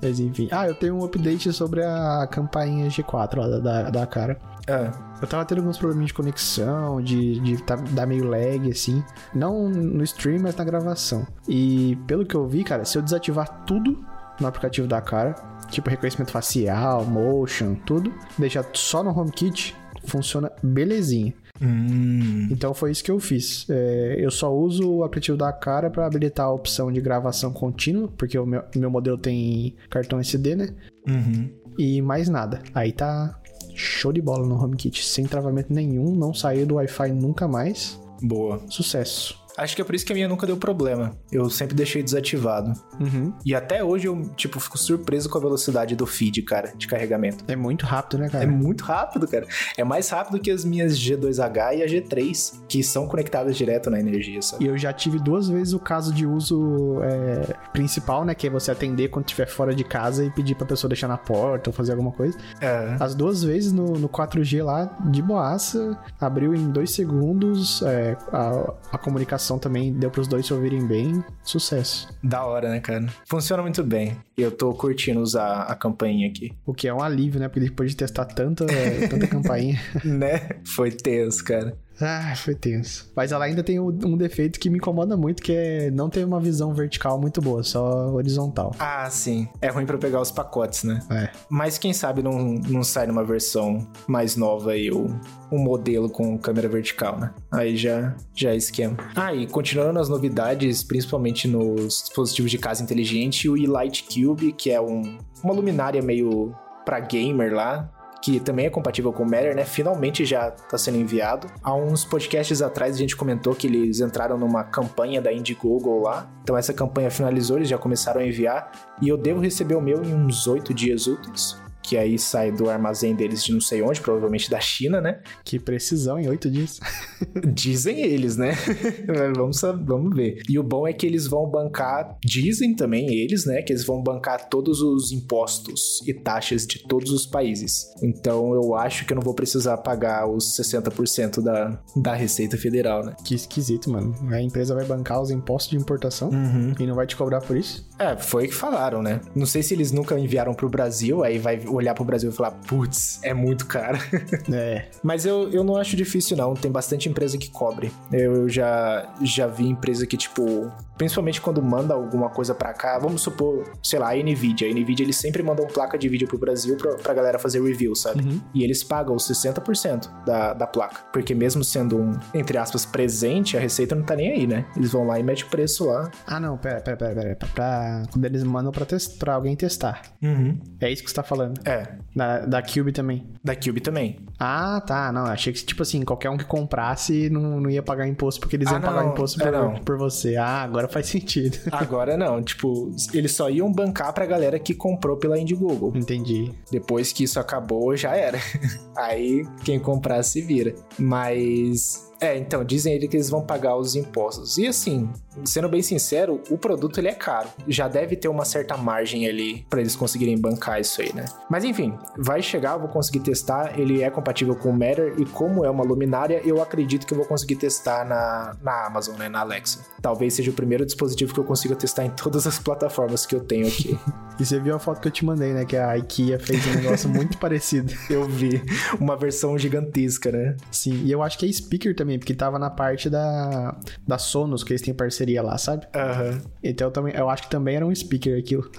mas 0.03 0.21
enfim. 0.21 0.49
Ah, 0.51 0.66
eu 0.66 0.75
tenho 0.75 0.97
um 0.97 1.05
update 1.05 1.53
sobre 1.53 1.83
a 1.83 2.27
campainha 2.31 2.88
G4 2.88 3.37
lá 3.37 3.49
da, 3.49 3.59
da, 3.59 3.90
da 3.90 4.07
cara. 4.07 4.38
Ah. 4.69 4.92
Eu 5.21 5.27
tava 5.27 5.45
tendo 5.47 5.59
alguns 5.59 5.79
probleminhas 5.79 6.09
de 6.09 6.14
conexão, 6.14 7.01
de, 7.01 7.40
de 7.40 7.62
tá, 7.62 7.77
dar 7.96 8.06
meio 8.06 8.24
lag, 8.24 8.70
assim. 8.70 9.02
Não 9.35 9.68
no 9.68 10.04
stream, 10.04 10.40
mas 10.40 10.54
na 10.54 10.64
gravação. 10.64 11.26
E 11.48 11.98
pelo 12.06 12.24
que 12.24 12.35
eu 12.35 12.46
vi, 12.46 12.62
cara, 12.62 12.85
se 12.85 12.96
eu 12.96 13.02
desativar 13.02 13.64
tudo 13.64 13.98
no 14.40 14.46
aplicativo 14.46 14.87
da 14.87 15.00
cara, 15.00 15.35
tipo 15.70 15.90
reconhecimento 15.90 16.30
facial, 16.30 17.04
motion, 17.04 17.74
tudo, 17.74 18.12
deixar 18.38 18.64
só 18.74 19.02
no 19.02 19.11
HomeKit, 19.11 19.74
funciona 20.06 20.52
belezinha. 20.62 21.35
Hum. 21.61 22.48
Então 22.50 22.74
foi 22.74 22.90
isso 22.90 23.02
que 23.02 23.11
eu 23.11 23.18
fiz. 23.18 23.66
É, 23.70 24.16
eu 24.18 24.30
só 24.30 24.54
uso 24.54 24.88
o 24.88 25.04
aplicativo 25.04 25.38
da 25.38 25.52
cara 25.52 25.90
para 25.90 26.06
habilitar 26.06 26.46
a 26.46 26.52
opção 26.52 26.92
de 26.92 27.00
gravação 27.00 27.52
contínua, 27.52 28.09
porque 28.16 28.38
o 28.38 28.46
meu, 28.46 28.62
meu 28.74 28.90
modelo 28.90 29.16
tem 29.16 29.74
cartão 29.88 30.20
SD, 30.20 30.54
né? 30.54 30.68
Uhum. 31.09 31.50
E 31.78 32.02
mais 32.02 32.28
nada. 32.28 32.62
Aí 32.74 32.92
tá 32.92 33.38
show 33.76 34.12
de 34.12 34.20
bola 34.20 34.46
no 34.46 34.62
HomeKit, 34.62 35.04
sem 35.04 35.26
travamento 35.26 35.72
nenhum, 35.72 36.14
não 36.14 36.32
saiu 36.32 36.66
do 36.66 36.76
Wi-Fi 36.76 37.12
nunca 37.12 37.46
mais. 37.46 38.00
Boa. 38.22 38.60
Sucesso. 38.68 39.45
Acho 39.57 39.75
que 39.75 39.83
é 39.83 39.85
por 39.85 39.95
isso 39.95 40.05
que 40.05 40.12
a 40.12 40.14
minha 40.14 40.29
nunca 40.29 40.47
deu 40.47 40.57
problema. 40.57 41.16
Eu 41.33 41.49
sempre 41.49 41.75
deixei 41.75 42.03
desativado. 42.03 42.73
Uhum. 43.01 43.33
E 43.45 43.55
até 43.55 43.83
hoje 43.83 44.07
eu, 44.07 44.23
tipo, 44.37 44.61
fico 44.61 44.77
surpreso 44.77 45.29
com 45.29 45.38
a 45.38 45.40
velocidade 45.40 45.97
do 45.97 46.07
feed, 46.07 46.42
cara, 46.42 46.73
de 46.77 46.87
carregamento. 46.87 47.45
É 47.49 47.57
muito 47.57 47.87
rápido, 47.87 48.19
né, 48.19 48.29
cara? 48.29 48.45
É 48.45 48.47
muito 48.47 48.85
rápido, 48.85 49.27
cara. 49.27 49.47
É 49.77 49.85
mais 49.85 50.09
rápido 50.11 50.38
que 50.38 50.51
as 50.51 50.64
minhas 50.64 50.99
G2H 50.99 51.77
e 51.77 51.83
a 51.83 51.87
G3, 51.87 52.61
que 52.69 52.83
são 52.83 53.07
conectadas 53.07 53.57
direto 53.57 53.90
na 53.90 53.99
energia, 53.99 54.42
sabe? 54.42 54.64
E 54.64 54.69
eu 54.69 54.77
já 54.77 54.92
tive 54.92 55.19
duas 55.19 55.49
vezes 55.49 55.73
o 55.73 55.79
caso 55.79 56.12
de 56.12 56.27
uso 56.27 56.99
é, 57.03 57.55
principal, 57.73 58.25
né? 58.25 58.35
Que 58.35 58.49
é 58.49 58.51
você 58.51 58.71
atender 58.71 59.09
quando 59.09 59.27
estiver 59.27 59.47
fora 59.47 59.75
de 59.75 59.85
casa 59.85 60.25
e 60.25 60.31
pedir 60.31 60.55
pra 60.55 60.66
pessoa 60.66 60.88
deixar 60.88 61.09
na 61.09 61.16
porta 61.16 61.71
ou 61.71 61.75
fazer 61.75 61.92
alguma 61.92 62.12
coisa. 62.12 62.37
É. 62.61 62.97
As 63.01 63.14
duas 63.14 63.42
vezes 63.42 63.73
no, 63.73 63.95
no 63.95 64.09
4G 64.09 64.62
lá, 64.62 64.85
de 65.11 65.23
boaça, 65.23 65.99
abriu 66.21 66.55
em 66.55 66.71
dois 66.71 66.90
segundos. 66.90 67.83
É, 67.83 68.16
a, 68.33 68.75
a 68.92 68.99
comunicação 68.99 69.45
também 69.59 69.92
deu 69.92 70.11
pros 70.11 70.26
dois 70.26 70.44
se 70.46 70.52
ouvirem 70.52 70.85
bem. 70.87 71.22
Sucesso. 71.44 72.09
Da 72.22 72.44
hora, 72.44 72.68
né, 72.68 72.80
cara? 72.80 73.06
Funciona 73.24 73.62
muito 73.62 73.85
bem. 73.85 74.16
E 74.37 74.42
eu 74.42 74.50
tô 74.50 74.74
curtindo 74.74 75.20
usar 75.20 75.62
a 75.62 75.74
campainha 75.76 76.28
aqui. 76.28 76.52
O 76.66 76.74
que 76.74 76.88
é 76.88 76.92
um 76.92 77.00
alívio, 77.02 77.38
né? 77.38 77.48
Porque 77.48 77.61
depois 77.61 77.90
de 77.92 77.96
testar 77.96 78.24
tanta, 78.24 78.66
tanta 79.09 79.26
campainha. 79.30 79.80
né? 80.04 80.48
Foi 80.64 80.90
tenso, 80.90 81.44
cara. 81.44 81.76
Ah, 82.00 82.35
foi 82.37 82.54
tenso. 82.54 83.11
Mas 83.14 83.32
ela 83.32 83.44
ainda 83.44 83.62
tem 83.62 83.80
um 83.80 84.16
defeito 84.16 84.61
que 84.61 84.68
me 84.68 84.76
incomoda 84.78 85.16
muito, 85.16 85.42
que 85.42 85.52
é 85.52 85.90
não 85.90 86.11
ter 86.11 86.24
uma 86.24 86.40
visão 86.40 86.74
vertical 86.74 87.18
muito 87.20 87.40
boa, 87.40 87.62
só 87.62 88.09
horizontal. 88.12 88.74
Ah, 88.78 89.09
sim. 89.11 89.48
É 89.61 89.68
ruim 89.68 89.87
para 89.87 89.98
pegar 89.98 90.20
os 90.20 90.30
pacotes, 90.30 90.85
né? 90.85 91.00
É. 91.11 91.30
Mas 91.48 91.78
quem 91.78 91.92
sabe 91.92 92.22
não, 92.22 92.54
não 92.68 92.82
sai 92.82 93.06
numa 93.06 93.24
versão 93.24 93.87
mais 94.06 94.37
nova 94.37 94.72
aí 94.72 94.90
o, 94.90 95.09
um 95.50 95.59
modelo 95.59 96.11
com 96.11 96.37
câmera 96.38 96.68
vertical, 96.68 97.18
né? 97.18 97.32
Aí 97.50 97.76
já, 97.76 98.14
já 98.35 98.50
é 98.50 98.56
esquema. 98.56 98.96
Ah, 99.14 99.35
e 99.35 99.46
continuando 99.46 99.98
as 99.98 100.09
novidades, 100.09 100.82
principalmente 100.82 101.48
nos 101.48 102.02
dispositivos 102.02 102.50
de 102.50 102.59
casa 102.59 102.82
inteligente, 102.82 103.48
o 103.48 103.56
e-Light 103.56 104.04
Cube, 104.04 104.52
que 104.52 104.70
é 104.70 104.80
um, 104.80 105.18
uma 105.42 105.54
luminária 105.54 106.02
meio 106.02 106.54
para 106.85 107.00
gamer 107.00 107.52
lá, 107.52 107.90
que 108.26 108.40
também 108.40 108.66
é 108.66 108.70
compatível 108.70 109.12
com 109.12 109.22
o 109.22 109.24
Matter, 109.24 109.54
né? 109.54 109.64
Finalmente 109.64 110.24
já 110.24 110.48
está 110.48 110.76
sendo 110.76 110.98
enviado. 110.98 111.46
Há 111.62 111.72
uns 111.72 112.04
podcasts 112.04 112.60
atrás 112.60 112.96
a 112.96 112.98
gente 112.98 113.14
comentou 113.14 113.54
que 113.54 113.68
eles 113.68 114.00
entraram 114.00 114.36
numa 114.36 114.64
campanha 114.64 115.22
da 115.22 115.32
Indiegogo 115.32 116.02
lá. 116.02 116.28
Então 116.42 116.56
essa 116.56 116.74
campanha 116.74 117.08
finalizou, 117.08 117.56
eles 117.56 117.68
já 117.68 117.78
começaram 117.78 118.20
a 118.20 118.26
enviar. 118.26 118.72
E 119.00 119.08
eu 119.08 119.16
devo 119.16 119.40
receber 119.40 119.76
o 119.76 119.80
meu 119.80 120.02
em 120.02 120.12
uns 120.12 120.48
oito 120.48 120.74
dias 120.74 121.06
úteis 121.06 121.56
que 121.87 121.96
aí 121.96 122.18
sai 122.18 122.51
do 122.51 122.68
armazém 122.68 123.14
deles 123.14 123.44
de 123.44 123.53
não 123.53 123.61
sei 123.61 123.81
onde, 123.81 124.01
provavelmente 124.01 124.51
da 124.51 124.59
China, 124.59 125.01
né? 125.01 125.20
Que 125.44 125.59
precisão 125.59 126.18
em 126.18 126.29
oito 126.29 126.51
dias. 126.51 126.81
dizem 127.55 128.01
eles, 128.01 128.37
né? 128.37 128.55
vamos, 129.37 129.61
vamos 129.61 130.14
ver. 130.14 130.42
E 130.49 130.59
o 130.59 130.62
bom 130.64 130.87
é 130.87 130.92
que 130.92 131.07
eles 131.07 131.29
vão 131.29 131.49
bancar, 131.49 132.16
dizem 132.25 132.75
também 132.75 133.14
eles, 133.14 133.46
né? 133.46 133.62
Que 133.62 133.72
eles 133.72 133.85
vão 133.85 134.03
bancar 134.03 134.49
todos 134.49 134.83
os 134.83 135.12
impostos 135.12 136.03
e 136.07 136.12
taxas 136.12 136.66
de 136.66 136.81
todos 136.87 137.12
os 137.12 137.25
países. 137.25 137.87
Então 138.03 138.53
eu 138.53 138.75
acho 138.75 139.07
que 139.07 139.12
eu 139.12 139.16
não 139.16 139.22
vou 139.22 139.35
precisar 139.35 139.77
pagar 139.79 140.29
os 140.29 140.57
60% 140.57 141.40
da, 141.40 141.81
da 141.94 142.14
Receita 142.14 142.57
Federal, 142.57 143.05
né? 143.05 143.14
Que 143.25 143.35
esquisito, 143.35 143.90
mano. 143.90 144.14
A 144.31 144.40
empresa 144.40 144.75
vai 144.75 144.85
bancar 144.85 145.22
os 145.22 145.31
impostos 145.31 145.70
de 145.70 145.77
importação 145.77 146.31
uhum. 146.31 146.75
e 146.79 146.87
não 146.87 146.96
vai 146.96 147.07
te 147.07 147.14
cobrar 147.14 147.40
por 147.40 147.57
isso? 147.57 147.88
É, 147.99 148.16
foi 148.16 148.46
o 148.46 148.49
que 148.49 148.55
falaram, 148.55 149.03
né? 149.03 149.20
Não 149.35 149.46
sei 149.46 149.62
se 149.62 149.72
eles 149.72 149.92
nunca 149.92 150.18
enviaram 150.18 150.53
pro 150.53 150.68
Brasil, 150.68 151.22
aí 151.22 151.38
vai 151.38 151.61
olhar 151.76 151.94
pro 151.94 152.04
Brasil 152.04 152.30
e 152.30 152.32
falar, 152.32 152.50
putz, 152.52 153.18
é 153.22 153.32
muito 153.34 153.66
caro. 153.66 153.98
É. 154.52 154.86
Mas 155.02 155.24
eu, 155.26 155.50
eu 155.50 155.62
não 155.64 155.76
acho 155.76 155.96
difícil, 155.96 156.36
não. 156.36 156.54
Tem 156.54 156.70
bastante 156.70 157.08
empresa 157.08 157.36
que 157.36 157.50
cobre. 157.50 157.90
Eu 158.12 158.48
já, 158.48 159.08
já 159.22 159.46
vi 159.46 159.66
empresa 159.68 160.06
que, 160.06 160.16
tipo, 160.16 160.70
principalmente 160.96 161.40
quando 161.40 161.62
manda 161.62 161.94
alguma 161.94 162.28
coisa 162.30 162.54
para 162.54 162.72
cá, 162.72 162.98
vamos 162.98 163.22
supor, 163.22 163.64
sei 163.82 163.98
lá, 163.98 164.12
a 164.12 164.16
Nvidia. 164.16 164.68
A 164.68 164.72
Nvidia, 164.74 165.04
eles 165.04 165.16
sempre 165.16 165.42
mandam 165.42 165.66
placa 165.66 165.98
de 165.98 166.08
vídeo 166.08 166.26
pro 166.28 166.38
Brasil 166.38 166.76
pra, 166.76 166.94
pra 166.96 167.14
galera 167.14 167.38
fazer 167.38 167.62
review, 167.62 167.94
sabe? 167.94 168.22
Uhum. 168.24 168.40
E 168.54 168.62
eles 168.64 168.82
pagam 168.84 169.14
os 169.16 169.28
60% 169.28 170.08
da, 170.24 170.54
da 170.54 170.66
placa. 170.66 171.00
Porque 171.12 171.34
mesmo 171.34 171.62
sendo 171.64 171.98
um, 171.98 172.12
entre 172.34 172.56
aspas, 172.58 172.84
presente, 172.86 173.56
a 173.56 173.60
receita 173.60 173.94
não 173.94 174.02
tá 174.04 174.14
nem 174.16 174.30
aí, 174.32 174.46
né? 174.46 174.64
Eles 174.76 174.92
vão 174.92 175.06
lá 175.06 175.18
e 175.18 175.22
metem 175.22 175.44
o 175.44 175.48
preço 175.48 175.86
lá. 175.86 176.10
Ah, 176.26 176.38
não, 176.40 176.56
pera, 176.56 176.80
pera, 176.80 176.96
pera, 176.96 177.14
pera. 177.14 177.36
Pra, 177.36 177.48
pra- 177.48 178.02
quando 178.12 178.24
eles 178.24 178.42
mandam 178.44 178.72
pra, 178.72 178.84
test, 178.84 179.18
pra 179.18 179.34
alguém 179.34 179.56
testar. 179.56 180.02
Uhum. 180.22 180.58
É 180.80 180.90
isso 180.90 181.02
que 181.02 181.10
você 181.10 181.16
tá 181.16 181.22
falando. 181.22 181.60
É, 181.66 181.88
Da, 182.14 182.38
da 182.46 182.62
Cube 182.62 182.92
também. 182.92 183.26
da 183.44 183.55
Cube 183.55 183.81
também. 183.81 184.20
Ah, 184.38 184.81
tá. 184.87 185.11
Não, 185.12 185.24
achei 185.26 185.52
que, 185.52 185.64
tipo 185.64 185.83
assim, 185.83 186.02
qualquer 186.05 186.31
um 186.31 186.37
que 186.37 186.44
comprasse 186.44 187.29
não, 187.29 187.61
não 187.61 187.68
ia 187.70 187.83
pagar 187.83 188.07
imposto 188.07 188.40
porque 188.40 188.57
eles 188.57 188.68
Ah, 188.68 188.72
iam 188.74 188.81
pagar 188.81 189.02
não. 189.05 189.12
imposto 189.12 189.42
É, 189.42 189.50
por, 189.50 189.81
por 189.81 189.98
você. 189.98 190.37
Ah, 190.37 190.62
agora 190.62 190.88
faz 190.88 191.07
sentido. 191.09 191.59
Agora 191.72 192.16
não, 192.16 192.42
tipo, 192.42 192.90
eles 193.12 193.33
só 193.33 193.50
iam 193.50 193.70
bancar 193.72 194.12
pra 194.12 194.24
galera 194.26 194.59
que 194.59 194.74
comprou 194.74 195.16
pela 195.16 195.38
Indiegogo. 195.38 195.92
Entendi. 195.96 196.52
Depois 196.70 197.12
que 197.12 197.24
isso 197.24 197.38
acabou, 197.40 197.96
já 197.96 198.14
era. 198.16 198.38
Aí 198.96 199.44
quem 199.64 199.79
comprar 199.79 200.22
se 200.22 200.40
vira. 200.42 200.74
Mas. 200.98 202.07
É, 202.20 202.37
então, 202.37 202.64
dizem 202.64 202.94
ele 202.94 203.09
que 203.09 203.16
eles 203.16 203.29
vão 203.29 203.44
pagar 203.44 203.76
os 203.76 203.94
impostos. 203.94 204.57
E 204.59 204.66
assim, 204.66 205.09
sendo 205.44 205.68
bem 205.68 205.83
sincero, 205.83 206.40
o 206.50 206.57
produto 206.57 206.98
ele 206.98 207.09
é 207.09 207.14
caro. 207.14 207.48
Já 207.68 207.88
deve 207.88 208.16
ter 208.16 208.29
uma 208.29 208.44
certa 208.44 208.76
margem 208.76 209.29
ali 209.29 209.66
pra 209.68 209.81
eles 209.81 209.94
conseguirem 209.94 210.38
bancar 210.38 210.81
isso 210.81 211.00
aí, 211.02 211.12
né? 211.12 211.26
Mas 211.50 211.64
enfim, 211.64 211.94
vai 212.16 212.42
chegar, 212.42 212.74
eu 212.74 212.81
vou 212.81 212.88
conseguir 212.88 213.20
testar. 213.20 213.79
Ele 213.79 214.02
é 214.02 214.11
compatível 214.11 214.55
com 214.55 214.70
o 214.70 214.72
Matter 214.72 215.14
e 215.18 215.24
como 215.26 215.64
é 215.64 215.70
uma 215.70 215.85
luminária, 215.85 216.40
eu 216.44 216.62
acredito 216.62 217.07
que 217.07 217.12
eu 217.12 217.18
vou 217.18 217.26
conseguir 217.26 217.57
testar 217.57 218.05
na, 218.05 218.57
na 218.62 218.87
Amazon, 218.87 219.16
né? 219.16 219.29
Na 219.29 219.40
Alexa. 219.40 219.85
Talvez 220.00 220.35
seja 220.35 220.50
o 220.50 220.55
primeiro 220.55 220.85
dispositivo 220.87 221.35
que 221.35 221.40
eu 221.40 221.44
consiga 221.44 221.74
testar 221.74 222.05
em 222.05 222.11
todas 222.11 222.46
as 222.46 222.59
plataformas 222.59 223.26
que 223.26 223.35
eu 223.35 223.40
tenho 223.40 223.66
aqui. 223.66 223.98
E 224.38 224.44
você 224.44 224.61
viu 224.61 224.74
a 224.74 224.79
foto 224.79 225.00
que 225.00 225.09
eu 225.09 225.12
te 225.12 225.24
mandei, 225.24 225.55
né? 225.55 225.64
Que 225.64 225.79
a 225.79 225.96
IKEA 225.96 226.38
fez 226.38 226.66
um 226.66 226.74
negócio 226.74 227.09
muito 227.09 227.38
parecido. 227.40 227.90
eu 228.11 228.29
vi 228.29 228.62
uma 229.00 229.16
versão 229.16 229.57
gigantesca, 229.57 230.31
né? 230.31 230.57
Sim, 230.70 231.02
e 231.05 231.11
eu 231.11 231.22
acho 231.22 231.38
que 231.38 231.46
é 231.46 231.52
speaker 231.52 231.96
também, 231.96 232.06
porque 232.19 232.35
tava 232.35 232.59
na 232.59 232.71
parte 232.71 233.11
da, 233.11 233.77
da 234.07 234.19
Sonos, 234.19 234.62
que 234.62 234.73
eles 234.73 234.83
têm 234.83 234.95
parceria 234.95 235.42
lá, 235.42 235.59
sabe? 235.59 235.87
Aham. 235.95 236.40
Então 236.62 236.88
eu, 236.88 236.90
também, 236.90 237.14
eu 237.14 237.29
acho 237.29 237.45
que 237.45 237.51
também 237.51 237.77
era 237.77 237.87
um 237.87 237.95
speaker 237.95 238.38
aquilo. 238.38 238.71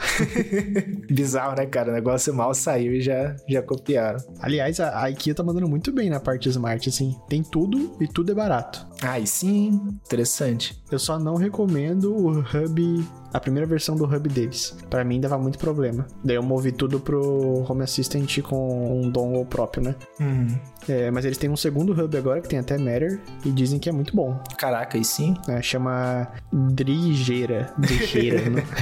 Bizarro, 1.09 1.55
né, 1.55 1.65
cara? 1.65 1.91
O 1.91 1.93
negócio 1.93 2.33
mal 2.33 2.53
saiu 2.53 2.93
e 2.93 3.01
já, 3.01 3.35
já 3.47 3.61
copiaram. 3.61 4.19
Aliás, 4.39 4.79
a, 4.79 5.03
a 5.03 5.09
IKEA 5.09 5.35
tá 5.35 5.43
mandando 5.43 5.67
muito 5.67 5.91
bem 5.91 6.09
na 6.09 6.19
parte 6.19 6.49
smart, 6.49 6.87
assim. 6.87 7.15
Tem 7.29 7.43
tudo 7.43 7.97
e 7.99 8.07
tudo 8.07 8.31
é 8.31 8.35
barato. 8.35 8.85
Aí 9.01 9.27
sim, 9.27 9.67
interessante. 10.05 10.81
Eu 10.91 10.99
só 10.99 11.19
não 11.19 11.35
recomendo 11.35 12.15
o 12.15 12.39
hub, 12.39 13.07
a 13.33 13.39
primeira 13.39 13.67
versão 13.67 13.95
do 13.95 14.05
hub 14.05 14.29
deles. 14.29 14.75
Pra 14.89 15.03
mim 15.03 15.19
dava 15.19 15.37
muito 15.37 15.59
problema. 15.59 16.07
Daí 16.23 16.35
eu 16.35 16.43
movi 16.43 16.71
tudo 16.71 16.99
pro 16.99 17.65
Home 17.69 17.83
Assistant 17.83 18.41
com 18.41 19.01
um 19.01 19.09
dongle 19.09 19.45
próprio, 19.45 19.83
né? 19.83 19.95
É, 20.87 21.11
mas 21.11 21.25
eles 21.25 21.37
têm 21.37 21.49
um 21.49 21.57
segundo 21.57 21.91
hub 21.91 22.17
agora 22.17 22.41
que 22.41 22.47
tem 22.47 22.59
até 22.59 22.77
Matter 22.77 23.19
e 23.45 23.51
dizem 23.51 23.77
que 23.77 23.89
é 23.89 23.91
muito 23.91 24.15
bom. 24.15 24.41
Caraca, 24.57 24.97
aí 24.97 25.03
sim. 25.03 25.35
né? 25.47 25.61
Chama 25.61 26.27
Drigeira. 26.51 27.73
Drigeira, 27.77 28.49
né? 28.49 28.63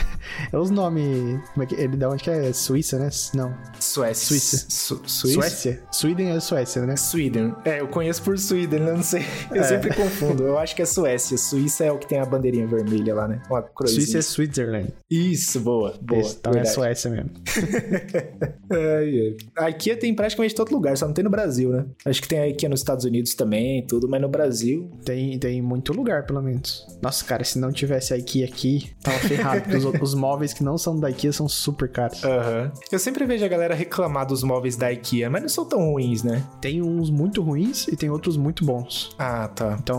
É 0.51 0.58
os 0.58 0.69
nomes. 0.71 1.39
Como 1.54 1.63
é 1.63 1.65
que 1.65 1.75
ele 1.75 1.95
da 1.95 2.10
onde 2.10 2.23
que 2.23 2.30
é? 2.30 2.51
Suíça, 2.51 2.97
né? 2.97 3.10
Não. 3.34 3.56
Suécia. 3.80 4.28
Suíça. 4.28 4.65
Su 4.69 5.01
Suíça? 5.06 5.41
Suécia? 5.41 5.84
Sweden 5.91 6.32
é 6.32 6.39
Suécia, 6.39 6.86
né? 6.86 6.95
Sweden. 6.95 7.54
É, 7.63 7.80
eu 7.80 7.88
conheço 7.88 8.21
por 8.23 8.38
Sweden, 8.38 8.82
eu 8.82 8.95
não 8.95 9.04
sei. 9.04 9.23
Eu 9.51 9.63
sempre 9.63 9.93
confundo. 10.06 10.44
Eu 10.44 10.58
acho 10.58 10.76
que 10.76 10.82
é 10.82 10.86
Suécia. 10.86 11.38
Suíça 11.38 11.86
é 11.86 11.91
o 11.91 11.98
que 11.98 12.08
tem 12.08 12.20
a 12.20 12.26
bandeirinha 12.26 12.68
vermelha 12.68 13.13
lá, 13.13 13.28
né? 13.28 13.41
Uma 13.50 13.62
cruzinha. 13.62 14.02
Suíça 14.02 14.18
é 14.20 14.22
Switzerland. 14.22 14.94
Isso, 15.10 15.60
boa. 15.60 15.94
Boa. 16.02 16.22
Esse, 16.22 16.36
então 16.38 16.52
é 16.52 16.56
verdade. 16.56 16.76
Suécia 16.76 17.12
mesmo. 17.12 17.32
Ai. 18.72 19.36
A 19.58 19.70
IKEA 19.70 19.98
tem 19.98 20.13
praticamente 20.13 20.56
todo 20.56 20.72
lugar, 20.72 20.98
só 20.98 21.06
não 21.06 21.13
tem 21.13 21.24
no 21.24 21.30
Brasil, 21.30 21.70
né? 21.70 21.86
Acho 22.06 22.22
que 22.22 22.28
tem 22.28 22.39
a 22.39 22.48
IKEA 22.48 22.70
nos 22.70 22.80
Estados 22.80 23.06
Unidos 23.06 23.34
também, 23.34 23.86
tudo, 23.86 24.08
mas 24.08 24.22
no 24.22 24.30
Brasil. 24.30 24.89
Tem, 25.04 25.38
tem 25.39 25.62
muito 25.62 25.94
lugar, 25.94 26.26
pelo 26.26 26.41
menos. 26.41 26.86
Nossa, 27.02 27.24
cara, 27.26 27.44
se 27.44 27.60
não 27.60 27.72
tivesse 27.72 28.13
a 28.13 28.18
IKEA 28.18 28.46
aqui, 28.46 28.91
tava 29.02 29.18
ferrado. 29.20 29.76
os, 29.76 29.86
os 30.02 30.13
móveis 30.13 30.54
que 30.54 30.63
não 30.63 30.78
são 30.78 31.00
da 31.00 31.10
IKEA 31.10 31.34
são 31.34 31.48
super 31.48 31.89
caros. 31.89 32.24
Aham. 32.24 32.72
Eu 32.91 33.00
sempre 33.00 33.26
vejo 33.26 33.44
a 33.44 33.48
galera 33.48 33.76
reclamar 33.76 34.26
dos 34.26 34.44
móveis 34.44 34.76
da 34.76 34.91
IKEA, 34.91 35.30
mas 35.30 35.41
não 35.41 35.50
são 35.50 35.65
tão 35.65 35.91
ruins, 35.91 36.24
né? 36.24 36.44
Tem 36.62 36.82
uns 36.82 37.10
muito 37.10 37.41
ruins 37.41 37.88
e 37.88 37.96
tem 37.96 38.10
outros 38.10 38.38
muito 38.38 38.65
bons. 38.65 39.15
Ah, 39.18 39.48
tá. 39.48 39.78
Então, 39.80 39.95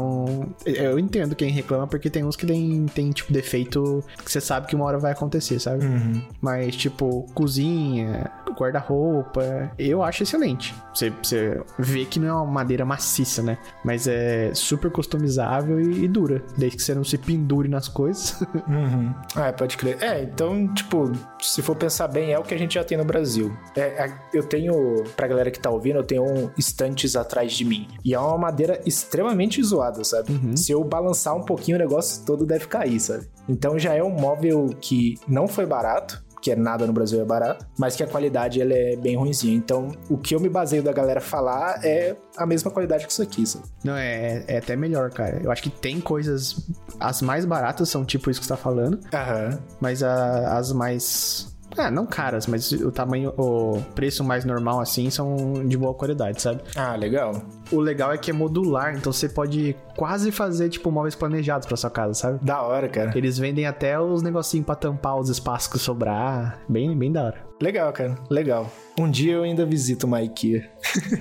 eu 0.65 0.99
entendo 0.99 1.35
quem 1.35 1.51
reclama, 1.51 1.87
porque 1.87 2.11
tem 2.11 2.25
uns 2.25 2.37
que 2.37 2.47
tem, 2.47 2.87
tem 2.87 3.11
tipo, 3.11 3.33
defeito 3.33 4.05
que 4.25 4.31
você 4.31 4.41
sabe 4.41 4.67
que 4.67 4.77
uma 4.77 4.85
hora 4.85 4.99
vai 4.99 5.13
acontecer, 5.13 5.59
sabe? 5.59 5.85
Uhum. 5.85 6.23
Mas, 6.41 6.77
tipo, 6.77 7.27
cozinha, 7.35 8.31
guarda-roupa, 8.59 9.71
eu 9.79 10.03
acho 10.03 10.23
excelente. 10.23 10.75
Você, 10.93 11.11
você 11.11 11.61
vê 11.79 12.05
que 12.05 12.19
não 12.19 12.29
é 12.29 12.33
uma 12.33 12.47
madeira 12.47 12.85
maciça, 12.85 13.43
né? 13.43 13.59
Mas 13.85 14.07
é 14.07 14.53
super 14.55 14.91
customizável 14.91 15.81
e, 15.81 16.05
e 16.05 16.09
dura. 16.09 16.43
Desde 16.57 16.77
que 16.77 16.83
você 16.83 16.95
não 16.95 17.05
se 17.05 17.19
pendure 17.19 17.69
nas 17.69 17.89
coisas. 17.89 18.37
Uhum. 18.67 19.15
Ah, 19.35 19.53
pode 19.53 19.77
crer. 19.77 20.03
É, 20.03 20.23
então, 20.23 20.73
tipo, 20.75 21.13
se 21.41 21.63
for 21.63 21.77
pensar 21.77 22.09
bem, 22.09 22.33
é 22.33 22.39
o 22.39 22.43
que 22.43 22.55
a 22.55 22.59
gente 22.59 22.75
já 22.75 22.83
tem 22.83 22.99
no 22.99 23.05
Brasil. 23.05 23.57
É, 23.77 23.81
é, 23.81 24.15
eu 24.33 24.43
tenho, 24.43 25.05
pra 25.15 25.29
galera 25.29 25.51
que 25.51 25.61
tá 25.61 25.71
ouvindo, 25.71 25.97
eu 25.97 26.05
tenho 26.05 26.25
um 26.25 26.51
estantes 26.59 27.15
atrás 27.15 27.53
de 27.53 27.65
mim. 27.65 27.87
E 28.05 28.13
é 28.15 28.19
uma 28.19 28.37
madeira 28.39 28.81
extremamente 28.85 29.63
zoada, 29.63 30.03
sabe? 30.05 30.33
Uhum. 30.33 30.57
Se 30.57 30.73
eu 30.73 30.83
balançar 30.83 31.37
um 31.37 31.45
pouquinho, 31.45 31.77
o 31.77 31.81
negócio 31.81 32.25
todo 32.25 32.45
deve 32.45 32.67
cair, 32.67 32.99
sabe? 32.99 33.29
Então 33.49 33.79
já 33.79 33.95
é 33.95 34.03
um 34.03 34.11
móvel 34.11 34.71
que 34.81 35.15
não 35.29 35.47
foi 35.47 35.67
barato. 35.67 36.25
Que 36.47 36.53
é 36.53 36.55
nada 36.55 36.87
no 36.87 36.93
Brasil 36.93 37.21
é 37.21 37.25
barato, 37.25 37.67
mas 37.77 37.97
que 37.97 38.05
a 38.05 38.07
qualidade 38.07 38.63
ela 38.63 38.73
é 38.73 38.95
bem 38.95 39.17
ruimzinha. 39.17 39.53
Então, 39.57 39.91
o 40.09 40.17
que 40.17 40.33
eu 40.33 40.39
me 40.39 40.49
baseio 40.49 40.81
da 40.81 40.93
galera 40.93 41.21
falar 41.21 41.85
é 41.85 42.15
a 42.37 42.47
mesma 42.47 42.71
qualidade 42.71 43.05
que 43.05 43.11
isso 43.11 43.21
aqui, 43.21 43.45
sabe? 43.45 43.65
Não, 43.83 43.97
é, 43.97 44.45
é 44.47 44.59
até 44.59 44.77
melhor, 44.77 45.11
cara. 45.11 45.41
Eu 45.43 45.51
acho 45.51 45.61
que 45.61 45.71
tem 45.71 46.01
coisas. 46.01 46.55
As 47.01 47.21
mais 47.21 47.45
baratas 47.45 47.89
são 47.89 48.05
tipo 48.05 48.31
isso 48.31 48.39
que 48.39 48.47
você 48.47 48.53
tá 48.53 48.57
falando, 48.57 49.01
Aham. 49.13 49.59
mas 49.81 50.05
a- 50.05 50.57
as 50.57 50.71
mais. 50.73 51.53
Ah, 51.77 51.91
não 51.91 52.07
caras, 52.07 52.47
mas 52.47 52.73
o 52.73 52.91
tamanho, 52.91 53.33
o 53.37 53.81
preço 53.95 54.25
mais 54.25 54.45
normal 54.45 54.81
assim 54.81 55.11
são 55.11 55.65
de 55.67 55.77
boa 55.77 55.95
qualidade, 55.95 56.41
sabe? 56.41 56.63
Ah, 56.75 56.97
legal. 56.97 57.43
O 57.71 57.81
legal 57.81 58.13
é 58.13 58.19
que 58.19 58.31
é 58.31 58.35
modular, 58.35 58.97
então 58.97 59.13
você 59.13 59.29
pode 59.29 59.77
quase 59.97 60.31
fazer 60.31 60.69
tipo 60.69 60.91
móveis 60.91 61.15
planejados 61.15 61.67
pra 61.67 61.77
sua 61.77 61.91
casa, 61.91 62.15
sabe? 62.15 62.45
Da 62.45 62.63
hora, 62.63 62.89
cara. 62.89 63.13
Eles 63.17 63.39
vendem 63.39 63.67
até 63.67 64.01
os 64.01 64.23
negocinhos 64.23 64.67
pra 64.67 64.75
tampar 64.75 65.19
os 65.19 65.29
espaços 65.29 65.73
que 65.73 65.79
sobrar. 65.79 66.61
Bem, 66.69 66.97
bem 66.97 67.13
da 67.13 67.25
hora. 67.25 67.47
Legal, 67.61 67.93
cara. 67.93 68.15
Legal. 68.31 68.71
Um 68.99 69.11
dia 69.11 69.35
eu 69.35 69.43
ainda 69.43 69.65
visito 69.65 70.07
uma 70.07 70.23
IKEA. 70.23 70.71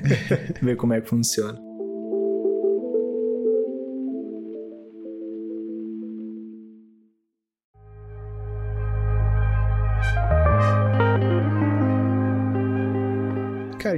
Ver 0.62 0.76
como 0.76 0.94
é 0.94 1.02
que 1.02 1.08
funciona. 1.10 1.65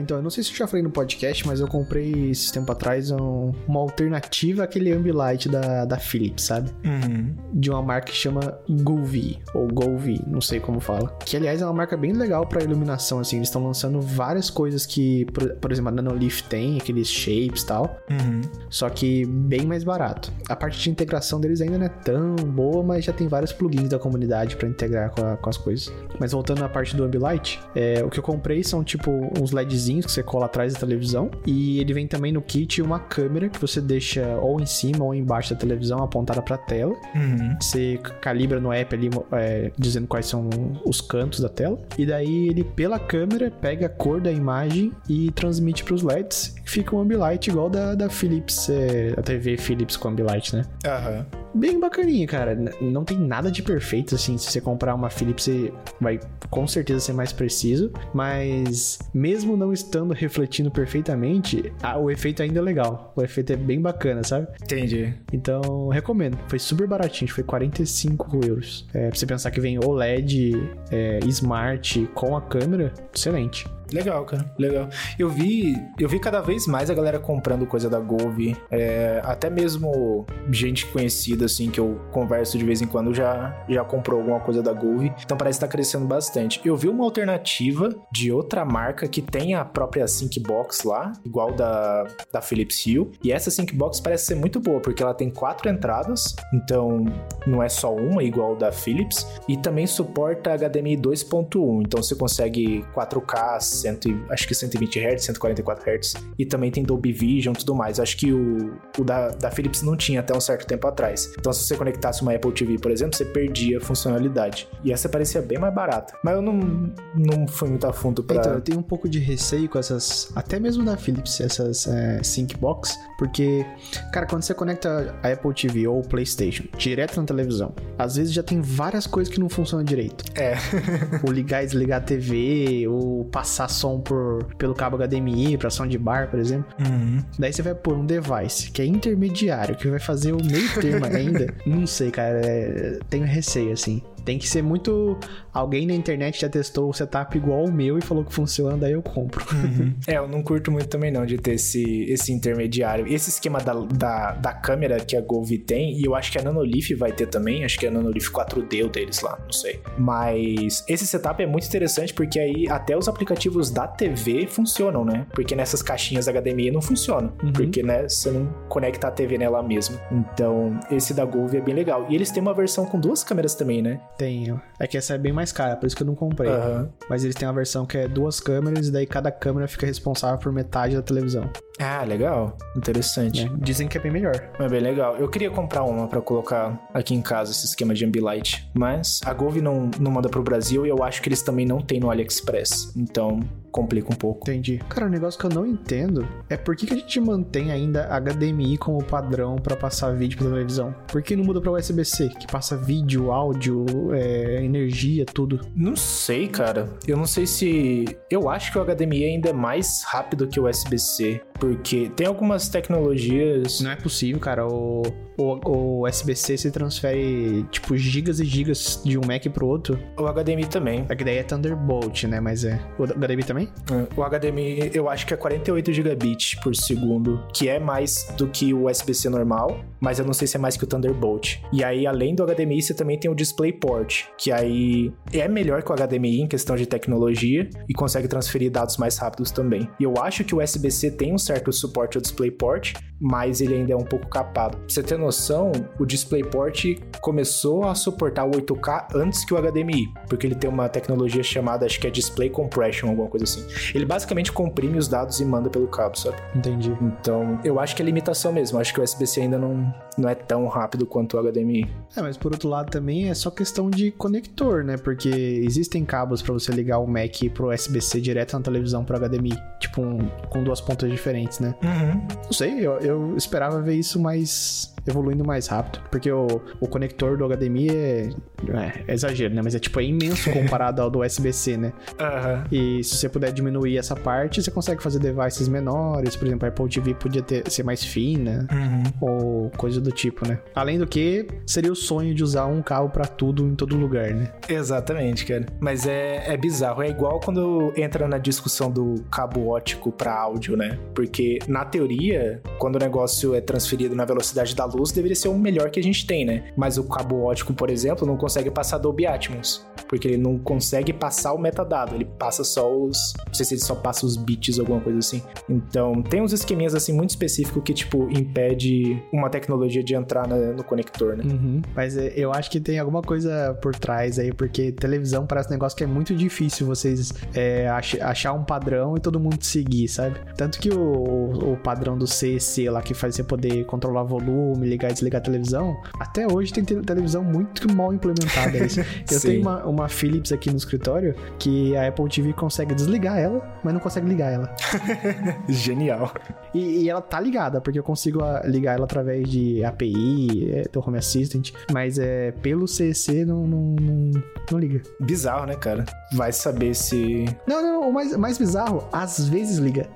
Então, 0.07 0.17
eu 0.17 0.23
não 0.23 0.29
sei 0.29 0.41
se 0.41 0.51
eu 0.51 0.55
já 0.55 0.65
falei 0.67 0.81
no 0.81 0.89
podcast, 0.89 1.45
mas 1.45 1.59
eu 1.59 1.67
comprei 1.67 2.29
esse 2.31 2.49
tempo 2.53 2.71
atrás 2.71 3.11
um- 3.11 3.51
uma 3.67 3.81
alternativa 3.81 4.63
àquele 4.63 4.93
Ambilight 4.93 5.49
da, 5.49 5.83
da 5.83 5.97
Philips, 5.99 6.43
sabe? 6.45 6.69
Uhum. 6.85 7.35
de 7.53 7.69
uma 7.71 7.81
marca 7.81 8.11
que 8.11 8.15
chama 8.15 8.57
Golvi, 8.83 9.39
ou 9.53 9.67
Golvi, 9.67 10.21
não 10.27 10.39
sei 10.39 10.59
como 10.59 10.79
fala. 10.79 11.09
Que, 11.25 11.35
aliás, 11.35 11.61
é 11.61 11.65
uma 11.65 11.73
marca 11.73 11.97
bem 11.97 12.13
legal 12.13 12.45
pra 12.45 12.63
iluminação, 12.63 13.19
assim. 13.19 13.37
Eles 13.37 13.47
estão 13.49 13.63
lançando 13.65 13.99
várias 13.99 14.49
coisas 14.49 14.85
que, 14.85 15.25
por, 15.25 15.49
por 15.55 15.71
exemplo, 15.71 15.89
a 15.89 15.91
Nanolift 15.91 16.47
tem, 16.47 16.77
aqueles 16.77 17.07
shapes 17.09 17.63
e 17.63 17.65
tal, 17.65 17.97
Uhum. 18.09 18.41
só 18.69 18.89
que 18.89 19.25
bem 19.25 19.65
mais 19.65 19.83
barato. 19.83 20.31
A 20.47 20.55
parte 20.55 20.79
de 20.79 20.89
integração 20.89 21.41
deles 21.41 21.59
ainda 21.61 21.77
não 21.77 21.85
é 21.85 21.89
tão 21.89 22.35
boa, 22.35 22.83
mas 22.83 23.03
já 23.05 23.11
tem 23.13 23.27
vários 23.27 23.51
plugins 23.51 23.89
da 23.89 23.97
comunidade 23.99 24.55
pra 24.55 24.67
integrar 24.69 25.09
com, 25.11 25.25
a- 25.25 25.35
com 25.37 25.49
as 25.49 25.57
coisas. 25.57 25.91
Mas 26.19 26.31
voltando 26.31 26.59
na 26.59 26.69
parte 26.69 26.95
do 26.95 27.03
Ambilight, 27.03 27.59
é, 27.75 28.03
o 28.03 28.09
que 28.09 28.19
eu 28.19 28.23
comprei 28.23 28.63
são, 28.63 28.83
tipo, 28.83 29.11
uns 29.41 29.51
LEDzinhos 29.51 29.96
que 30.05 30.11
você 30.11 30.23
cola 30.23 30.45
atrás 30.45 30.73
da 30.73 30.79
televisão, 30.79 31.29
e 31.45 31.79
ele 31.79 31.93
vem 31.93 32.07
também 32.07 32.31
no 32.31 32.41
kit 32.41 32.81
uma 32.81 32.99
câmera 32.99 33.49
que 33.49 33.59
você 33.59 33.79
deixa 33.81 34.25
ou 34.41 34.59
em 34.61 34.65
cima 34.65 35.03
ou 35.05 35.13
embaixo 35.13 35.53
da 35.53 35.59
televisão 35.59 36.03
apontada 36.03 36.41
pra 36.41 36.57
tela, 36.57 36.93
Uhum. 37.15 37.55
você 37.61 37.99
calibra 38.21 38.59
no 38.59 38.71
app 38.71 38.93
ali, 38.95 39.09
é, 39.31 39.71
dizendo 39.77 40.07
quais 40.07 40.25
são 40.25 40.49
os 40.85 41.01
cantos 41.01 41.39
da 41.39 41.49
tela. 41.49 41.79
E 41.97 42.05
daí 42.05 42.47
ele, 42.49 42.63
pela 42.63 42.99
câmera, 42.99 43.51
pega 43.51 43.85
a 43.85 43.89
cor 43.89 44.21
da 44.21 44.31
imagem 44.31 44.91
e 45.09 45.31
transmite 45.31 45.83
pros 45.83 46.01
LEDs. 46.03 46.55
Fica 46.65 46.95
um 46.95 46.99
ambilight 47.01 47.49
igual 47.49 47.69
da, 47.69 47.95
da 47.95 48.09
Philips, 48.09 48.69
é, 48.69 49.13
a 49.17 49.21
TV 49.21 49.57
Philips 49.57 49.95
com 49.97 50.09
ambilight, 50.09 50.55
né? 50.55 50.63
Aham. 50.85 51.25
Bem 51.57 51.79
bacaninha, 51.79 52.27
cara. 52.27 52.57
Não 52.81 53.03
tem 53.03 53.17
nada 53.17 53.51
de 53.51 53.61
perfeito, 53.61 54.15
assim. 54.15 54.37
Se 54.37 54.51
você 54.51 54.61
comprar 54.61 54.95
uma 54.95 55.09
Philips, 55.09 55.43
você 55.45 55.73
vai 55.99 56.19
com 56.49 56.67
certeza 56.67 56.99
ser 56.99 57.13
mais 57.13 57.31
preciso. 57.31 57.91
Mas 58.13 58.99
mesmo 59.13 59.57
não 59.57 59.73
estando 59.73 60.13
refletindo 60.13 60.71
perfeitamente, 60.71 61.71
o 61.99 62.09
efeito 62.11 62.41
ainda 62.41 62.59
é 62.59 62.61
legal. 62.61 63.13
O 63.15 63.21
efeito 63.21 63.53
é 63.53 63.55
bem 63.55 63.81
bacana, 63.81 64.23
sabe? 64.23 64.47
Entendi. 64.61 65.13
Então, 65.31 65.87
recomendo. 65.89 66.37
Foi 66.47 66.59
super 66.59 66.87
baratinho, 66.87 67.31
foi 67.31 67.43
45 67.43 68.45
euros. 68.45 68.87
É, 68.93 69.09
pra 69.09 69.17
você 69.17 69.25
pensar 69.25 69.51
que 69.51 69.59
vem 69.59 69.83
OLED, 69.83 70.53
é, 70.91 71.19
Smart 71.25 72.09
com 72.13 72.35
a 72.35 72.41
câmera, 72.41 72.93
excelente. 73.13 73.67
Legal, 73.91 74.25
cara. 74.25 74.51
Legal. 74.57 74.89
Eu 75.17 75.29
vi, 75.29 75.75
eu 75.99 76.07
vi 76.07 76.19
cada 76.19 76.41
vez 76.41 76.67
mais 76.67 76.89
a 76.89 76.93
galera 76.93 77.19
comprando 77.19 77.65
coisa 77.65 77.89
da 77.89 77.99
Gove. 77.99 78.55
É, 78.69 79.21
até 79.23 79.49
mesmo 79.49 80.25
gente 80.51 80.85
conhecida, 80.87 81.45
assim, 81.45 81.69
que 81.69 81.79
eu 81.79 81.99
converso 82.11 82.57
de 82.57 82.65
vez 82.65 82.81
em 82.81 82.87
quando, 82.87 83.13
já, 83.13 83.55
já 83.69 83.83
comprou 83.83 84.19
alguma 84.19 84.39
coisa 84.39 84.61
da 84.61 84.73
Gove. 84.73 85.11
Então 85.23 85.37
parece 85.37 85.59
que 85.59 85.65
tá 85.65 85.71
crescendo 85.71 86.05
bastante. 86.05 86.61
Eu 86.63 86.75
vi 86.75 86.87
uma 86.87 87.03
alternativa 87.03 87.89
de 88.11 88.31
outra 88.31 88.65
marca 88.65 89.07
que 89.07 89.21
tem 89.21 89.55
a 89.55 89.63
própria 89.63 90.07
Sync 90.07 90.39
Box 90.39 90.83
lá, 90.83 91.13
igual 91.25 91.53
da, 91.53 92.05
da 92.31 92.41
Philips 92.41 92.85
Hue. 92.85 93.11
E 93.23 93.31
essa 93.31 93.49
Sync 93.49 93.73
Box 93.75 93.99
parece 93.99 94.25
ser 94.25 94.35
muito 94.35 94.59
boa, 94.59 94.79
porque 94.79 95.01
ela 95.01 95.13
tem 95.13 95.29
quatro 95.29 95.69
entradas. 95.69 96.35
Então 96.53 97.05
não 97.45 97.61
é 97.61 97.69
só 97.69 97.93
uma, 97.93 98.23
igual 98.23 98.55
da 98.55 98.71
Philips. 98.71 99.25
E 99.47 99.57
também 99.57 99.87
suporta 99.87 100.57
HDMI 100.57 100.97
2.1. 100.97 101.83
Então 101.83 102.01
você 102.01 102.15
consegue 102.15 102.85
4K 102.95 103.59
100, 103.81 104.25
acho 104.29 104.47
que 104.47 104.55
120 104.55 104.99
Hz, 104.99 105.25
144 105.25 105.89
Hz, 105.89 106.13
e 106.37 106.45
também 106.45 106.71
tem 106.71 106.83
Dolby 106.83 107.11
Vision 107.11 107.53
e 107.53 107.59
tudo 107.59 107.75
mais. 107.75 107.99
Acho 107.99 108.17
que 108.17 108.31
o, 108.31 108.73
o 108.97 109.03
da, 109.03 109.29
da 109.29 109.51
Philips 109.51 109.81
não 109.81 109.95
tinha 109.95 110.19
até 110.19 110.35
um 110.35 110.41
certo 110.41 110.65
tempo 110.65 110.87
atrás. 110.87 111.33
Então, 111.37 111.51
se 111.53 111.65
você 111.65 111.75
conectasse 111.75 112.21
uma 112.21 112.33
Apple 112.33 112.51
TV, 112.51 112.77
por 112.77 112.91
exemplo, 112.91 113.15
você 113.15 113.25
perdia 113.25 113.77
a 113.77 113.81
funcionalidade. 113.81 114.67
E 114.83 114.91
essa 114.91 115.09
parecia 115.09 115.41
bem 115.41 115.57
mais 115.57 115.73
barata. 115.73 116.13
Mas 116.23 116.35
eu 116.35 116.41
não, 116.41 116.91
não 117.15 117.47
fui 117.47 117.69
muito 117.69 117.85
a 117.87 117.93
fundo 117.93 118.23
pra. 118.23 118.37
Então, 118.37 118.53
eu 118.53 118.61
tenho 118.61 118.79
um 118.79 118.83
pouco 118.83 119.07
de 119.09 119.19
receio 119.19 119.69
com 119.69 119.79
essas, 119.79 120.31
até 120.35 120.59
mesmo 120.59 120.83
da 120.83 120.97
Philips, 120.97 121.39
essas 121.39 121.87
é, 121.87 122.21
Sync 122.23 122.57
Box, 122.57 122.97
porque, 123.17 123.65
cara, 124.11 124.25
quando 124.25 124.43
você 124.43 124.53
conecta 124.53 125.15
a 125.23 125.31
Apple 125.31 125.53
TV 125.53 125.87
ou 125.87 125.99
o 125.99 126.07
PlayStation 126.07 126.63
direto 126.77 127.19
na 127.19 127.25
televisão, 127.25 127.73
às 127.97 128.15
vezes 128.15 128.33
já 128.33 128.43
tem 128.43 128.61
várias 128.61 129.07
coisas 129.07 129.33
que 129.33 129.39
não 129.39 129.49
funcionam 129.49 129.83
direito. 129.83 130.23
É. 130.35 130.55
o 131.27 131.31
ligar 131.31 131.63
e 131.63 131.65
desligar 131.65 131.99
a 131.99 132.03
TV, 132.03 132.87
ou 132.87 133.25
passar 133.25 133.66
passar 133.67 133.77
som 133.77 133.99
por, 133.99 134.45
pelo 134.57 134.73
cabo 134.73 134.97
HDMI 134.97 135.57
para 135.57 135.69
soundbar, 135.69 136.29
por 136.29 136.39
exemplo. 136.39 136.73
Uhum. 136.79 137.23
Daí 137.37 137.53
você 137.53 137.61
vai 137.61 137.75
pôr 137.75 137.95
um 137.95 138.05
device 138.05 138.71
que 138.71 138.81
é 138.81 138.85
intermediário, 138.85 139.75
que 139.75 139.87
vai 139.87 139.99
fazer 139.99 140.31
o 140.31 140.43
meio 140.43 140.73
termo 140.81 141.05
ainda. 141.13 141.53
Não 141.65 141.85
sei, 141.85 142.09
cara. 142.09 142.41
É... 142.43 142.99
Tenho 143.09 143.25
receio, 143.25 143.73
assim. 143.73 144.01
Tem 144.27 144.37
que 144.37 144.45
ser 144.45 144.61
muito. 144.61 145.17
Alguém 145.53 145.87
na 145.87 145.93
internet 145.93 146.41
já 146.41 146.49
testou 146.49 146.89
o 146.89 146.93
setup 146.93 147.37
igual 147.37 147.63
o 147.63 147.71
meu 147.71 147.97
e 147.97 148.01
falou 148.01 148.25
que 148.25 148.33
funciona, 148.33 148.75
daí 148.75 148.91
eu 148.91 149.01
compro. 149.01 149.45
Uhum. 149.55 149.93
é, 150.05 150.17
eu 150.17 150.27
não 150.27 150.43
curto 150.43 150.69
muito 150.69 150.89
também 150.89 151.09
não 151.09 151.25
de 151.25 151.37
ter 151.37 151.53
esse, 151.53 152.03
esse 152.09 152.33
intermediário. 152.33 153.07
Esse 153.07 153.29
esquema 153.29 153.61
da, 153.61 153.73
da, 153.73 154.33
da 154.33 154.51
câmera 154.51 154.99
que 154.99 155.15
a 155.15 155.21
Gove 155.21 155.57
tem, 155.59 155.97
e 155.97 156.03
eu 156.03 156.13
acho 156.13 156.29
que 156.29 156.37
a 156.37 156.43
Nanolith 156.43 156.93
vai 156.95 157.13
ter 157.13 157.27
também, 157.27 157.63
acho 157.63 157.79
que 157.79 157.85
é 157.85 157.89
a 157.89 157.91
Nanolith 157.91 158.29
4D 158.29 158.91
deles 158.91 159.21
lá, 159.21 159.39
não 159.41 159.53
sei. 159.53 159.79
Mas 159.97 160.83
esse 160.89 161.07
setup 161.07 161.41
é 161.41 161.47
muito 161.47 161.65
interessante 161.65 162.13
porque 162.13 162.37
aí 162.37 162.67
até 162.69 162.97
os 162.97 163.07
aplicativos 163.07 163.71
da 163.71 163.87
TV 163.87 164.45
funcionam, 164.45 165.05
né? 165.05 165.25
Porque 165.33 165.55
nessas 165.55 165.81
caixinhas 165.81 166.27
HDMI 166.27 166.69
não 166.69 166.81
funcionam. 166.81 167.31
Uhum. 167.41 167.53
Porque, 167.53 167.81
né, 167.81 168.09
você 168.09 168.29
não 168.29 168.45
conecta 168.67 169.07
a 169.07 169.11
TV 169.11 169.37
nela 169.37 169.63
mesmo. 169.63 169.97
Então, 170.11 170.77
esse 170.91 171.13
da 171.13 171.23
Gove 171.23 171.57
é 171.57 171.61
bem 171.61 171.73
legal. 171.73 172.05
E 172.09 172.15
eles 172.15 172.29
têm 172.29 172.41
uma 172.41 172.53
versão 172.53 172.85
com 172.85 172.99
duas 172.99 173.23
câmeras 173.23 173.55
também, 173.55 173.81
né? 173.81 174.01
Tenho. 174.17 174.59
É 174.79 174.87
que 174.87 174.97
essa 174.97 175.13
é 175.13 175.17
bem 175.17 175.31
mais 175.31 175.51
cara, 175.51 175.75
por 175.75 175.85
isso 175.85 175.95
que 175.95 176.01
eu 176.01 176.07
não 176.07 176.15
comprei. 176.15 176.49
Uhum. 176.49 176.89
Mas 177.09 177.23
eles 177.23 177.35
têm 177.35 177.47
uma 177.47 177.53
versão 177.53 177.85
que 177.85 177.97
é 177.97 178.07
duas 178.07 178.39
câmeras 178.39 178.87
e 178.87 178.91
daí 178.91 179.05
cada 179.05 179.31
câmera 179.31 179.67
fica 179.67 179.85
responsável 179.85 180.39
por 180.39 180.51
metade 180.51 180.95
da 180.95 181.01
televisão. 181.01 181.49
Ah, 181.79 182.03
legal. 182.03 182.57
Interessante. 182.75 183.45
É, 183.45 183.49
dizem 183.57 183.87
que 183.87 183.97
é 183.97 184.01
bem 184.01 184.11
melhor. 184.11 184.33
É 184.59 184.67
bem 184.67 184.79
legal. 184.79 185.15
Eu 185.17 185.29
queria 185.29 185.49
comprar 185.49 185.83
uma 185.83 186.07
para 186.07 186.21
colocar 186.21 186.79
aqui 186.93 187.13
em 187.13 187.21
casa, 187.21 187.51
esse 187.51 187.65
esquema 187.65 187.93
de 187.93 188.05
Ambilight. 188.05 188.67
Mas 188.73 189.21
a 189.25 189.33
Gove 189.33 189.61
não, 189.61 189.89
não 189.99 190.11
manda 190.11 190.29
pro 190.29 190.41
Brasil 190.41 190.85
e 190.85 190.89
eu 190.89 191.03
acho 191.03 191.21
que 191.21 191.29
eles 191.29 191.41
também 191.41 191.65
não 191.65 191.79
têm 191.79 191.99
no 191.99 192.09
AliExpress. 192.09 192.93
Então, 192.95 193.41
complica 193.71 194.11
um 194.11 194.15
pouco. 194.15 194.49
Entendi. 194.49 194.81
Cara, 194.89 195.05
um 195.05 195.09
negócio 195.09 195.39
que 195.39 195.45
eu 195.45 195.51
não 195.51 195.65
entendo 195.65 196.27
é 196.49 196.57
por 196.57 196.75
que, 196.75 196.87
que 196.87 196.93
a 196.93 196.97
gente 196.97 197.19
mantém 197.19 197.71
ainda 197.71 198.07
HDMI 198.19 198.77
como 198.77 199.03
padrão 199.03 199.55
para 199.57 199.75
passar 199.75 200.15
vídeo 200.15 200.37
pra 200.37 200.47
televisão? 200.47 200.95
Por 201.07 201.21
que 201.21 201.35
não 201.35 201.43
muda 201.43 201.61
pra 201.61 201.71
USB-C, 201.71 202.29
que 202.29 202.47
passa 202.47 202.75
vídeo, 202.75 203.31
áudio, 203.31 203.85
é, 204.13 204.63
energia, 204.63 205.25
tudo? 205.25 205.61
Não 205.75 205.95
sei, 205.95 206.47
cara. 206.47 206.89
Eu 207.07 207.17
não 207.17 207.25
sei 207.25 207.45
se. 207.45 208.17
Eu 208.31 208.49
acho 208.49 208.71
que 208.71 208.79
o 208.79 208.83
HDMI 208.83 209.23
ainda 209.25 209.49
é 209.49 209.53
mais 209.53 210.03
rápido 210.03 210.47
que 210.47 210.59
o 210.59 210.67
USB-C. 210.67 211.41
Porque 211.67 212.09
tem 212.15 212.25
algumas 212.25 212.69
tecnologias. 212.69 213.81
Não 213.81 213.91
é 213.91 213.95
possível, 213.97 214.39
cara. 214.39 214.65
O, 214.65 215.03
o, 215.37 215.69
o 215.69 216.07
USB-C 216.07 216.57
se 216.57 216.71
transfere, 216.71 217.65
tipo, 217.69 217.97
gigas 217.97 218.39
e 218.39 218.45
gigas 218.45 219.01
de 219.03 219.17
um 219.17 219.21
Mac 219.21 219.45
pro 219.53 219.67
outro. 219.67 219.99
O 220.17 220.23
HDMI 220.23 220.65
também. 220.65 221.05
É 221.09 221.15
que 221.15 221.25
daí 221.25 221.37
é 221.37 221.43
Thunderbolt, 221.43 222.23
né? 222.23 222.39
Mas 222.39 222.63
é. 222.63 222.79
O 222.97 223.03
HDMI 223.03 223.43
também? 223.43 223.69
É. 223.91 224.19
O 224.19 224.23
HDMI, 224.23 224.91
eu 224.93 225.09
acho 225.09 225.27
que 225.27 225.33
é 225.33 225.37
48 225.37 225.91
gigabits 225.91 226.55
por 226.55 226.73
segundo, 226.73 227.43
que 227.53 227.67
é 227.67 227.79
mais 227.79 228.33
do 228.37 228.47
que 228.47 228.73
o 228.73 228.89
USB-C 228.89 229.29
normal, 229.29 229.83
mas 229.99 230.19
eu 230.19 230.25
não 230.25 230.33
sei 230.33 230.47
se 230.47 230.55
é 230.55 230.59
mais 230.59 230.77
que 230.77 230.85
o 230.85 230.87
Thunderbolt. 230.87 231.57
E 231.73 231.83
aí, 231.83 232.07
além 232.07 232.33
do 232.33 232.45
HDMI, 232.45 232.81
você 232.81 232.93
também 232.93 233.19
tem 233.19 233.29
o 233.29 233.35
DisplayPort, 233.35 234.25
que 234.37 234.51
aí 234.53 235.11
é 235.33 235.47
melhor 235.49 235.83
que 235.83 235.91
o 235.91 235.95
HDMI 235.95 236.41
em 236.41 236.47
questão 236.47 236.77
de 236.77 236.85
tecnologia 236.85 237.69
e 237.89 237.93
consegue 237.93 238.27
transferir 238.27 238.71
dados 238.71 238.95
mais 238.97 239.17
rápidos 239.17 239.51
também. 239.51 239.89
E 239.99 240.03
eu 240.03 240.13
acho 240.17 240.43
que 240.43 240.55
o 240.55 240.63
USB-C 240.63 241.11
tem 241.11 241.33
um 241.33 241.37
certo 241.37 241.56
suporte 241.71 242.17
ao 242.17 242.21
DisplayPort, 242.21 242.93
mas 243.19 243.61
ele 243.61 243.75
ainda 243.75 243.93
é 243.93 243.95
um 243.95 244.03
pouco 244.03 244.27
capado. 244.27 244.77
Pra 244.77 244.87
você 244.87 245.03
ter 245.03 245.17
noção, 245.17 245.71
o 245.99 246.05
DisplayPort 246.05 246.99
começou 247.21 247.85
a 247.85 247.95
suportar 247.95 248.45
o 248.45 248.51
8K 248.51 249.15
antes 249.15 249.43
que 249.43 249.53
o 249.53 249.57
HDMI, 249.57 250.07
porque 250.27 250.45
ele 250.45 250.55
tem 250.55 250.69
uma 250.69 250.87
tecnologia 250.87 251.43
chamada, 251.43 251.85
acho 251.85 251.99
que 251.99 252.07
é 252.07 252.09
Display 252.09 252.49
Compression, 252.49 253.09
alguma 253.09 253.27
coisa 253.27 253.43
assim. 253.43 253.65
Ele 253.93 254.05
basicamente 254.05 254.51
comprime 254.51 254.97
os 254.97 255.07
dados 255.07 255.39
e 255.39 255.45
manda 255.45 255.69
pelo 255.69 255.87
cabo, 255.87 256.17
sabe? 256.17 256.37
Entendi. 256.55 256.95
Então, 257.01 257.59
eu 257.63 257.79
acho 257.79 257.95
que 257.95 258.01
é 258.01 258.05
limitação 258.05 258.51
mesmo. 258.51 258.79
Acho 258.79 258.93
que 258.93 258.99
o 258.99 259.03
USB-C 259.03 259.41
ainda 259.41 259.57
não, 259.57 259.93
não 260.17 260.29
é 260.29 260.35
tão 260.35 260.67
rápido 260.67 261.05
quanto 261.05 261.37
o 261.37 261.43
HDMI. 261.43 261.89
É, 262.15 262.21
mas 262.21 262.37
por 262.37 262.51
outro 262.51 262.69
lado 262.69 262.91
também 262.91 263.29
é 263.29 263.33
só 263.33 263.49
questão 263.49 263.89
de 263.89 264.11
conector, 264.11 264.83
né? 264.83 264.97
Porque 264.97 265.29
existem 265.29 266.05
cabos 266.05 266.41
para 266.41 266.53
você 266.53 266.71
ligar 266.71 266.99
o 266.99 267.07
Mac 267.07 267.35
pro 267.53 267.73
USB-C 267.73 268.21
direto 268.21 268.53
na 268.53 268.61
televisão 268.61 269.03
pro 269.03 269.17
HDMI, 269.17 269.57
tipo 269.79 270.01
um, 270.01 270.27
com 270.49 270.63
duas 270.63 270.81
pontas 270.81 271.09
diferentes, 271.09 271.46
né? 271.59 271.73
Uhum. 271.83 272.27
Não 272.45 272.53
sei, 272.53 272.85
eu, 272.85 272.99
eu 272.99 273.37
esperava 273.37 273.81
ver 273.81 273.95
isso 273.95 274.19
mais 274.19 274.93
evoluindo 275.09 275.45
mais 275.45 275.67
rápido. 275.67 276.01
Porque 276.09 276.31
o, 276.31 276.61
o 276.79 276.87
conector 276.87 277.37
do 277.37 277.47
HDMI 277.47 277.89
é, 277.89 278.29
é, 278.69 279.03
é, 279.07 279.13
exagero, 279.13 279.53
né? 279.53 279.61
Mas 279.63 279.75
é 279.75 279.79
tipo 279.79 279.99
é 279.99 280.03
imenso 280.03 280.51
comparado 280.51 281.01
ao 281.01 281.09
do 281.09 281.21
USB-C, 281.21 281.77
né? 281.77 281.93
Uhum. 282.19 282.63
E 282.71 283.03
se 283.03 283.17
você 283.17 283.29
puder 283.29 283.51
diminuir 283.51 283.97
essa 283.97 284.15
parte, 284.15 284.61
você 284.61 284.71
consegue 284.71 285.01
fazer 285.01 285.19
devices 285.19 285.67
menores. 285.67 286.35
Por 286.35 286.47
exemplo, 286.47 286.65
a 286.65 286.69
Apple 286.69 286.89
TV 286.89 287.13
podia 287.13 287.41
ter, 287.41 287.69
ser 287.69 287.83
mais 287.83 288.03
fina 288.03 288.67
uhum. 288.71 289.03
ou 289.21 289.69
coisa 289.71 290.01
do 290.01 290.11
tipo, 290.11 290.47
né? 290.47 290.59
Além 290.75 290.97
do 290.97 291.07
que, 291.07 291.47
seria 291.65 291.91
o 291.91 291.95
sonho 291.95 292.33
de 292.33 292.43
usar 292.43 292.65
um 292.65 292.81
cabo 292.81 293.09
para 293.09 293.25
tudo 293.25 293.65
em 293.65 293.75
todo 293.75 293.95
lugar, 293.95 294.33
né? 294.33 294.51
Exatamente, 294.67 295.45
cara. 295.45 295.65
Mas 295.79 296.05
é, 296.05 296.53
é 296.53 296.57
bizarro. 296.57 297.01
É 297.01 297.09
igual 297.09 297.39
quando 297.39 297.93
entra 297.95 298.27
na 298.27 298.37
discussão 298.37 298.91
do 298.91 299.23
cabo 299.31 299.67
ótico 299.69 300.11
para 300.11 300.33
áudio, 300.33 300.75
né? 300.75 300.97
Porque 301.13 301.59
na 301.67 301.85
teoria, 301.85 302.61
quando 302.77 302.95
o 302.95 302.99
negócio 302.99 303.53
é 303.53 303.61
transferido 303.61 304.15
na 304.15 304.25
velocidade 304.25 304.75
da 304.75 304.85
luz, 304.85 304.96
luz 304.97 305.11
deveria 305.11 305.35
ser 305.35 305.47
o 305.47 305.57
melhor 305.57 305.89
que 305.89 305.99
a 305.99 306.03
gente 306.03 306.25
tem, 306.25 306.45
né? 306.45 306.65
Mas 306.75 306.97
o 306.97 307.03
cabo 307.03 307.43
ótico, 307.43 307.73
por 307.73 307.89
exemplo, 307.89 308.25
não 308.25 308.37
consegue 308.37 308.69
passar 308.69 308.97
Dolby 308.97 309.25
Atmos, 309.25 309.85
porque 310.07 310.27
ele 310.27 310.37
não 310.37 310.57
consegue 310.57 311.13
passar 311.13 311.53
o 311.53 311.57
metadado, 311.57 312.15
ele 312.15 312.25
passa 312.25 312.63
só 312.63 312.91
os, 312.91 313.33
não 313.45 313.53
sei 313.53 313.65
se 313.65 313.73
ele 313.75 313.81
só 313.81 313.95
passa 313.95 314.25
os 314.25 314.35
bits 314.35 314.79
alguma 314.79 314.99
coisa 314.99 315.19
assim. 315.19 315.41
Então, 315.69 316.21
tem 316.21 316.41
uns 316.41 316.53
esqueminhas 316.53 316.95
assim 316.95 317.13
muito 317.13 317.31
específicos 317.31 317.83
que 317.83 317.93
tipo 317.93 318.29
impede 318.31 319.21
uma 319.31 319.49
tecnologia 319.49 320.03
de 320.03 320.15
entrar 320.15 320.47
no 320.47 320.83
conector, 320.83 321.37
né? 321.37 321.43
Uhum. 321.45 321.81
Mas 321.95 322.17
é, 322.17 322.33
eu 322.35 322.51
acho 322.51 322.69
que 322.69 322.79
tem 322.79 322.99
alguma 322.99 323.21
coisa 323.21 323.77
por 323.81 323.95
trás 323.95 324.39
aí, 324.39 324.53
porque 324.53 324.91
televisão 324.91 325.45
parece 325.45 325.69
um 325.69 325.71
negócio 325.71 325.97
que 325.97 326.03
é 326.03 326.07
muito 326.07 326.35
difícil 326.35 326.87
vocês 326.87 327.33
é, 327.53 327.87
achar 328.21 328.53
um 328.53 328.63
padrão 328.63 329.15
e 329.15 329.19
todo 329.19 329.39
mundo 329.39 329.61
seguir, 329.63 330.07
sabe? 330.07 330.39
Tanto 330.55 330.79
que 330.79 330.89
o, 330.89 331.73
o 331.73 331.77
padrão 331.77 332.17
do 332.17 332.27
CEC 332.27 332.89
lá 332.89 333.01
que 333.01 333.13
faz 333.13 333.35
você 333.35 333.43
poder 333.43 333.85
controlar 333.85 334.23
volume, 334.23 334.86
ligar 334.87 335.11
e 335.11 335.13
desligar 335.13 335.41
a 335.41 335.43
televisão, 335.43 335.97
até 336.19 336.47
hoje 336.47 336.73
tem 336.73 336.83
televisão 336.83 337.43
muito 337.43 337.91
mal 337.93 338.13
implementada. 338.13 338.77
Eu 339.31 339.41
tenho 339.41 339.61
uma, 339.61 339.85
uma 339.85 340.09
Philips 340.09 340.51
aqui 340.51 340.69
no 340.69 340.77
escritório 340.77 341.35
que 341.59 341.95
a 341.95 342.07
Apple 342.07 342.29
TV 342.29 342.53
consegue 342.53 342.93
desligar 342.95 343.37
ela, 343.37 343.61
mas 343.83 343.93
não 343.93 343.99
consegue 343.99 344.27
ligar 344.27 344.51
ela. 344.51 344.73
Genial. 345.67 346.33
E, 346.73 347.03
e, 347.03 347.09
ela 347.09 347.21
tá 347.21 347.39
ligada, 347.39 347.81
porque 347.81 347.99
eu 347.99 348.03
consigo 348.03 348.43
ah, 348.43 348.61
ligar 348.65 348.95
ela 348.95 349.05
através 349.05 349.49
de 349.49 349.83
API, 349.83 350.71
é, 350.71 350.83
do 350.91 350.99
Home 350.99 351.17
Assistant, 351.17 351.71
mas 351.91 352.19
é 352.19 352.51
pelo 352.51 352.87
CC 352.87 353.45
não, 353.45 353.65
não, 353.65 353.95
não, 353.99 354.31
não 354.71 354.79
liga. 354.79 355.01
Bizarro, 355.19 355.65
né, 355.65 355.75
cara? 355.75 356.05
Vai 356.33 356.51
saber 356.51 356.93
se. 356.93 357.45
Não, 357.67 357.81
não, 357.81 358.09
o 358.09 358.13
mais, 358.13 358.35
mais 358.35 358.57
bizarro, 358.57 359.07
às 359.11 359.47
vezes 359.47 359.77
liga. 359.77 360.07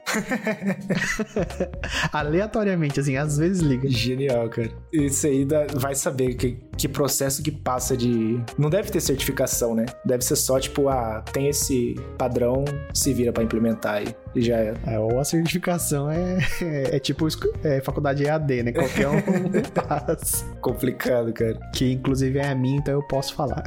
Aleatoriamente, 2.12 3.00
assim, 3.00 3.16
às 3.16 3.38
vezes 3.38 3.62
liga. 3.62 3.90
Genial, 3.90 4.50
cara. 4.52 4.72
Isso 4.94 5.26
aí 5.26 5.46
dá, 5.46 5.66
vai 5.76 5.96
saber 5.96 6.36
que, 6.36 6.58
que 6.78 6.88
processo 6.88 7.42
que 7.42 7.52
passa 7.52 7.98
de. 7.98 8.40
Não 8.58 8.70
deve 8.70 8.92
ter 8.92 9.02
certificação, 9.02 9.74
né? 9.74 9.86
Deve 10.06 10.24
ser 10.24 10.36
só, 10.36 10.60
tipo, 10.60 10.90
ah, 10.90 11.24
tem 11.34 11.48
esse 11.48 11.96
padrão, 12.18 12.64
se 12.94 13.14
vira 13.14 13.34
para 13.34 13.44
implementar 13.44 13.96
aí. 13.96 14.16
E 14.36 14.42
já 14.42 14.58
é. 14.58 14.74
é. 14.88 15.00
Ou 15.00 15.20
a 15.20 15.24
certificação 15.24 16.10
é, 16.10 16.40
é, 16.62 16.96
é 16.96 17.00
tipo 17.00 17.28
é, 17.64 17.82
faculdade 17.82 18.26
EAD, 18.26 18.64
né? 18.64 18.72
Qualquer 18.72 19.08
um 19.08 19.22
passa. 19.74 20.46
Complicado, 20.62 21.34
cara. 21.34 21.60
Que 21.74 21.92
inclusive 21.92 22.40
é 22.40 22.50
a 22.50 22.56
minha, 22.56 22.78
então 22.78 22.94
eu 22.94 23.04
posso 23.04 23.34
falar. 23.34 23.64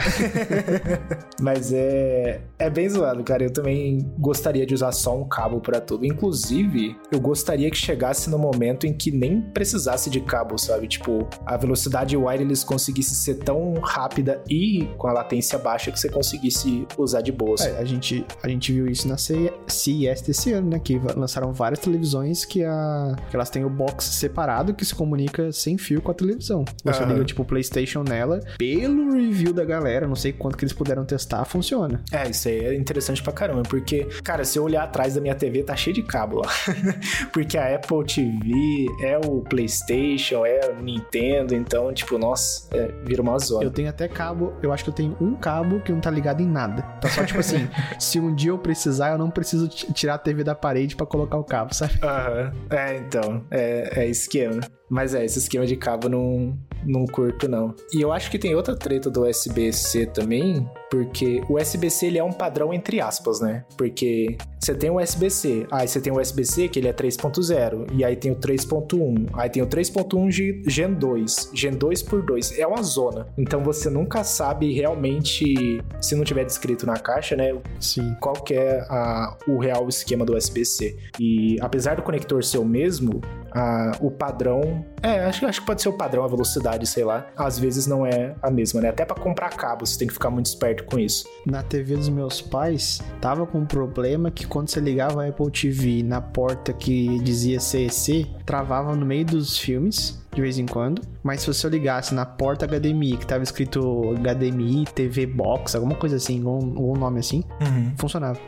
Mas 1.40 1.72
é, 1.72 2.40
é 2.58 2.70
bem 2.70 2.88
zoado, 2.88 3.22
cara. 3.22 3.44
Eu 3.44 3.52
também 3.52 4.10
gostaria 4.18 4.64
de 4.64 4.74
usar 4.74 4.92
só 4.92 5.16
um 5.16 5.24
cabo 5.24 5.60
para 5.60 5.80
tudo. 5.80 6.06
Inclusive, 6.06 6.96
eu 7.12 7.20
gostaria 7.20 7.70
que 7.70 7.76
chegasse 7.76 8.30
no 8.30 8.38
momento 8.38 8.86
em 8.86 8.92
que 8.92 9.10
nem 9.10 9.40
precisasse 9.40 10.08
de 10.08 10.20
cabo, 10.20 10.58
sabe? 10.58 10.88
Tipo, 10.88 11.28
a 11.44 11.56
velocidade 11.56 12.16
wireless 12.16 12.64
conseguisse 12.64 13.14
ser 13.14 13.36
tão 13.36 13.74
rápida 13.74 14.42
e 14.48 14.88
com 14.96 15.08
a 15.08 15.12
latência 15.12 15.58
baixa 15.58 15.90
que 15.90 15.98
você 15.98 16.08
conseguisse 16.08 16.86
usar 16.96 17.20
de 17.20 17.32
boa. 17.32 17.56
É, 17.60 17.78
a 17.78 17.84
gente, 17.84 18.24
a 18.42 18.48
gente 18.48 18.72
viu 18.72 18.86
isso 18.86 19.06
na 19.06 19.16
CES 19.16 20.22
desse 20.22 20.53
ano, 20.54 20.70
né? 20.70 20.78
Que 20.78 20.98
lançaram 21.16 21.52
várias 21.52 21.80
televisões 21.80 22.44
que, 22.44 22.64
a, 22.64 23.16
que 23.30 23.36
elas 23.36 23.50
têm 23.50 23.64
o 23.64 23.70
box 23.70 24.04
separado 24.04 24.74
que 24.74 24.84
se 24.84 24.94
comunica 24.94 25.52
sem 25.52 25.76
fio 25.78 26.00
com 26.00 26.10
a 26.10 26.14
televisão. 26.14 26.64
Você 26.84 27.02
uhum. 27.02 27.08
liga, 27.12 27.24
tipo, 27.24 27.42
o 27.42 27.44
PlayStation 27.44 28.02
nela. 28.02 28.40
Pelo 28.58 29.12
review 29.12 29.52
da 29.52 29.64
galera, 29.64 30.06
não 30.06 30.16
sei 30.16 30.32
quanto 30.32 30.56
que 30.56 30.64
eles 30.64 30.72
puderam 30.72 31.04
testar, 31.04 31.44
funciona. 31.44 32.02
É, 32.12 32.28
isso 32.28 32.48
aí 32.48 32.64
é 32.64 32.74
interessante 32.74 33.22
pra 33.22 33.32
caramba, 33.32 33.62
porque, 33.62 34.04
cara, 34.22 34.44
se 34.44 34.58
eu 34.58 34.64
olhar 34.64 34.84
atrás 34.84 35.14
da 35.14 35.20
minha 35.20 35.34
TV, 35.34 35.62
tá 35.62 35.76
cheio 35.76 35.94
de 35.94 36.02
cabo 36.02 36.38
lá. 36.38 36.48
porque 37.32 37.56
a 37.58 37.74
Apple 37.74 38.04
TV 38.04 38.86
é 39.02 39.18
o 39.18 39.40
PlayStation, 39.40 40.44
é 40.46 40.70
o 40.70 40.82
Nintendo, 40.82 41.54
então, 41.54 41.92
tipo, 41.92 42.18
nossa, 42.18 42.68
é, 42.72 42.92
vira 43.04 43.22
uma 43.22 43.38
zona. 43.38 43.64
Eu 43.64 43.70
tenho 43.70 43.88
até 43.88 44.06
cabo, 44.08 44.52
eu 44.62 44.72
acho 44.72 44.84
que 44.84 44.90
eu 44.90 44.94
tenho 44.94 45.16
um 45.20 45.34
cabo 45.34 45.80
que 45.80 45.92
não 45.92 46.00
tá 46.00 46.10
ligado 46.10 46.40
em 46.40 46.46
nada. 46.46 46.82
Tá 47.00 47.08
só, 47.08 47.24
tipo 47.24 47.40
assim, 47.40 47.68
se 47.98 48.20
um 48.20 48.34
dia 48.34 48.50
eu 48.50 48.58
precisar, 48.58 49.12
eu 49.12 49.18
não 49.18 49.30
preciso 49.30 49.68
tirar 49.68 50.14
a 50.14 50.18
TV 50.18 50.43
da 50.44 50.54
parede 50.54 50.94
para 50.94 51.06
colocar 51.06 51.36
o 51.36 51.44
cabo, 51.44 51.74
sabe? 51.74 51.94
Aham. 52.02 52.52
Uhum. 52.52 52.76
É, 52.76 52.96
então. 52.98 53.44
É, 53.50 54.02
é 54.02 54.08
esquema. 54.08 54.60
Mas 54.88 55.14
é, 55.14 55.24
esse 55.24 55.38
esquema 55.38 55.66
de 55.66 55.76
cabo 55.76 56.08
não, 56.08 56.56
não 56.84 57.06
curto, 57.06 57.48
não. 57.48 57.74
E 57.92 58.00
eu 58.00 58.12
acho 58.12 58.30
que 58.30 58.38
tem 58.38 58.54
outra 58.54 58.76
treta 58.76 59.10
do 59.10 59.26
USB-C 59.26 60.06
também, 60.06 60.68
porque 60.90 61.42
o 61.48 61.56
USB-C 61.56 62.06
ele 62.06 62.18
é 62.18 62.24
um 62.24 62.32
padrão 62.32 62.72
entre 62.72 63.00
aspas, 63.00 63.40
né? 63.40 63.64
Porque 63.76 64.36
você 64.60 64.74
tem 64.74 64.90
o 64.90 65.00
USB-C, 65.00 65.66
aí 65.70 65.88
você 65.88 66.00
tem 66.00 66.12
o 66.12 66.20
USB-C 66.20 66.68
que 66.68 66.78
ele 66.78 66.88
é 66.88 66.92
3.0, 66.92 67.86
e 67.94 68.04
aí 68.04 68.16
tem 68.16 68.32
o 68.32 68.36
3.1, 68.36 69.30
aí 69.34 69.50
tem 69.50 69.62
o 69.62 69.66
3.1 69.66 70.30
Gen 70.68 70.94
2, 70.94 71.50
Gen 71.52 71.72
2 71.72 72.02
por 72.02 72.22
2, 72.22 72.58
é 72.58 72.66
uma 72.66 72.82
zona. 72.82 73.26
Então 73.36 73.62
você 73.62 73.90
nunca 73.90 74.22
sabe 74.22 74.72
realmente, 74.72 75.82
se 76.00 76.14
não 76.14 76.24
tiver 76.24 76.44
descrito 76.44 76.86
na 76.86 76.96
caixa, 76.96 77.36
né? 77.36 77.56
Sim. 77.80 78.14
Qual 78.20 78.34
que 78.34 78.54
é 78.54 78.84
a, 78.88 79.36
o 79.46 79.58
real 79.58 79.88
esquema 79.88 80.24
do 80.24 80.36
USB-C. 80.36 80.96
E 81.18 81.56
apesar 81.60 81.96
do 81.96 82.02
conector 82.02 82.42
ser 82.42 82.58
o 82.58 82.64
mesmo, 82.64 83.20
a, 83.54 83.92
o 84.00 84.10
padrão. 84.10 84.84
É, 85.02 85.24
acho, 85.24 85.46
acho 85.46 85.60
que 85.60 85.66
pode 85.66 85.80
ser 85.80 85.88
o 85.88 85.92
padrão, 85.92 86.24
a 86.24 86.28
velocidade, 86.28 86.86
sei 86.86 87.04
lá. 87.04 87.26
Às 87.36 87.58
vezes 87.58 87.86
não 87.86 88.04
é 88.04 88.34
a 88.42 88.50
mesma, 88.50 88.80
né? 88.80 88.88
Até 88.88 89.04
para 89.04 89.20
comprar 89.20 89.50
cabo, 89.50 89.86
você 89.86 89.98
tem 89.98 90.08
que 90.08 90.14
ficar 90.14 90.30
muito 90.30 90.46
esperto 90.46 90.84
com 90.84 90.98
isso. 90.98 91.24
Na 91.46 91.62
TV 91.62 91.96
dos 91.96 92.08
meus 92.08 92.40
pais, 92.40 93.00
tava 93.20 93.46
com 93.46 93.58
um 93.58 93.66
problema 93.66 94.30
que 94.30 94.46
quando 94.46 94.68
você 94.68 94.80
ligava 94.80 95.24
a 95.24 95.28
Apple 95.28 95.50
TV 95.50 96.02
na 96.02 96.20
porta 96.20 96.72
que 96.72 97.18
dizia 97.20 97.60
CEC, 97.60 98.26
travava 98.44 98.94
no 98.96 99.06
meio 99.06 99.24
dos 99.24 99.58
filmes 99.58 100.23
de 100.34 100.40
vez 100.40 100.58
em 100.58 100.66
quando. 100.66 101.02
Mas 101.22 101.40
se 101.40 101.46
você 101.46 101.68
ligasse 101.68 102.14
na 102.14 102.26
porta 102.26 102.66
HDMI, 102.66 103.16
que 103.16 103.26
tava 103.26 103.42
escrito 103.42 104.14
HDMI 104.18 104.84
TV 104.94 105.26
Box, 105.26 105.74
alguma 105.74 105.94
coisa 105.94 106.16
assim, 106.16 106.42
algum, 106.44 106.92
um 106.92 106.96
nome 106.96 107.20
assim, 107.20 107.44
uhum. 107.60 107.92
funcionava. 107.96 108.38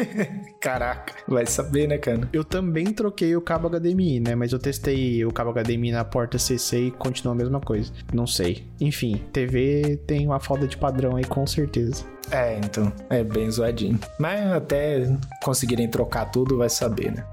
Caraca, 0.60 1.14
vai 1.28 1.46
saber, 1.46 1.86
né, 1.86 1.98
cara? 1.98 2.28
Eu 2.32 2.42
também 2.42 2.86
troquei 2.86 3.36
o 3.36 3.40
cabo 3.40 3.68
HDMI, 3.68 4.20
né? 4.20 4.34
Mas 4.34 4.52
eu 4.52 4.58
testei 4.58 5.24
o 5.24 5.32
cabo 5.32 5.52
HDMI 5.52 5.92
na 5.92 6.04
porta 6.04 6.38
CC 6.38 6.86
e 6.86 6.90
continua 6.90 7.34
a 7.34 7.36
mesma 7.36 7.60
coisa. 7.60 7.92
Não 8.12 8.26
sei. 8.26 8.66
Enfim, 8.80 9.22
TV 9.32 10.00
tem 10.06 10.26
uma 10.26 10.40
falta 10.40 10.66
de 10.66 10.76
padrão 10.76 11.16
aí, 11.16 11.24
com 11.24 11.46
certeza. 11.46 12.04
É, 12.30 12.58
então, 12.58 12.92
é 13.08 13.22
bem 13.22 13.50
zoadinho. 13.50 13.98
Mas 14.18 14.52
até 14.52 15.16
conseguirem 15.42 15.88
trocar 15.88 16.24
tudo, 16.26 16.56
vai 16.56 16.68
saber, 16.68 17.12
né? 17.12 17.24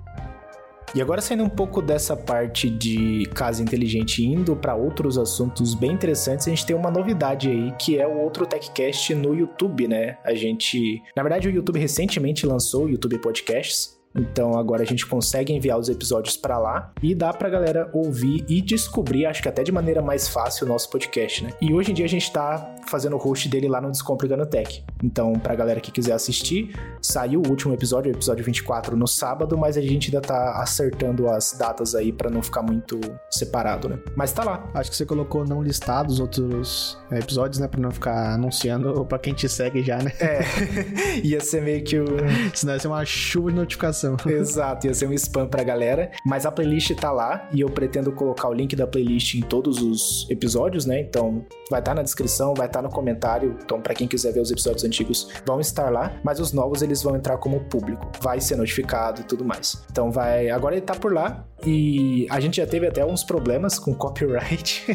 E 0.96 1.02
agora 1.02 1.22
saindo 1.22 1.44
um 1.44 1.50
pouco 1.50 1.82
dessa 1.82 2.16
parte 2.16 2.70
de 2.70 3.26
casa 3.34 3.64
inteligente 3.64 4.24
indo 4.24 4.56
para 4.56 4.76
outros 4.76 5.18
assuntos 5.18 5.74
bem 5.74 5.92
interessantes, 5.92 6.48
a 6.48 6.52
gente 6.52 6.68
tem 6.68 6.76
uma 6.76 6.92
novidade 6.92 7.50
aí, 7.50 7.72
que 7.80 7.98
é 7.98 8.08
o 8.08 8.20
outro 8.20 8.46
TechCast 8.46 9.16
no 9.16 9.34
YouTube, 9.34 9.88
né? 9.88 10.20
A 10.24 10.36
gente, 10.36 11.02
na 11.16 11.24
verdade, 11.24 11.48
o 11.48 11.52
YouTube 11.52 11.80
recentemente 11.80 12.46
lançou 12.46 12.86
o 12.86 12.90
YouTube 12.90 13.18
Podcasts, 13.18 13.98
então 14.16 14.58
agora 14.58 14.84
a 14.84 14.86
gente 14.86 15.06
consegue 15.06 15.54
enviar 15.54 15.78
os 15.80 15.90
episódios 15.90 16.38
para 16.38 16.58
lá 16.58 16.92
e 17.02 17.16
dá 17.16 17.34
pra 17.34 17.50
galera 17.50 17.90
ouvir 17.94 18.46
e 18.48 18.62
descobrir, 18.62 19.26
acho 19.26 19.42
que 19.42 19.50
até 19.50 19.64
de 19.64 19.72
maneira 19.72 20.02
mais 20.02 20.28
fácil, 20.28 20.66
o 20.66 20.70
nosso 20.70 20.90
podcast, 20.90 21.44
né? 21.44 21.52
E 21.62 21.74
hoje 21.74 21.92
em 21.92 21.94
dia 21.94 22.06
a 22.06 22.10
gente 22.10 22.32
tá 22.32 22.76
fazendo 22.88 23.16
o 23.16 23.20
host 23.20 23.50
dele 23.50 23.68
lá 23.68 23.82
no 23.82 23.92
Descomplicando 23.92 24.46
Tech. 24.46 24.84
Então, 25.04 25.34
pra 25.34 25.56
galera 25.56 25.80
que 25.80 25.92
quiser 25.92 26.14
assistir, 26.14 26.76
saiu 27.02 27.42
o 27.42 27.50
último 27.50 27.74
episódio, 27.74 28.12
o 28.12 28.16
episódio 28.16 28.44
24, 28.44 28.96
no 28.96 29.08
sábado, 29.08 29.58
mas 29.58 29.78
a 29.78 29.82
gente 29.82 30.08
ainda 30.08 30.22
tá 30.22 30.62
acertando 30.62 31.30
as 31.30 31.54
datas 31.54 31.96
aí 31.96 32.12
para 32.12 32.30
não 32.30 32.42
ficar 32.42 32.62
muito 32.62 33.00
separado, 33.30 33.90
né? 33.90 34.00
Mas 34.16 34.32
tá 34.32 34.44
lá. 34.44 34.70
Acho 34.74 34.92
que 34.92 34.98
você 34.98 35.06
colocou 35.06 35.46
não 35.46 35.62
listados 35.62 36.20
outros 36.20 36.98
é, 37.12 37.20
episódios, 37.20 37.60
né? 37.60 37.68
Pra 37.68 37.80
não 37.80 37.92
ficar 37.92 38.34
anunciando 38.34 39.06
pra 39.06 39.18
quem 39.18 39.34
te 39.34 39.48
segue 39.50 39.82
já, 39.82 39.98
né? 39.98 40.12
É. 40.20 40.42
ia 41.24 41.40
ser 41.42 41.62
meio 41.62 41.84
que 41.84 42.00
o. 42.00 42.06
Senão 42.54 42.74
ia 42.74 42.80
ser 42.80 42.88
uma 42.88 43.06
chuva 43.06 43.50
de 43.50 43.58
notificação 43.58 44.03
Exato, 44.28 44.88
ia 44.88 44.94
ser 44.94 45.08
um 45.08 45.14
spam 45.14 45.48
pra 45.48 45.64
galera. 45.64 46.12
Mas 46.26 46.46
a 46.46 46.52
playlist 46.52 46.94
tá 46.96 47.12
lá 47.12 47.50
e 47.54 47.62
eu 47.62 47.70
pretendo 47.70 48.12
colocar 48.12 48.50
o 48.50 48.54
link 48.54 48.76
da 48.76 48.88
playlist 48.88 49.36
em 49.36 49.42
todos 49.42 49.82
os 49.82 50.28
episódios, 50.30 50.86
né? 50.86 51.00
Então 51.00 51.46
vai 51.70 51.80
estar 51.80 51.92
tá 51.92 51.96
na 51.96 52.04
descrição, 52.04 52.54
vai 52.54 52.68
estar 52.68 52.82
tá 52.82 52.88
no 52.88 52.94
comentário. 52.94 53.58
Então, 53.64 53.82
para 53.82 53.94
quem 53.94 54.08
quiser 54.08 54.34
ver 54.34 54.40
os 54.40 54.52
episódios 54.52 54.84
antigos, 54.84 55.30
vão 55.46 55.60
estar 55.60 55.90
lá. 55.90 56.14
Mas 56.24 56.40
os 56.40 56.54
novos 56.54 56.82
eles 56.82 57.02
vão 57.02 57.16
entrar 57.16 57.38
como 57.38 57.60
público. 57.62 58.12
Vai 58.22 58.40
ser 58.40 58.56
notificado 58.56 59.22
e 59.22 59.24
tudo 59.24 59.46
mais. 59.46 59.84
Então 59.92 60.12
vai. 60.12 60.50
Agora 60.50 60.76
ele 60.76 60.86
tá 60.86 60.96
por 60.96 61.14
lá. 61.14 61.46
E 61.66 62.28
a 62.30 62.42
gente 62.42 62.58
já 62.58 62.68
teve 62.68 62.86
até 62.86 63.06
uns 63.06 63.24
problemas 63.24 63.80
com 63.80 63.94
copyright. 63.96 64.86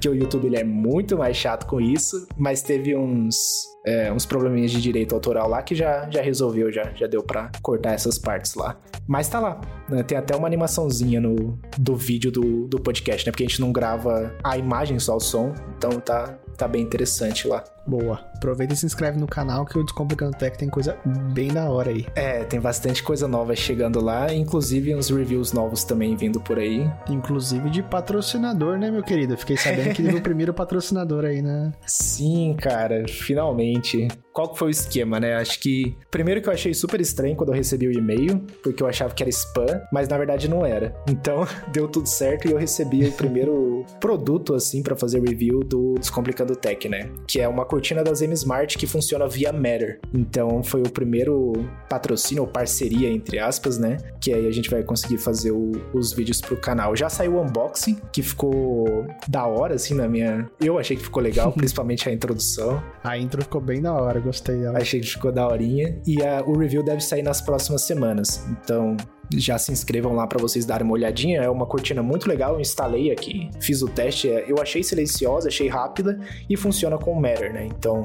que 0.00 0.08
o 0.08 0.14
YouTube 0.14 0.46
ele 0.46 0.56
é 0.56 0.64
muito 0.64 1.16
mais 1.16 1.36
chato 1.36 1.66
com 1.66 1.80
isso. 1.80 2.26
Mas 2.36 2.62
teve 2.62 2.96
uns 2.96 3.68
é, 3.88 4.12
uns 4.12 4.26
probleminhas 4.26 4.70
de 4.70 4.82
direito 4.82 5.14
autoral 5.14 5.48
lá 5.48 5.62
que 5.62 5.74
já, 5.74 6.08
já 6.10 6.20
resolveu, 6.20 6.70
já, 6.70 6.92
já 6.94 7.06
deu 7.06 7.22
pra 7.22 7.50
cortar 7.62 7.94
essas 7.94 8.18
partes 8.18 8.54
lá. 8.54 8.76
Mas 9.06 9.28
tá 9.28 9.40
lá, 9.40 9.60
né? 9.88 10.02
Tem 10.02 10.18
até 10.18 10.36
uma 10.36 10.46
animaçãozinha 10.46 11.20
no, 11.20 11.58
do 11.78 11.96
vídeo 11.96 12.30
do, 12.30 12.68
do 12.68 12.78
podcast, 12.78 13.26
né? 13.26 13.32
Porque 13.32 13.44
a 13.44 13.46
gente 13.46 13.60
não 13.62 13.72
grava 13.72 14.34
a 14.44 14.58
imagem, 14.58 14.98
só 14.98 15.16
o 15.16 15.20
som, 15.20 15.54
então 15.78 15.98
tá, 16.00 16.38
tá 16.58 16.68
bem 16.68 16.82
interessante 16.82 17.46
lá. 17.46 17.64
Boa. 17.86 18.20
Aproveita 18.34 18.74
e 18.74 18.76
se 18.76 18.84
inscreve 18.84 19.18
no 19.18 19.26
canal 19.26 19.64
que 19.64 19.78
o 19.78 19.82
Descomplicando 19.82 20.36
Tech 20.36 20.58
tem 20.58 20.68
coisa 20.68 20.98
bem 21.32 21.48
da 21.48 21.70
hora 21.70 21.90
aí. 21.90 22.06
É, 22.14 22.44
tem 22.44 22.60
bastante 22.60 23.02
coisa 23.02 23.26
nova 23.26 23.56
chegando 23.56 24.00
lá, 24.00 24.32
inclusive 24.32 24.94
uns 24.94 25.08
reviews 25.08 25.54
novos 25.54 25.84
também 25.84 26.14
vindo 26.14 26.38
por 26.38 26.58
aí. 26.58 26.86
Inclusive 27.08 27.70
de 27.70 27.82
patrocinador, 27.82 28.78
né, 28.78 28.90
meu 28.90 29.02
querido? 29.02 29.38
Fiquei 29.38 29.56
sabendo 29.56 29.94
que 29.94 30.02
ele 30.02 30.10
é 30.10 30.14
o 30.14 30.20
primeiro 30.20 30.52
patrocinador 30.52 31.24
aí, 31.24 31.40
né? 31.40 31.72
Sim, 31.86 32.54
cara, 32.60 33.06
finalmente 33.08 34.08
qual 34.38 34.50
que 34.50 34.58
foi 34.60 34.68
o 34.68 34.70
esquema, 34.70 35.18
né? 35.18 35.34
Acho 35.34 35.58
que. 35.58 35.96
Primeiro 36.12 36.40
que 36.40 36.48
eu 36.48 36.52
achei 36.52 36.72
super 36.72 37.00
estranho 37.00 37.34
quando 37.34 37.48
eu 37.48 37.56
recebi 37.56 37.88
o 37.88 37.92
e-mail, 37.92 38.40
porque 38.62 38.80
eu 38.80 38.86
achava 38.86 39.12
que 39.12 39.20
era 39.20 39.30
spam, 39.30 39.82
mas 39.92 40.06
na 40.06 40.16
verdade 40.16 40.48
não 40.48 40.64
era. 40.64 40.94
Então, 41.10 41.44
deu 41.72 41.88
tudo 41.88 42.06
certo 42.06 42.46
e 42.46 42.52
eu 42.52 42.56
recebi 42.56 43.04
o 43.04 43.10
primeiro 43.10 43.67
produto, 44.00 44.54
assim, 44.54 44.82
para 44.82 44.96
fazer 44.96 45.20
review 45.20 45.60
do 45.60 45.94
Descomplicando 45.94 46.54
Tech, 46.54 46.88
né? 46.88 47.10
Que 47.26 47.40
é 47.40 47.48
uma 47.48 47.64
cortina 47.64 48.02
da 48.02 48.12
Zem 48.14 48.32
Smart 48.32 48.76
que 48.78 48.86
funciona 48.86 49.26
via 49.26 49.52
Matter. 49.52 50.00
Então, 50.14 50.62
foi 50.62 50.82
o 50.82 50.90
primeiro 50.90 51.52
patrocínio 51.88 52.44
ou 52.44 52.48
parceria, 52.48 53.10
entre 53.10 53.38
aspas, 53.38 53.78
né? 53.78 53.96
Que 54.20 54.32
aí 54.32 54.46
a 54.46 54.50
gente 54.50 54.70
vai 54.70 54.82
conseguir 54.82 55.18
fazer 55.18 55.50
o, 55.50 55.72
os 55.92 56.12
vídeos 56.12 56.40
pro 56.40 56.56
canal. 56.56 56.94
Já 56.94 57.08
saiu 57.08 57.36
o 57.36 57.42
unboxing, 57.42 58.00
que 58.12 58.22
ficou 58.22 59.06
da 59.26 59.46
hora, 59.46 59.74
assim, 59.74 59.94
na 59.94 60.08
minha. 60.08 60.48
Eu 60.60 60.78
achei 60.78 60.96
que 60.96 61.02
ficou 61.02 61.22
legal, 61.22 61.52
principalmente 61.56 62.08
a 62.08 62.12
introdução. 62.12 62.82
A 63.02 63.18
intro 63.18 63.42
ficou 63.42 63.60
bem 63.60 63.80
da 63.80 63.92
hora, 63.92 64.20
gostei 64.20 64.56
dela. 64.56 64.78
Achei 64.78 65.00
que 65.00 65.06
ficou 65.06 65.32
daorinha. 65.32 66.00
E 66.06 66.22
a, 66.22 66.42
o 66.42 66.56
review 66.56 66.82
deve 66.82 67.00
sair 67.00 67.22
nas 67.22 67.40
próximas 67.40 67.82
semanas. 67.82 68.46
Então, 68.50 68.96
já 69.34 69.58
se 69.58 69.72
inscrevam 69.72 70.14
lá 70.14 70.26
para 70.26 70.40
vocês 70.40 70.64
darem 70.64 70.84
uma 70.84 70.94
olhadinha. 70.94 71.42
É 71.42 71.50
uma 71.50 71.66
cortina 71.66 72.02
muito 72.02 72.28
legal, 72.28 72.54
eu 72.54 72.60
instalei 72.60 73.10
aqui, 73.10 73.50
fiz 73.60 73.82
o 73.82 73.88
teste. 73.88 74.28
É, 74.28 74.44
eu 74.48 74.60
achei 74.60 74.82
silenciosa, 74.82 75.48
achei 75.48 75.68
rápida 75.68 76.18
e 76.48 76.56
funciona 76.56 76.98
com 76.98 77.12
o 77.12 77.20
Matter, 77.20 77.52
né? 77.52 77.66
Então, 77.66 78.04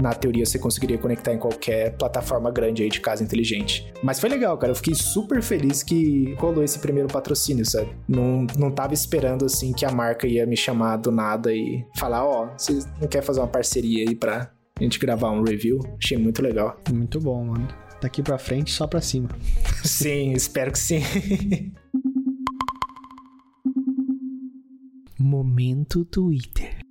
na 0.00 0.14
teoria, 0.14 0.46
você 0.46 0.58
conseguiria 0.58 0.98
conectar 0.98 1.32
em 1.32 1.38
qualquer 1.38 1.96
plataforma 1.96 2.50
grande 2.50 2.82
aí 2.82 2.88
de 2.88 3.00
casa 3.00 3.22
inteligente. 3.22 3.92
Mas 4.02 4.20
foi 4.20 4.28
legal, 4.30 4.56
cara. 4.56 4.70
Eu 4.72 4.76
fiquei 4.76 4.94
super 4.94 5.42
feliz 5.42 5.82
que 5.82 6.34
rolou 6.38 6.62
esse 6.62 6.78
primeiro 6.78 7.08
patrocínio, 7.08 7.64
sabe? 7.64 7.88
Não, 8.08 8.46
não 8.56 8.70
tava 8.70 8.94
esperando, 8.94 9.44
assim, 9.44 9.72
que 9.72 9.84
a 9.84 9.90
marca 9.90 10.26
ia 10.26 10.46
me 10.46 10.56
chamar 10.56 10.96
do 10.96 11.10
nada 11.10 11.52
e 11.52 11.84
falar: 11.96 12.24
Ó, 12.24 12.44
oh, 12.44 12.58
vocês 12.58 12.86
não 13.00 13.08
querem 13.08 13.26
fazer 13.26 13.40
uma 13.40 13.48
parceria 13.48 14.08
aí 14.08 14.14
pra 14.14 14.50
a 14.78 14.82
gente 14.82 14.98
gravar 14.98 15.30
um 15.30 15.42
review? 15.42 15.78
Achei 16.02 16.18
muito 16.18 16.42
legal. 16.42 16.76
Muito 16.90 17.20
bom, 17.20 17.44
mano 17.44 17.83
daqui 18.04 18.22
para 18.22 18.38
frente 18.38 18.70
só 18.70 18.86
para 18.86 19.00
cima. 19.00 19.28
Sim, 19.82 20.32
espero 20.32 20.70
que 20.72 20.78
sim. 20.78 21.02
Momento 25.18 26.04
Twitter. 26.04 26.83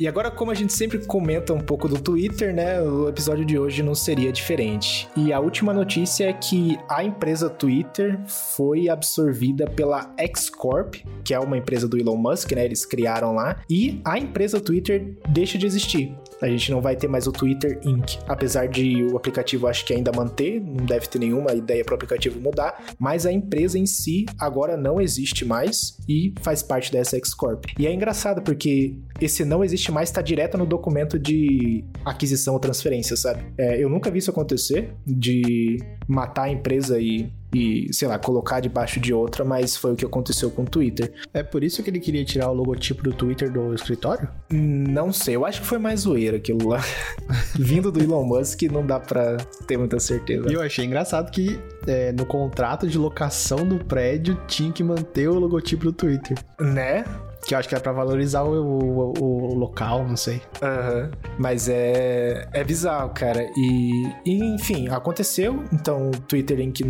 E 0.00 0.06
agora, 0.06 0.30
como 0.30 0.52
a 0.52 0.54
gente 0.54 0.72
sempre 0.72 1.04
comenta 1.04 1.52
um 1.52 1.60
pouco 1.60 1.88
do 1.88 2.00
Twitter, 2.00 2.54
né? 2.54 2.80
O 2.80 3.08
episódio 3.08 3.44
de 3.44 3.58
hoje 3.58 3.82
não 3.82 3.96
seria 3.96 4.30
diferente. 4.30 5.08
E 5.16 5.32
a 5.32 5.40
última 5.40 5.74
notícia 5.74 6.28
é 6.28 6.32
que 6.32 6.78
a 6.88 7.02
empresa 7.02 7.50
Twitter 7.50 8.20
foi 8.26 8.88
absorvida 8.88 9.66
pela 9.66 10.14
X 10.16 10.48
Corp, 10.48 10.94
que 11.24 11.34
é 11.34 11.40
uma 11.40 11.58
empresa 11.58 11.88
do 11.88 11.98
Elon 11.98 12.16
Musk, 12.16 12.52
né? 12.52 12.64
Eles 12.64 12.86
criaram 12.86 13.34
lá. 13.34 13.60
E 13.68 14.00
a 14.04 14.16
empresa 14.16 14.60
Twitter 14.60 15.16
deixa 15.28 15.58
de 15.58 15.66
existir. 15.66 16.14
A 16.40 16.46
gente 16.46 16.70
não 16.70 16.80
vai 16.80 16.94
ter 16.94 17.08
mais 17.08 17.26
o 17.26 17.32
Twitter 17.32 17.80
Inc. 17.84 18.18
Apesar 18.28 18.68
de 18.68 19.02
o 19.02 19.16
aplicativo 19.16 19.66
acho 19.66 19.84
que 19.84 19.92
ainda 19.92 20.12
manter, 20.12 20.60
não 20.60 20.86
deve 20.86 21.08
ter 21.08 21.18
nenhuma 21.18 21.52
ideia 21.54 21.84
para 21.84 21.94
o 21.94 21.96
aplicativo 21.96 22.38
mudar, 22.38 22.94
mas 23.00 23.26
a 23.26 23.32
empresa 23.32 23.76
em 23.76 23.86
si 23.86 24.26
agora 24.38 24.76
não 24.76 25.00
existe 25.00 25.44
mais 25.44 25.98
e 26.08 26.32
faz 26.40 26.62
parte 26.62 26.92
dessa 26.92 27.16
X 27.16 27.34
Corp. 27.34 27.64
E 27.76 27.86
é 27.86 27.92
engraçado 27.92 28.42
porque 28.42 28.94
esse 29.20 29.44
não 29.44 29.64
existe 29.64 29.87
mais 29.92 30.08
está 30.08 30.20
direto 30.20 30.56
no 30.56 30.66
documento 30.66 31.18
de 31.18 31.84
aquisição 32.04 32.54
ou 32.54 32.60
transferência, 32.60 33.16
sabe? 33.16 33.42
É, 33.56 33.82
eu 33.82 33.88
nunca 33.88 34.10
vi 34.10 34.18
isso 34.18 34.30
acontecer, 34.30 34.94
de 35.06 35.78
matar 36.06 36.44
a 36.44 36.50
empresa 36.50 37.00
e 37.00 37.30
e, 37.54 37.88
sei 37.92 38.06
lá, 38.08 38.18
colocar 38.18 38.60
debaixo 38.60 39.00
de 39.00 39.12
outra, 39.12 39.44
mas 39.44 39.76
foi 39.76 39.92
o 39.92 39.96
que 39.96 40.04
aconteceu 40.04 40.50
com 40.50 40.62
o 40.62 40.64
Twitter. 40.64 41.12
É 41.32 41.42
por 41.42 41.64
isso 41.64 41.82
que 41.82 41.90
ele 41.90 42.00
queria 42.00 42.24
tirar 42.24 42.50
o 42.50 42.54
logotipo 42.54 43.02
do 43.02 43.12
Twitter 43.12 43.50
do 43.50 43.74
escritório? 43.74 44.28
Não 44.50 45.12
sei, 45.12 45.36
eu 45.36 45.46
acho 45.46 45.62
que 45.62 45.66
foi 45.66 45.78
mais 45.78 46.00
zoeira 46.00 46.36
aquilo 46.36 46.68
lá. 46.68 46.82
Vindo 47.58 47.90
do 47.90 48.00
Elon 48.00 48.24
Musk, 48.24 48.62
não 48.64 48.86
dá 48.86 49.00
pra 49.00 49.36
ter 49.66 49.76
muita 49.76 49.98
certeza. 49.98 50.50
E 50.50 50.54
eu 50.54 50.60
achei 50.60 50.84
engraçado 50.84 51.30
que 51.30 51.58
é, 51.86 52.12
no 52.12 52.26
contrato 52.26 52.86
de 52.86 52.98
locação 52.98 53.66
do 53.66 53.82
prédio 53.84 54.38
tinha 54.46 54.70
que 54.70 54.84
manter 54.84 55.28
o 55.28 55.38
logotipo 55.38 55.84
do 55.84 55.92
Twitter. 55.92 56.38
Né? 56.60 57.04
Que 57.48 57.54
eu 57.54 57.58
acho 57.58 57.66
que 57.66 57.74
era 57.74 57.82
pra 57.82 57.92
valorizar 57.92 58.42
o, 58.42 58.52
o, 58.52 59.22
o 59.22 59.54
local, 59.54 60.06
não 60.06 60.18
sei. 60.18 60.42
Uhum. 60.60 61.10
Mas 61.38 61.66
é, 61.66 62.46
é 62.52 62.62
bizarro, 62.62 63.08
cara. 63.14 63.42
E, 63.56 64.12
e, 64.26 64.54
enfim, 64.54 64.90
aconteceu. 64.90 65.64
Então, 65.72 66.10
o 66.10 66.20
Twitter 66.20 66.60
Inc 66.60 66.82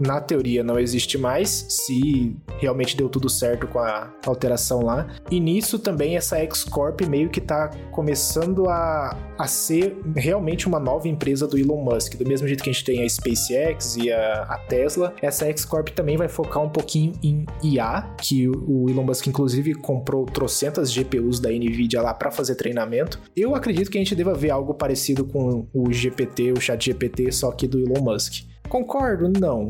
na 0.00 0.20
teoria 0.20 0.64
não 0.64 0.78
existe 0.78 1.18
mais, 1.18 1.66
se 1.68 2.34
realmente 2.58 2.96
deu 2.96 3.08
tudo 3.08 3.28
certo 3.28 3.66
com 3.66 3.78
a 3.78 4.12
alteração 4.26 4.82
lá. 4.82 5.06
E 5.30 5.38
nisso 5.38 5.78
também 5.78 6.16
essa 6.16 6.38
X-Corp 6.38 7.02
meio 7.02 7.28
que 7.28 7.40
tá 7.40 7.70
começando 7.90 8.68
a, 8.68 9.16
a 9.38 9.46
ser 9.46 9.96
realmente 10.16 10.66
uma 10.66 10.80
nova 10.80 11.06
empresa 11.08 11.46
do 11.46 11.58
Elon 11.58 11.82
Musk. 11.82 12.14
Do 12.16 12.26
mesmo 12.26 12.48
jeito 12.48 12.62
que 12.62 12.70
a 12.70 12.72
gente 12.72 12.84
tem 12.84 13.04
a 13.04 13.08
SpaceX 13.08 13.96
e 13.96 14.10
a, 14.10 14.42
a 14.42 14.58
Tesla, 14.58 15.14
essa 15.20 15.46
X-Corp 15.46 15.88
também 15.88 16.16
vai 16.16 16.28
focar 16.28 16.62
um 16.62 16.70
pouquinho 16.70 17.12
em 17.22 17.44
IA, 17.62 18.02
que 18.20 18.48
o 18.48 18.88
Elon 18.88 19.04
Musk 19.04 19.26
inclusive 19.26 19.74
comprou 19.74 20.24
trocentas 20.24 20.92
GPUs 20.92 21.40
da 21.40 21.50
NVIDIA 21.50 22.00
lá 22.00 22.14
para 22.14 22.30
fazer 22.30 22.54
treinamento. 22.54 23.20
Eu 23.36 23.54
acredito 23.54 23.90
que 23.90 23.98
a 23.98 24.00
gente 24.00 24.14
deva 24.14 24.34
ver 24.34 24.50
algo 24.50 24.74
parecido 24.74 25.24
com 25.24 25.66
o 25.72 25.92
GPT, 25.92 26.52
o 26.52 26.60
Chat 26.60 26.84
GPT, 26.84 27.32
só 27.32 27.50
que 27.52 27.66
do 27.66 27.78
Elon 27.78 28.02
Musk. 28.02 28.50
Concordo? 28.70 29.28
Não. 29.38 29.66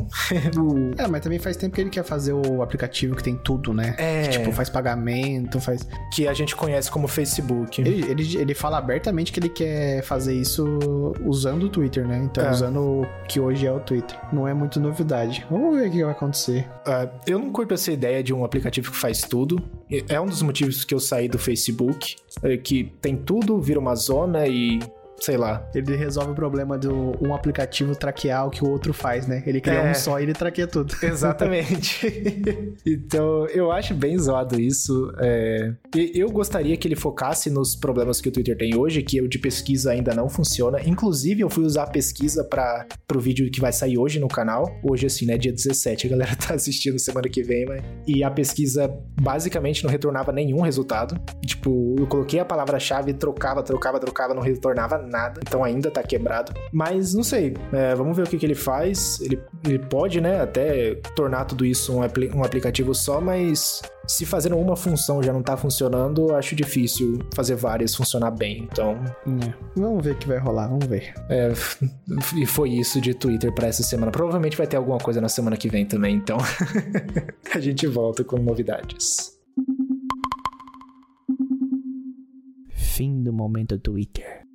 é, 0.98 1.08
mas 1.08 1.22
também 1.22 1.38
faz 1.38 1.56
tempo 1.56 1.74
que 1.74 1.80
ele 1.80 1.90
quer 1.90 2.04
fazer 2.04 2.34
o 2.34 2.62
aplicativo 2.62 3.16
que 3.16 3.22
tem 3.24 3.34
tudo, 3.34 3.72
né? 3.72 3.96
É. 3.98 4.22
Que, 4.24 4.28
tipo, 4.38 4.52
faz 4.52 4.68
pagamento, 4.68 5.58
faz. 5.58 5.88
Que 6.12 6.28
a 6.28 6.34
gente 6.34 6.54
conhece 6.54 6.90
como 6.90 7.08
Facebook. 7.08 7.80
Ele, 7.80 8.08
ele, 8.08 8.36
ele 8.36 8.54
fala 8.54 8.76
abertamente 8.76 9.32
que 9.32 9.40
ele 9.40 9.48
quer 9.48 10.02
fazer 10.02 10.34
isso 10.34 10.64
usando 11.24 11.64
o 11.64 11.68
Twitter, 11.70 12.06
né? 12.06 12.20
Então, 12.22 12.44
é. 12.44 12.50
usando 12.50 12.80
o 12.80 13.06
que 13.26 13.40
hoje 13.40 13.66
é 13.66 13.72
o 13.72 13.80
Twitter. 13.80 14.16
Não 14.32 14.46
é 14.46 14.52
muito 14.52 14.78
novidade. 14.78 15.46
Vamos 15.50 15.78
ver 15.78 15.88
o 15.88 15.90
que 15.90 16.04
vai 16.04 16.12
acontecer. 16.12 16.68
Uh, 16.86 17.08
eu 17.26 17.38
não 17.38 17.50
curto 17.50 17.72
essa 17.72 17.90
ideia 17.90 18.22
de 18.22 18.34
um 18.34 18.44
aplicativo 18.44 18.90
que 18.90 18.96
faz 18.96 19.22
tudo. 19.22 19.62
É 20.08 20.20
um 20.20 20.26
dos 20.26 20.42
motivos 20.42 20.84
que 20.84 20.94
eu 20.94 21.00
saí 21.00 21.26
do 21.26 21.38
Facebook. 21.38 22.16
É 22.42 22.56
que 22.58 22.92
tem 23.00 23.16
tudo, 23.16 23.60
vira 23.60 23.80
uma 23.80 23.94
zona 23.94 24.46
e 24.46 24.78
sei 25.20 25.36
lá. 25.36 25.68
Ele 25.74 25.94
resolve 25.94 26.32
o 26.32 26.34
problema 26.34 26.78
de 26.78 26.88
um 26.88 27.34
aplicativo 27.34 27.94
traquear 27.94 28.46
o 28.46 28.50
que 28.50 28.64
o 28.64 28.70
outro 28.70 28.92
faz, 28.92 29.26
né? 29.26 29.42
Ele 29.46 29.60
cria 29.60 29.80
é, 29.80 29.90
um 29.90 29.94
só 29.94 30.18
e 30.18 30.22
ele 30.22 30.32
traqueia 30.32 30.66
tudo. 30.66 30.94
Exatamente. 31.02 32.06
então, 32.86 33.46
eu 33.48 33.70
acho 33.70 33.94
bem 33.94 34.16
zoado 34.18 34.58
isso. 34.58 35.12
É... 35.18 35.72
Eu 36.14 36.30
gostaria 36.30 36.76
que 36.76 36.88
ele 36.88 36.96
focasse 36.96 37.50
nos 37.50 37.76
problemas 37.76 38.20
que 38.20 38.28
o 38.28 38.32
Twitter 38.32 38.56
tem 38.56 38.76
hoje, 38.76 39.02
que 39.02 39.20
o 39.20 39.28
de 39.28 39.38
pesquisa 39.38 39.92
ainda 39.92 40.14
não 40.14 40.28
funciona. 40.28 40.78
Inclusive, 40.84 41.42
eu 41.42 41.50
fui 41.50 41.64
usar 41.64 41.84
a 41.84 41.86
pesquisa 41.86 42.42
para 42.44 42.86
o 43.14 43.20
vídeo 43.20 43.50
que 43.50 43.60
vai 43.60 43.72
sair 43.72 43.98
hoje 43.98 44.18
no 44.18 44.28
canal. 44.28 44.70
Hoje, 44.82 45.06
assim, 45.06 45.26
né? 45.26 45.36
Dia 45.36 45.52
17. 45.52 46.06
A 46.06 46.10
galera 46.10 46.36
tá 46.36 46.54
assistindo 46.54 46.98
semana 46.98 47.28
que 47.28 47.42
vem, 47.42 47.66
mas... 47.66 47.82
E 48.06 48.24
a 48.24 48.30
pesquisa 48.30 48.90
basicamente 49.20 49.84
não 49.84 49.90
retornava 49.90 50.32
nenhum 50.32 50.60
resultado. 50.60 51.20
Tipo, 51.44 51.96
eu 51.98 52.06
coloquei 52.06 52.40
a 52.40 52.44
palavra-chave, 52.44 53.12
trocava, 53.12 53.62
trocava, 53.62 54.00
trocava, 54.00 54.34
não 54.34 54.42
retornava 54.42 55.09
nada, 55.10 55.40
então 55.46 55.62
ainda 55.64 55.90
tá 55.90 56.02
quebrado. 56.02 56.52
Mas 56.72 57.14
não 57.14 57.22
sei, 57.22 57.54
é, 57.72 57.94
vamos 57.94 58.16
ver 58.16 58.24
o 58.24 58.26
que, 58.26 58.38
que 58.38 58.46
ele 58.46 58.54
faz. 58.54 59.20
Ele, 59.20 59.40
ele 59.64 59.78
pode, 59.78 60.20
né, 60.20 60.40
até 60.40 60.94
tornar 61.14 61.44
tudo 61.44 61.64
isso 61.64 61.94
um, 61.94 62.02
apl 62.02 62.24
um 62.34 62.44
aplicativo 62.44 62.94
só, 62.94 63.20
mas 63.20 63.82
se 64.06 64.26
fazendo 64.26 64.56
uma 64.56 64.76
função 64.76 65.22
já 65.22 65.32
não 65.32 65.42
tá 65.42 65.56
funcionando, 65.56 66.34
acho 66.34 66.56
difícil 66.56 67.20
fazer 67.34 67.54
várias 67.54 67.94
funcionar 67.94 68.30
bem. 68.30 68.68
Então. 68.70 68.98
É. 69.26 69.54
Vamos 69.76 70.04
ver 70.04 70.12
o 70.12 70.16
que 70.16 70.26
vai 70.26 70.38
rolar, 70.38 70.68
vamos 70.68 70.86
ver. 70.86 71.14
É, 71.28 71.52
e 72.36 72.46
foi 72.46 72.70
isso 72.70 73.00
de 73.00 73.14
Twitter 73.14 73.52
para 73.54 73.68
essa 73.68 73.82
semana. 73.82 74.10
Provavelmente 74.10 74.56
vai 74.56 74.66
ter 74.66 74.76
alguma 74.76 74.98
coisa 74.98 75.20
na 75.20 75.28
semana 75.28 75.56
que 75.56 75.68
vem 75.68 75.86
também, 75.86 76.16
então. 76.16 76.38
a 77.54 77.60
gente 77.60 77.86
volta 77.86 78.24
com 78.24 78.36
novidades. 78.38 79.38
Fim 82.70 83.22
do 83.22 83.32
momento 83.32 83.78
Twitter. 83.78 84.49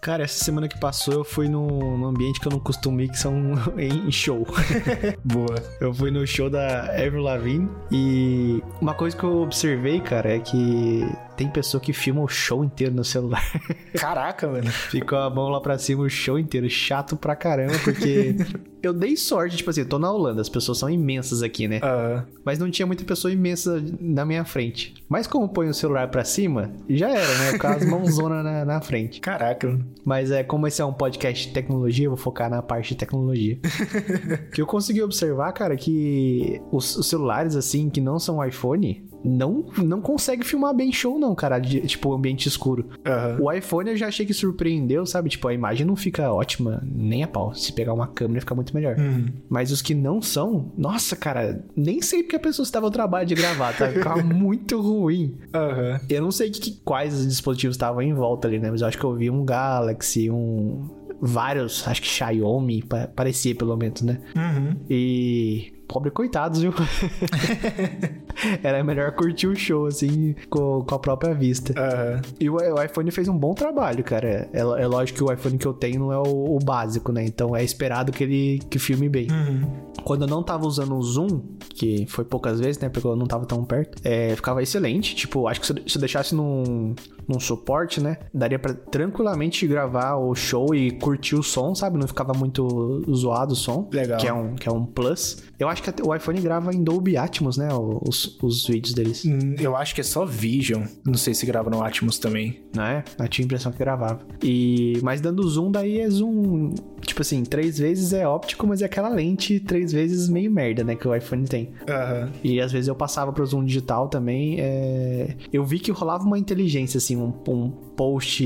Cara, 0.00 0.22
essa 0.22 0.44
semana 0.44 0.68
que 0.68 0.78
passou 0.78 1.14
eu 1.14 1.24
fui 1.24 1.48
num, 1.48 1.96
num 1.98 2.06
ambiente 2.06 2.38
que 2.40 2.46
eu 2.46 2.52
não 2.52 2.60
costumo 2.60 3.00
ir, 3.00 3.08
que 3.08 3.18
são 3.18 3.54
em 3.76 4.10
show. 4.10 4.46
Boa. 5.24 5.56
Eu 5.80 5.92
fui 5.92 6.10
no 6.10 6.26
show 6.26 6.48
da 6.48 6.84
Avril 6.92 7.22
Lavigne 7.22 7.68
e 7.90 8.62
uma 8.80 8.94
coisa 8.94 9.16
que 9.16 9.24
eu 9.24 9.42
observei, 9.42 10.00
cara, 10.00 10.36
é 10.36 10.38
que 10.38 11.04
tem 11.36 11.48
pessoa 11.48 11.80
que 11.80 11.92
filma 11.92 12.22
o 12.22 12.28
show 12.28 12.64
inteiro 12.64 12.94
no 12.94 13.04
celular. 13.04 13.42
Caraca, 13.94 14.48
mano. 14.48 14.70
Ficou 14.70 15.18
a 15.18 15.30
mão 15.30 15.48
lá 15.48 15.60
pra 15.60 15.78
cima 15.78 16.02
o 16.02 16.08
show 16.08 16.38
inteiro. 16.38 16.68
Chato 16.68 17.16
pra 17.16 17.36
caramba, 17.36 17.78
porque 17.84 18.36
eu 18.82 18.92
dei 18.92 19.16
sorte, 19.16 19.56
tipo 19.56 19.70
assim, 19.70 19.80
eu 19.80 19.88
tô 19.88 19.98
na 19.98 20.10
Holanda, 20.10 20.40
as 20.40 20.48
pessoas 20.48 20.78
são 20.78 20.88
imensas 20.88 21.42
aqui, 21.42 21.68
né? 21.68 21.80
Uhum. 21.82 22.22
Mas 22.44 22.58
não 22.58 22.70
tinha 22.70 22.86
muita 22.86 23.04
pessoa 23.04 23.32
imensa 23.32 23.82
na 24.00 24.24
minha 24.24 24.44
frente. 24.44 24.94
Mas 25.08 25.26
como 25.26 25.48
põe 25.48 25.68
o 25.68 25.74
celular 25.74 26.08
pra 26.08 26.24
cima, 26.24 26.72
já 26.88 27.10
era, 27.10 27.38
né? 27.38 27.58
Com 27.58 27.66
as 27.66 27.84
mãozona 27.84 28.42
na, 28.42 28.64
na 28.64 28.80
frente. 28.80 29.20
Caraca. 29.20 29.78
Mas 30.04 30.30
é 30.30 30.42
como 30.42 30.66
esse 30.66 30.80
é 30.80 30.84
um 30.84 30.92
podcast 30.92 31.48
de 31.48 31.52
tecnologia, 31.52 32.06
eu 32.06 32.10
vou 32.10 32.18
focar 32.18 32.48
na 32.48 32.62
parte 32.62 32.90
de 32.90 32.96
tecnologia. 32.96 33.58
que 34.52 34.60
eu 34.60 34.66
consegui 34.66 35.02
observar, 35.02 35.52
cara, 35.52 35.76
que 35.76 36.60
os, 36.72 36.96
os 36.96 37.08
celulares, 37.08 37.56
assim, 37.56 37.90
que 37.90 38.00
não 38.00 38.18
são 38.18 38.44
iPhone, 38.44 39.05
não, 39.24 39.66
não 39.78 40.00
consegue 40.00 40.44
filmar 40.44 40.74
bem 40.74 40.92
show, 40.92 41.18
não, 41.18 41.34
cara. 41.34 41.58
De, 41.58 41.80
tipo, 41.80 42.12
ambiente 42.14 42.46
escuro. 42.48 42.88
Aham. 43.04 43.38
O 43.40 43.52
iPhone 43.52 43.90
eu 43.90 43.96
já 43.96 44.08
achei 44.08 44.24
que 44.24 44.32
surpreendeu, 44.34 45.04
sabe? 45.06 45.28
Tipo, 45.30 45.48
a 45.48 45.54
imagem 45.54 45.86
não 45.86 45.96
fica 45.96 46.32
ótima 46.32 46.82
nem 46.84 47.22
a 47.22 47.28
pau. 47.28 47.54
Se 47.54 47.72
pegar 47.72 47.92
uma 47.92 48.06
câmera, 48.06 48.40
fica 48.40 48.54
muito 48.54 48.74
melhor. 48.74 48.96
Uhum. 48.98 49.26
Mas 49.48 49.70
os 49.70 49.82
que 49.82 49.94
não 49.94 50.22
são, 50.22 50.72
nossa, 50.76 51.16
cara, 51.16 51.64
nem 51.76 52.00
sei 52.02 52.22
porque 52.22 52.36
a 52.36 52.40
pessoa 52.40 52.64
estava 52.64 52.86
ao 52.86 52.90
trabalho 52.92 53.26
de 53.26 53.34
gravar, 53.34 53.76
tá? 53.76 53.88
Ficava 53.88 54.22
muito 54.24 54.80
ruim. 54.80 55.36
Aham. 55.54 56.00
Eu 56.08 56.22
não 56.22 56.30
sei 56.30 56.50
que, 56.50 56.60
que- 56.60 56.80
quais 56.84 57.26
dispositivos 57.26 57.74
estavam 57.76 58.00
em 58.02 58.14
volta 58.14 58.46
ali, 58.48 58.58
né? 58.58 58.70
Mas 58.70 58.80
eu 58.80 58.86
acho 58.86 58.98
que 58.98 59.04
eu 59.04 59.14
vi 59.14 59.28
um 59.30 59.44
Galaxy, 59.44 60.30
um. 60.30 60.88
Vários, 61.18 61.88
acho 61.88 62.02
que 62.02 62.08
Xiaomi, 62.08 62.82
pa- 62.82 63.08
parecia 63.08 63.54
pelo 63.54 63.74
menos, 63.76 64.02
né? 64.02 64.20
Uhum. 64.36 64.76
E. 64.90 65.72
Pobre 65.88 66.10
coitados, 66.10 66.60
viu? 66.60 66.72
Era 68.62 68.82
melhor 68.82 69.12
curtir 69.12 69.46
o 69.46 69.56
show, 69.56 69.86
assim, 69.86 70.34
com, 70.50 70.82
com 70.82 70.94
a 70.94 70.98
própria 70.98 71.34
vista. 71.34 71.72
Aham. 71.78 72.22
E 72.40 72.50
o, 72.50 72.56
o 72.56 72.82
iPhone 72.82 73.10
fez 73.10 73.28
um 73.28 73.36
bom 73.36 73.54
trabalho, 73.54 74.02
cara. 74.04 74.48
É, 74.52 74.60
é 74.60 74.86
lógico 74.86 75.18
que 75.18 75.24
o 75.24 75.32
iPhone 75.32 75.56
que 75.56 75.66
eu 75.66 75.72
tenho 75.72 76.00
não 76.00 76.12
é 76.12 76.18
o, 76.18 76.56
o 76.56 76.58
básico, 76.58 77.12
né? 77.12 77.24
Então 77.24 77.54
é 77.54 77.62
esperado 77.64 78.12
que 78.12 78.24
ele 78.24 78.58
que 78.68 78.78
filme 78.78 79.08
bem. 79.08 79.28
Uhum. 79.30 79.86
Quando 80.04 80.22
eu 80.22 80.28
não 80.28 80.42
tava 80.42 80.66
usando 80.66 80.96
o 80.96 81.02
zoom, 81.02 81.40
que 81.70 82.06
foi 82.06 82.24
poucas 82.24 82.60
vezes, 82.60 82.78
né? 82.80 82.88
Porque 82.88 83.06
eu 83.06 83.16
não 83.16 83.26
tava 83.26 83.46
tão 83.46 83.64
perto, 83.64 84.00
é, 84.04 84.34
ficava 84.36 84.62
excelente. 84.62 85.14
Tipo, 85.14 85.48
acho 85.48 85.60
que 85.60 85.66
se 85.66 85.72
eu, 85.72 85.88
se 85.88 85.96
eu 85.96 86.00
deixasse 86.00 86.34
num, 86.34 86.94
num 87.26 87.40
suporte, 87.40 88.00
né? 88.00 88.18
Daria 88.32 88.58
pra 88.58 88.74
tranquilamente 88.74 89.66
gravar 89.66 90.16
o 90.16 90.34
show 90.34 90.74
e 90.74 90.92
curtir 90.92 91.34
o 91.34 91.42
som, 91.42 91.74
sabe? 91.74 91.98
Não 91.98 92.06
ficava 92.06 92.32
muito 92.32 93.02
zoado 93.12 93.52
o 93.52 93.56
som. 93.56 93.88
Legal. 93.92 94.18
Que 94.18 94.28
é 94.28 94.32
um, 94.32 94.54
que 94.54 94.68
é 94.68 94.72
um 94.72 94.84
plus. 94.84 95.42
Eu 95.58 95.68
acho 95.68 95.75
que 95.82 95.90
até 95.90 96.02
o 96.02 96.14
iPhone 96.14 96.40
grava 96.40 96.72
em 96.74 96.82
Dolby 96.82 97.16
Atmos, 97.16 97.56
né? 97.56 97.68
Os, 98.02 98.38
os 98.42 98.66
vídeos 98.66 98.94
deles. 98.94 99.24
Hum, 99.24 99.54
Eu 99.58 99.76
acho 99.76 99.94
que 99.94 100.00
é 100.00 100.04
só 100.04 100.24
Vision. 100.24 100.84
Não 101.04 101.14
sei 101.14 101.34
se 101.34 101.44
grava 101.46 101.70
no 101.70 101.82
Atmos 101.82 102.18
também. 102.18 102.60
Não 102.74 102.84
é? 102.84 103.04
Eu 103.18 103.28
tinha 103.28 103.44
a 103.44 103.46
impressão 103.46 103.72
que 103.72 103.78
gravava. 103.78 104.20
E... 104.42 104.98
Mas 105.02 105.20
dando 105.20 105.46
zoom, 105.48 105.70
daí 105.70 106.00
é 106.00 106.08
zoom... 106.10 106.74
Tipo 107.02 107.22
assim, 107.22 107.44
três 107.44 107.78
vezes 107.78 108.12
é 108.12 108.26
óptico, 108.26 108.66
mas 108.66 108.82
é 108.82 108.84
aquela 108.86 109.08
lente 109.08 109.60
três 109.60 109.92
vezes 109.92 110.28
meio 110.28 110.50
merda, 110.50 110.82
né? 110.82 110.96
Que 110.96 111.06
o 111.06 111.14
iPhone 111.14 111.44
tem. 111.46 111.70
Aham. 111.88 112.30
E 112.42 112.60
às 112.60 112.72
vezes 112.72 112.88
eu 112.88 112.94
passava 112.96 113.32
pro 113.32 113.46
zoom 113.46 113.64
digital 113.64 114.08
também. 114.08 114.56
é, 114.58 115.36
Eu 115.52 115.64
vi 115.64 115.78
que 115.78 115.90
rolava 115.92 116.24
uma 116.24 116.38
inteligência, 116.38 116.98
assim, 116.98 117.16
um, 117.16 117.32
um 117.48 117.70
post... 117.70 118.42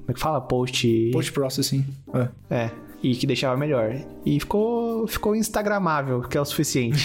Como 0.00 0.10
é 0.10 0.12
que 0.14 0.20
fala? 0.20 0.40
Post... 0.40 1.10
Post 1.12 1.32
processing. 1.32 1.84
Ah. 2.12 2.28
É. 2.50 2.70
E 3.02 3.14
que 3.14 3.26
deixava 3.26 3.56
melhor. 3.56 3.96
E 4.26 4.38
ficou, 4.38 5.06
ficou 5.06 5.34
instagramável, 5.34 6.20
que 6.20 6.36
é 6.36 6.40
o 6.40 6.44
suficiente. 6.44 6.98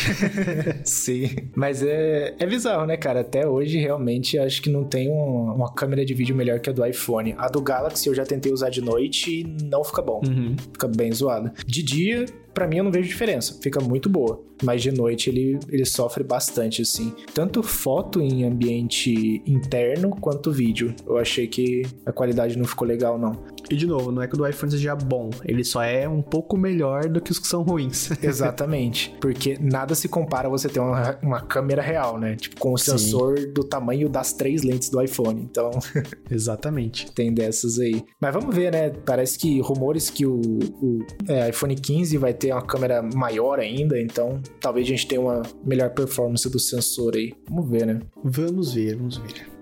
Sim. 0.84 1.30
Mas 1.56 1.82
é, 1.82 2.36
é 2.38 2.46
bizarro, 2.46 2.86
né, 2.86 2.98
cara? 2.98 3.22
Até 3.22 3.48
hoje, 3.48 3.78
realmente, 3.78 4.38
acho 4.38 4.62
que 4.62 4.70
não 4.70 4.84
tem 4.84 5.10
um- 5.10 5.54
uma 5.56 5.74
câmera 5.74 6.06
de 6.06 6.14
vídeo 6.14 6.36
melhor 6.36 6.60
que 6.60 6.70
a 6.70 6.74
do 6.74 6.86
iPhone. 6.86 7.34
A 7.38 7.48
do 7.48 7.62
Galaxy 7.62 8.10
eu 8.10 8.14
já 8.16 8.26
tentei 8.26 8.52
usar 8.52 8.70
de 8.70 8.82
noite 8.82 9.40
e 9.42 9.44
não 9.64 9.84
fica 9.86 10.02
bom. 10.02 10.22
Uhum. 10.28 10.56
Fica 10.74 10.88
bem 10.88 11.12
zoada. 11.14 11.54
De 11.66 11.82
dia, 11.82 12.26
pra 12.56 12.68
mim, 12.68 12.78
eu 12.78 12.84
não 12.86 12.92
vejo 12.92 13.08
diferença. 13.08 13.60
Fica 13.62 13.80
muito 13.82 14.10
boa. 14.10 14.42
Mas 14.64 14.82
de 14.82 14.92
noite, 14.92 15.30
ele, 15.30 15.60
ele 15.70 15.86
sofre 15.86 16.24
bastante, 16.24 16.82
assim. 16.82 17.14
Tanto 17.34 17.62
foto 17.62 18.22
em 18.22 18.46
ambiente 18.46 19.44
interno, 19.46 20.16
quanto 20.20 20.52
vídeo. 20.52 20.96
Eu 21.06 21.18
achei 21.18 21.48
que 21.48 21.84
a 22.06 22.12
qualidade 22.12 22.58
não 22.58 22.66
ficou 22.66 22.88
legal, 22.88 23.20
não. 23.20 23.44
E 23.70 23.76
de 23.76 23.86
novo, 23.86 24.12
não 24.12 24.22
é 24.22 24.28
que 24.28 24.36
o 24.36 24.38
do 24.38 24.48
iPhone 24.48 24.72
seja 24.72 24.96
bom, 24.96 25.30
ele 25.44 25.64
só 25.64 25.84
é 25.84 26.08
um 26.08 26.22
pouco 26.22 26.56
melhor 26.56 27.10
do 27.10 27.20
que 27.20 27.32
os 27.32 27.40
que 27.40 27.48
são 27.48 27.64
ruins. 27.64 28.12
Exatamente. 28.22 29.14
Porque 29.20 29.58
nada 29.60 29.96
se 29.96 30.08
compara 30.08 30.48
a 30.48 30.52
você 30.52 30.70
ter 30.70 30.80
uma, 30.80 31.18
uma 31.22 31.42
câmera 31.42 31.82
real, 31.82 32.20
né? 32.20 32.36
Tipo, 32.36 32.60
com 32.60 32.74
o 32.74 32.78
Sim. 32.78 32.92
sensor 32.92 33.36
do 33.52 33.64
tamanho 33.64 34.08
das 34.08 34.34
três 34.34 34.62
lentes 34.64 34.90
do 34.90 35.02
iPhone. 35.02 35.42
Então, 35.42 35.72
Exatamente. 36.30 37.12
tem 37.12 37.34
dessas 37.34 37.80
aí. 37.80 38.04
Mas 38.22 38.34
vamos 38.34 38.56
ver, 38.56 38.72
né? 38.72 38.92
Parece 39.06 39.38
que 39.38 39.60
rumores 39.60 40.10
que 40.10 40.26
o, 40.26 40.40
o, 40.40 41.06
é, 41.28 41.50
iPhone 41.50 41.76
15 41.76 42.18
vai 42.18 42.34
ter 42.34 42.45
uma 42.54 42.62
câmera 42.62 43.02
maior 43.02 43.60
ainda. 43.60 44.00
Então, 44.00 44.42
talvez 44.60 44.86
a 44.86 44.90
gente 44.90 45.08
tenha 45.08 45.22
uma 45.22 45.42
melhor 45.64 45.90
performance 45.92 46.50
do 46.50 46.60
sensor 46.60 47.16
aí. 47.16 47.34
Vamos 47.50 47.70
ver, 47.70 47.86
né? 47.86 48.00
Vamos 48.24 48.74
ver, 48.74 48.96
vamos 48.96 49.18
ver. 49.18 49.55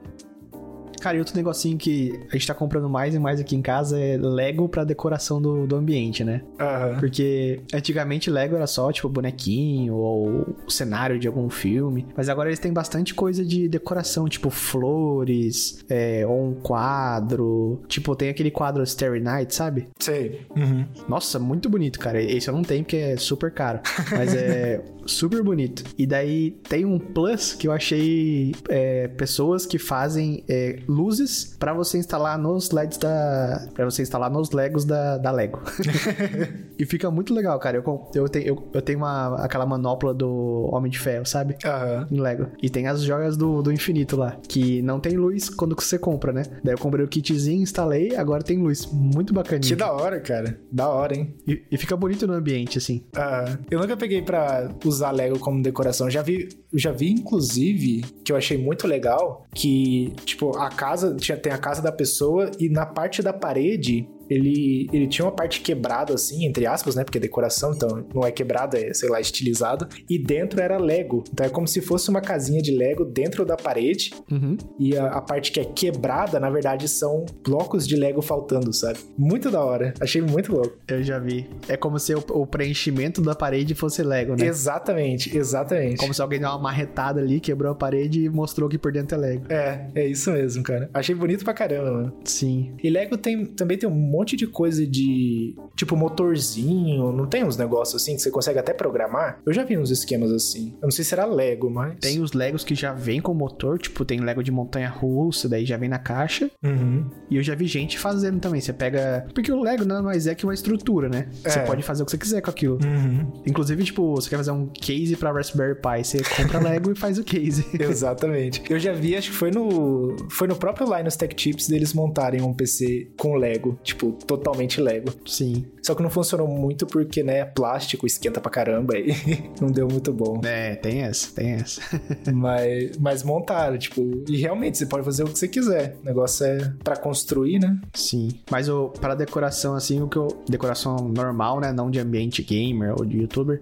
Cara, 1.03 1.17
e 1.17 1.19
outro 1.19 1.35
negocinho 1.35 1.77
que 1.77 2.17
a 2.29 2.31
gente 2.31 2.47
tá 2.47 2.53
comprando 2.53 2.89
mais 2.89 3.13
e 3.13 3.19
mais 3.19 3.37
aqui 3.37 3.57
em 3.57 3.61
casa 3.61 3.99
é 3.99 4.15
Lego 4.15 4.69
pra 4.69 4.85
decoração 4.85 5.41
do, 5.41 5.67
do 5.67 5.75
ambiente, 5.75 6.23
né? 6.23 6.41
Aham. 6.57 6.95
Porque 6.97 7.59
antigamente 7.73 8.31
Lego 8.31 8.55
era 8.55 8.65
só, 8.65 8.89
tipo, 8.89 9.09
bonequinho 9.09 9.95
ou 9.95 10.55
o 10.65 10.71
cenário 10.71 11.19
de 11.19 11.27
algum 11.27 11.49
filme. 11.49 12.07
Mas 12.15 12.29
agora 12.29 12.47
eles 12.47 12.59
têm 12.59 12.71
bastante 12.71 13.13
coisa 13.13 13.43
de 13.43 13.67
decoração, 13.67 14.29
tipo 14.29 14.49
flores, 14.49 15.83
é, 15.89 16.25
ou 16.25 16.51
um 16.51 16.53
quadro. 16.53 17.81
Tipo, 17.89 18.15
tem 18.15 18.29
aquele 18.29 18.49
quadro 18.49 18.81
Starry 18.83 19.19
Night, 19.19 19.53
sabe? 19.53 19.89
Sei. 19.99 20.47
Uhum. 20.55 20.85
Nossa, 21.09 21.37
muito 21.37 21.69
bonito, 21.69 21.99
cara. 21.99 22.21
Esse 22.21 22.49
eu 22.49 22.53
não 22.53 22.61
tenho 22.61 22.85
porque 22.85 22.95
é 22.95 23.17
super 23.17 23.51
caro. 23.51 23.81
Mas 24.09 24.33
é 24.33 24.81
super 25.05 25.43
bonito. 25.43 25.83
E 25.97 26.05
daí 26.05 26.51
tem 26.69 26.85
um 26.85 26.97
plus 26.97 27.53
que 27.53 27.67
eu 27.67 27.73
achei 27.73 28.53
é, 28.69 29.09
pessoas 29.09 29.65
que 29.65 29.77
fazem 29.77 30.45
é, 30.47 30.79
luzes 30.93 31.55
pra 31.59 31.73
você 31.73 31.97
instalar 31.97 32.37
nos 32.37 32.71
LEDs 32.71 32.97
da. 32.97 33.67
Pra 33.73 33.85
você 33.85 34.01
instalar 34.01 34.29
nos 34.29 34.51
Legos 34.51 34.85
da, 34.85 35.17
da 35.17 35.31
Lego. 35.31 35.61
e 36.77 36.85
fica 36.85 37.09
muito 37.09 37.33
legal, 37.33 37.57
cara. 37.59 37.77
Eu, 37.77 38.09
eu 38.13 38.29
tenho, 38.29 38.45
eu, 38.45 38.67
eu 38.73 38.81
tenho 38.81 38.99
uma, 38.99 39.35
aquela 39.43 39.65
manopla 39.65 40.13
do 40.13 40.69
Homem 40.71 40.91
de 40.91 40.99
Ferro, 40.99 41.25
sabe? 41.25 41.57
Aham. 41.65 42.07
Em 42.11 42.19
Lego. 42.19 42.47
E 42.61 42.69
tem 42.69 42.87
as 42.87 43.01
joias 43.01 43.35
do, 43.35 43.61
do 43.61 43.71
infinito 43.71 44.15
lá, 44.15 44.37
que 44.47 44.81
não 44.81 44.99
tem 44.99 45.17
luz 45.17 45.49
quando 45.49 45.75
você 45.75 45.97
compra, 45.97 46.31
né? 46.31 46.43
Daí 46.63 46.73
eu 46.73 46.77
comprei 46.77 47.03
o 47.03 47.07
kitzinho, 47.07 47.61
instalei, 47.61 48.15
agora 48.15 48.43
tem 48.43 48.57
luz. 48.57 48.87
Muito 48.91 49.33
bacaninha. 49.33 49.67
Que 49.67 49.75
da 49.75 49.91
hora, 49.91 50.19
cara. 50.19 50.59
Da 50.71 50.87
hora, 50.87 51.15
hein? 51.15 51.33
E, 51.47 51.63
e 51.71 51.77
fica 51.77 51.95
bonito 51.95 52.27
no 52.27 52.33
ambiente, 52.33 52.77
assim. 52.77 53.03
Ah, 53.15 53.57
eu 53.69 53.79
nunca 53.79 53.97
peguei 53.97 54.21
pra 54.21 54.69
usar 54.85 55.11
Lego 55.11 55.39
como 55.39 55.61
decoração. 55.61 56.09
Já 56.09 56.21
vi, 56.21 56.49
já 56.73 56.91
vi 56.91 57.11
inclusive 57.11 58.03
que 58.23 58.31
eu 58.31 58.35
achei 58.35 58.57
muito 58.57 58.87
legal 58.87 59.45
que 59.53 60.13
tipo 60.25 60.57
a 60.57 60.69
casa 60.83 61.15
tinha 61.15 61.37
tem 61.37 61.53
a 61.53 61.57
casa 61.57 61.81
da 61.81 61.93
pessoa 61.93 62.51
e 62.59 62.67
na 62.67 62.85
parte 62.85 63.23
da 63.23 63.31
parede 63.31 64.05
ele, 64.33 64.89
ele 64.91 65.07
tinha 65.07 65.25
uma 65.25 65.31
parte 65.31 65.61
quebrada, 65.61 66.13
assim, 66.13 66.45
entre 66.45 66.65
aspas, 66.65 66.95
né? 66.95 67.03
Porque 67.03 67.17
é 67.17 67.21
decoração, 67.21 67.73
então 67.73 68.05
não 68.13 68.25
é 68.25 68.31
quebrada, 68.31 68.77
é, 68.79 68.93
sei 68.93 69.09
lá, 69.09 69.19
estilizado. 69.19 69.87
E 70.09 70.17
dentro 70.17 70.61
era 70.61 70.77
Lego. 70.77 71.23
Então 71.31 71.45
é 71.45 71.49
como 71.49 71.67
se 71.67 71.81
fosse 71.81 72.09
uma 72.09 72.21
casinha 72.21 72.61
de 72.61 72.71
Lego 72.71 73.05
dentro 73.05 73.45
da 73.45 73.55
parede. 73.55 74.11
Uhum. 74.31 74.57
E 74.79 74.97
a, 74.97 75.07
a 75.07 75.21
parte 75.21 75.51
que 75.51 75.59
é 75.59 75.65
quebrada, 75.65 76.39
na 76.39 76.49
verdade, 76.49 76.87
são 76.87 77.25
blocos 77.43 77.87
de 77.87 77.95
Lego 77.95 78.21
faltando, 78.21 78.73
sabe? 78.73 78.99
Muito 79.17 79.51
da 79.51 79.63
hora. 79.63 79.93
Achei 79.99 80.21
muito 80.21 80.51
louco. 80.51 80.77
Eu 80.87 81.03
já 81.03 81.19
vi. 81.19 81.49
É 81.67 81.77
como 81.77 81.99
se 81.99 82.13
o, 82.15 82.23
o 82.29 82.47
preenchimento 82.47 83.21
da 83.21 83.35
parede 83.35 83.75
fosse 83.75 84.01
Lego, 84.03 84.35
né? 84.35 84.45
Exatamente, 84.45 85.35
exatamente. 85.37 85.97
Como 85.97 86.13
se 86.13 86.21
alguém 86.21 86.39
deu 86.39 86.49
uma 86.49 86.59
marretada 86.59 87.21
ali, 87.21 87.39
quebrou 87.39 87.71
a 87.71 87.75
parede 87.75 88.23
e 88.23 88.29
mostrou 88.29 88.69
que 88.69 88.77
por 88.77 88.91
dentro 88.91 89.17
é 89.17 89.19
Lego. 89.19 89.45
É, 89.51 89.87
é 89.95 90.07
isso 90.07 90.31
mesmo, 90.31 90.63
cara. 90.63 90.89
Achei 90.93 91.13
bonito 91.13 91.43
pra 91.43 91.53
caramba, 91.53 91.91
mano. 91.91 92.13
Sim. 92.23 92.73
E 92.83 92.89
Lego 92.89 93.17
tem, 93.17 93.45
também 93.45 93.77
tem 93.77 93.87
um 93.87 93.93
monte 93.93 94.22
de 94.25 94.47
coisa 94.47 94.85
de. 94.85 95.55
Tipo, 95.75 95.95
motorzinho. 95.95 97.11
Não 97.11 97.25
tem 97.27 97.43
uns 97.43 97.57
negócios 97.57 98.01
assim 98.01 98.15
que 98.15 98.21
você 98.21 98.31
consegue 98.31 98.59
até 98.59 98.73
programar? 98.73 99.39
Eu 99.45 99.53
já 99.53 99.63
vi 99.63 99.77
uns 99.77 99.89
esquemas 99.91 100.31
assim. 100.31 100.73
Eu 100.81 100.83
não 100.87 100.91
sei 100.91 101.03
se 101.05 101.13
era 101.13 101.25
Lego, 101.25 101.69
mas. 101.69 101.95
Tem 101.99 102.19
os 102.21 102.33
Legos 102.33 102.63
que 102.63 102.75
já 102.75 102.93
vem 102.93 103.21
com 103.21 103.33
motor, 103.33 103.77
tipo, 103.79 104.03
tem 104.05 104.19
Lego 104.19 104.43
de 104.43 104.51
montanha 104.51 104.89
russa, 104.89 105.47
daí 105.47 105.65
já 105.65 105.77
vem 105.77 105.89
na 105.89 105.99
caixa. 105.99 106.49
Uhum. 106.63 107.05
E 107.29 107.37
eu 107.37 107.43
já 107.43 107.55
vi 107.55 107.65
gente 107.67 107.99
fazendo 107.99 108.39
também. 108.39 108.61
Você 108.61 108.73
pega. 108.73 109.25
Porque 109.33 109.51
o 109.51 109.61
Lego 109.61 109.85
nada 109.85 110.01
mais 110.01 110.27
é 110.27 110.35
que 110.35 110.45
uma 110.45 110.53
estrutura, 110.53 111.09
né? 111.09 111.27
Você 111.43 111.59
É. 111.59 111.63
pode 111.65 111.83
fazer 111.83 112.03
o 112.03 112.05
que 112.05 112.11
você 112.11 112.17
quiser 112.17 112.41
com 112.41 112.49
aquilo. 112.49 112.79
Uhum. 112.83 113.31
Inclusive, 113.45 113.83
tipo, 113.83 114.15
você 114.15 114.29
quer 114.29 114.37
fazer 114.37 114.51
um 114.51 114.67
case 114.67 115.15
pra 115.15 115.31
Raspberry 115.31 115.75
Pi, 115.75 116.03
você 116.03 116.21
compra 116.37 116.59
Lego 116.63 116.91
e 116.91 116.95
faz 116.95 117.17
o 117.17 117.23
case. 117.23 117.65
Exatamente. 117.79 118.61
Eu 118.69 118.79
já 118.79 118.93
vi, 118.93 119.15
acho 119.15 119.31
que 119.31 119.35
foi 119.37 119.51
no. 119.51 120.15
Foi 120.29 120.47
no 120.47 120.55
próprio 120.55 120.87
Linus 120.95 121.15
Tech 121.15 121.33
Tips 121.35 121.67
deles 121.67 121.93
montarem 121.93 122.41
um 122.41 122.53
PC 122.53 123.11
com 123.17 123.35
Lego. 123.35 123.77
Tipo, 123.83 124.02
totalmente 124.11 124.81
Lego. 124.81 125.11
Sim. 125.25 125.65
Só 125.81 125.95
que 125.95 126.03
não 126.03 126.09
funcionou 126.09 126.47
muito 126.47 126.85
porque, 126.85 127.23
né, 127.23 127.45
plástico 127.45 128.05
esquenta 128.05 128.39
pra 128.39 128.51
caramba 128.51 128.97
e 128.97 129.13
não 129.59 129.69
deu 129.69 129.87
muito 129.87 130.13
bom. 130.13 130.41
É, 130.43 130.75
tem 130.75 131.01
essa, 131.01 131.33
tem 131.33 131.51
essa. 131.51 131.81
Mas, 132.33 132.97
mas 132.97 133.23
montaram, 133.23 133.77
tipo, 133.77 134.01
e 134.27 134.37
realmente 134.37 134.77
você 134.77 134.85
pode 134.85 135.03
fazer 135.03 135.23
o 135.23 135.27
que 135.27 135.37
você 135.37 135.47
quiser. 135.47 135.97
O 136.01 136.05
negócio 136.05 136.45
é 136.45 136.73
pra 136.83 136.95
construir, 136.95 137.59
né? 137.59 137.79
Sim. 137.93 138.29
Mas 138.49 138.69
o, 138.69 138.89
para 138.89 139.15
decoração, 139.15 139.75
assim, 139.75 140.01
o 140.01 140.07
que 140.07 140.17
eu. 140.17 140.27
Decoração 140.47 140.95
normal, 141.09 141.59
né? 141.59 141.71
Não 141.71 141.89
de 141.89 141.99
ambiente 141.99 142.41
gamer 142.41 142.93
ou 142.97 143.05
de 143.05 143.17
youtuber. 143.17 143.61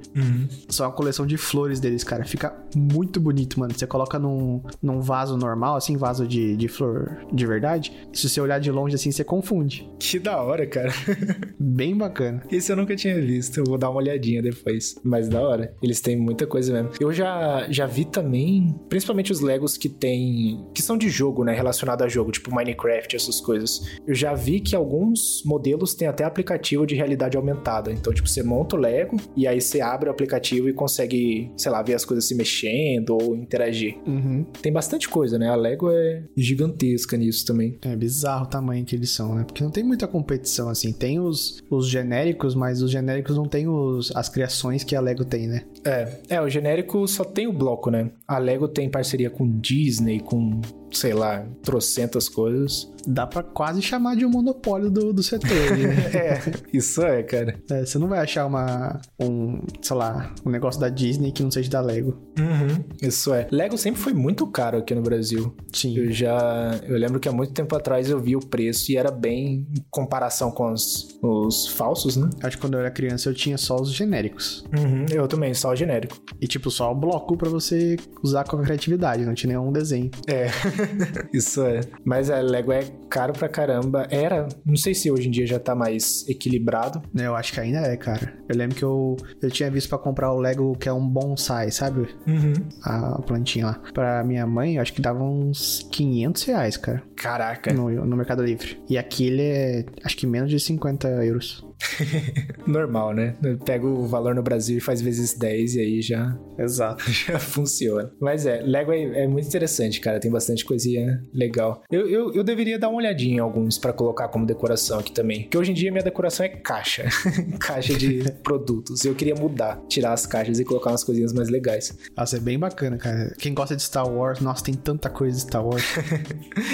Só 0.69 0.85
uma 0.85 0.91
coleção 0.91 1.25
de 1.25 1.37
flores 1.37 1.79
deles, 1.79 2.03
cara. 2.03 2.23
Fica 2.23 2.55
muito 2.75 3.19
bonito, 3.19 3.59
mano. 3.59 3.73
Você 3.73 3.87
coloca 3.87 4.17
num, 4.19 4.61
num 4.81 5.01
vaso 5.01 5.37
normal, 5.37 5.75
assim, 5.75 5.97
vaso 5.97 6.27
de, 6.27 6.55
de 6.55 6.67
flor 6.67 7.25
de 7.31 7.45
verdade. 7.45 7.93
Se 8.13 8.29
você 8.29 8.39
olhar 8.39 8.59
de 8.59 8.71
longe, 8.71 8.95
assim, 8.95 9.11
você 9.11 9.23
confunde. 9.23 9.89
Que 9.99 10.19
da 10.19 10.30
da 10.31 10.41
hora, 10.41 10.65
cara. 10.65 10.91
Bem 11.59 11.95
bacana. 11.95 12.41
Esse 12.49 12.71
eu 12.71 12.75
nunca 12.75 12.95
tinha 12.95 13.19
visto. 13.19 13.57
Eu 13.57 13.65
vou 13.65 13.77
dar 13.77 13.89
uma 13.89 13.99
olhadinha 13.99 14.41
depois. 14.41 14.95
Mas 15.03 15.27
da 15.27 15.41
hora. 15.41 15.73
Eles 15.83 15.99
têm 15.99 16.15
muita 16.15 16.47
coisa 16.47 16.71
mesmo. 16.71 16.91
Eu 16.99 17.11
já, 17.11 17.67
já 17.69 17.85
vi 17.85 18.05
também, 18.05 18.73
principalmente 18.87 19.31
os 19.31 19.41
Legos 19.41 19.77
que 19.77 19.89
tem. 19.89 20.65
que 20.73 20.81
são 20.81 20.97
de 20.97 21.09
jogo, 21.09 21.43
né? 21.43 21.53
Relacionado 21.53 22.03
a 22.03 22.07
jogo, 22.07 22.31
tipo 22.31 22.53
Minecraft, 22.53 23.15
essas 23.15 23.41
coisas. 23.41 23.81
Eu 24.07 24.15
já 24.15 24.33
vi 24.33 24.59
que 24.59 24.75
alguns 24.75 25.43
modelos 25.45 25.93
têm 25.93 26.07
até 26.07 26.23
aplicativo 26.23 26.85
de 26.85 26.95
realidade 26.95 27.35
aumentada. 27.35 27.91
Então, 27.91 28.13
tipo, 28.13 28.27
você 28.27 28.41
monta 28.41 28.75
o 28.75 28.79
Lego 28.79 29.17
e 29.35 29.47
aí 29.47 29.59
você 29.59 29.81
abre 29.81 30.07
o 30.07 30.11
aplicativo 30.11 30.69
e 30.69 30.73
consegue, 30.73 31.51
sei 31.57 31.71
lá, 31.71 31.81
ver 31.81 31.95
as 31.95 32.05
coisas 32.05 32.25
se 32.25 32.35
mexendo 32.35 33.11
ou 33.11 33.35
interagir. 33.35 33.97
Uhum. 34.07 34.45
Tem 34.61 34.71
bastante 34.71 35.09
coisa, 35.09 35.37
né? 35.37 35.49
A 35.49 35.55
Lego 35.55 35.89
é 35.91 36.23
gigantesca 36.37 37.17
nisso 37.17 37.45
também. 37.45 37.77
É 37.81 37.95
bizarro 37.95 38.45
o 38.45 38.49
tamanho 38.49 38.85
que 38.85 38.95
eles 38.95 39.09
são, 39.09 39.35
né? 39.35 39.43
Porque 39.43 39.63
não 39.63 39.71
tem 39.71 39.83
muita 39.83 40.07
competição, 40.21 40.69
assim. 40.69 40.93
Tem 40.93 41.19
os, 41.19 41.61
os 41.69 41.87
genéricos, 41.87 42.55
mas 42.55 42.81
os 42.81 42.91
genéricos 42.91 43.35
não 43.35 43.45
tem 43.45 43.67
os, 43.67 44.15
as 44.15 44.29
criações 44.29 44.83
que 44.83 44.95
a 44.95 45.01
Lego 45.01 45.25
tem, 45.25 45.47
né? 45.47 45.63
É, 45.83 46.07
é, 46.29 46.41
o 46.41 46.49
genérico 46.49 47.07
só 47.07 47.23
tem 47.23 47.47
o 47.47 47.53
bloco, 47.53 47.89
né? 47.89 48.11
A 48.27 48.37
Lego 48.37 48.67
tem 48.67 48.89
parceria 48.89 49.29
com 49.29 49.59
Disney, 49.59 50.19
com 50.19 50.61
sei 50.91 51.13
lá, 51.13 51.45
trocentas 51.63 52.27
coisas. 52.27 52.91
Dá 53.07 53.25
pra 53.25 53.41
quase 53.41 53.81
chamar 53.81 54.15
de 54.15 54.25
um 54.25 54.29
monopólio 54.29 54.91
do, 54.91 55.11
do 55.11 55.23
setor, 55.23 55.49
né? 55.49 55.95
é, 56.13 56.41
isso 56.71 57.01
é, 57.01 57.23
cara. 57.23 57.59
É, 57.69 57.85
você 57.85 57.97
não 57.97 58.07
vai 58.07 58.19
achar 58.19 58.45
uma, 58.45 59.01
um, 59.19 59.59
sei 59.81 59.95
lá, 59.95 60.33
um 60.45 60.51
negócio 60.51 60.79
da 60.79 60.89
Disney 60.89 61.31
que 61.31 61.41
não 61.41 61.49
seja 61.49 61.69
da 61.69 61.81
Lego. 61.81 62.17
Uhum, 62.37 62.83
isso 63.01 63.33
é. 63.33 63.47
Lego 63.51 63.77
sempre 63.77 63.99
foi 63.99 64.13
muito 64.13 64.45
caro 64.47 64.77
aqui 64.77 64.93
no 64.93 65.01
Brasil. 65.01 65.55
Sim. 65.73 65.97
Eu 65.97 66.11
já, 66.11 66.79
eu 66.83 66.97
lembro 66.97 67.19
que 67.19 67.27
há 67.27 67.31
muito 67.31 67.53
tempo 67.53 67.75
atrás 67.75 68.09
eu 68.09 68.19
vi 68.19 68.35
o 68.35 68.39
preço 68.39 68.91
e 68.91 68.97
era 68.97 69.09
bem 69.09 69.67
em 69.75 69.85
comparação 69.89 70.51
com 70.51 70.71
os, 70.71 71.17
os 71.23 71.67
falsos, 71.67 72.15
né? 72.15 72.29
Acho 72.43 72.57
que 72.57 72.61
quando 72.61 72.75
eu 72.75 72.81
era 72.81 72.91
criança 72.91 73.29
eu 73.29 73.33
tinha 73.33 73.57
só 73.57 73.75
os 73.75 73.91
genéricos. 73.91 74.63
Uhum, 74.77 75.05
eu 75.11 75.27
também, 75.27 75.53
só 75.53 75.71
o 75.71 75.75
genérico. 75.75 76.19
E 76.39 76.47
tipo, 76.47 76.69
só 76.69 76.91
o 76.91 76.95
bloco 76.95 77.35
pra 77.35 77.49
você 77.49 77.97
usar 78.23 78.43
com 78.43 78.57
a 78.57 78.61
criatividade, 78.61 79.25
não 79.25 79.33
tinha 79.33 79.57
nenhum 79.57 79.71
desenho. 79.71 80.11
É. 80.27 80.47
Isso 81.33 81.63
é. 81.63 81.81
Mas 82.05 82.29
é, 82.29 82.41
Lego 82.41 82.71
é 82.71 82.83
caro 83.09 83.33
pra 83.33 83.49
caramba. 83.49 84.07
Era, 84.09 84.47
não 84.65 84.75
sei 84.75 84.93
se 84.93 85.11
hoje 85.11 85.27
em 85.27 85.31
dia 85.31 85.45
já 85.45 85.59
tá 85.59 85.75
mais 85.75 86.27
equilibrado. 86.27 87.01
Eu 87.15 87.35
acho 87.35 87.53
que 87.53 87.59
ainda 87.59 87.79
é, 87.79 87.97
cara. 87.97 88.33
Eu 88.47 88.57
lembro 88.57 88.75
que 88.75 88.83
eu, 88.83 89.17
eu 89.41 89.49
tinha 89.49 89.69
visto 89.69 89.89
pra 89.89 89.97
comprar 89.97 90.31
o 90.31 90.39
Lego 90.39 90.75
que 90.77 90.89
é 90.89 90.93
um 90.93 91.07
bonsai, 91.07 91.71
sabe? 91.71 92.07
Uhum. 92.27 92.53
A 92.83 93.21
plantinha 93.21 93.67
lá. 93.67 93.81
Pra 93.93 94.23
minha 94.23 94.45
mãe, 94.45 94.75
eu 94.75 94.81
acho 94.81 94.93
que 94.93 95.01
dava 95.01 95.23
uns 95.23 95.87
500 95.91 96.43
reais, 96.43 96.77
cara. 96.77 97.03
Caraca. 97.15 97.73
No, 97.73 97.89
no 97.89 98.17
Mercado 98.17 98.43
Livre. 98.43 98.81
E 98.89 98.97
aqui 98.97 99.27
ele 99.27 99.43
é, 99.43 99.85
acho 100.03 100.17
que 100.17 100.27
menos 100.27 100.49
de 100.49 100.59
50 100.59 101.07
euros. 101.23 101.65
Normal, 102.65 103.13
né? 103.13 103.35
Pega 103.65 103.85
o 103.85 104.07
valor 104.07 104.35
no 104.35 104.43
Brasil 104.43 104.77
e 104.77 104.81
faz 104.81 105.01
vezes 105.01 105.33
10 105.33 105.75
e 105.75 105.79
aí 105.79 106.01
já, 106.01 106.37
Exato. 106.57 107.03
já 107.11 107.39
funciona. 107.39 108.11
Mas 108.19 108.45
é, 108.45 108.61
Lego 108.61 108.91
é, 108.91 109.23
é 109.23 109.27
muito 109.27 109.47
interessante, 109.47 109.99
cara. 109.99 110.19
Tem 110.19 110.31
bastante 110.31 110.63
coisinha 110.63 111.23
legal. 111.33 111.83
Eu, 111.91 112.09
eu, 112.09 112.33
eu 112.33 112.43
deveria 112.43 112.77
dar 112.77 112.89
uma 112.89 112.97
olhadinha 112.97 113.37
em 113.37 113.39
alguns 113.39 113.77
pra 113.77 113.93
colocar 113.93 114.27
como 114.27 114.45
decoração 114.45 114.99
aqui 114.99 115.11
também. 115.11 115.43
Porque 115.43 115.57
hoje 115.57 115.71
em 115.71 115.73
dia 115.73 115.91
minha 115.91 116.03
decoração 116.03 116.45
é 116.45 116.49
caixa. 116.49 117.05
caixa 117.59 117.93
de 117.93 118.31
produtos. 118.43 119.03
Eu 119.05 119.15
queria 119.15 119.35
mudar, 119.35 119.81
tirar 119.87 120.13
as 120.13 120.25
caixas 120.25 120.59
e 120.59 120.65
colocar 120.65 120.91
umas 120.91 121.03
coisinhas 121.03 121.33
mais 121.33 121.49
legais. 121.49 121.97
Nossa, 122.15 122.37
é 122.37 122.39
bem 122.39 122.57
bacana, 122.57 122.97
cara. 122.97 123.33
Quem 123.37 123.53
gosta 123.53 123.75
de 123.75 123.81
Star 123.81 124.07
Wars, 124.09 124.39
nossa, 124.39 124.63
tem 124.63 124.73
tanta 124.73 125.09
coisa 125.09 125.35
de 125.35 125.43
Star 125.43 125.65
Wars. 125.65 125.83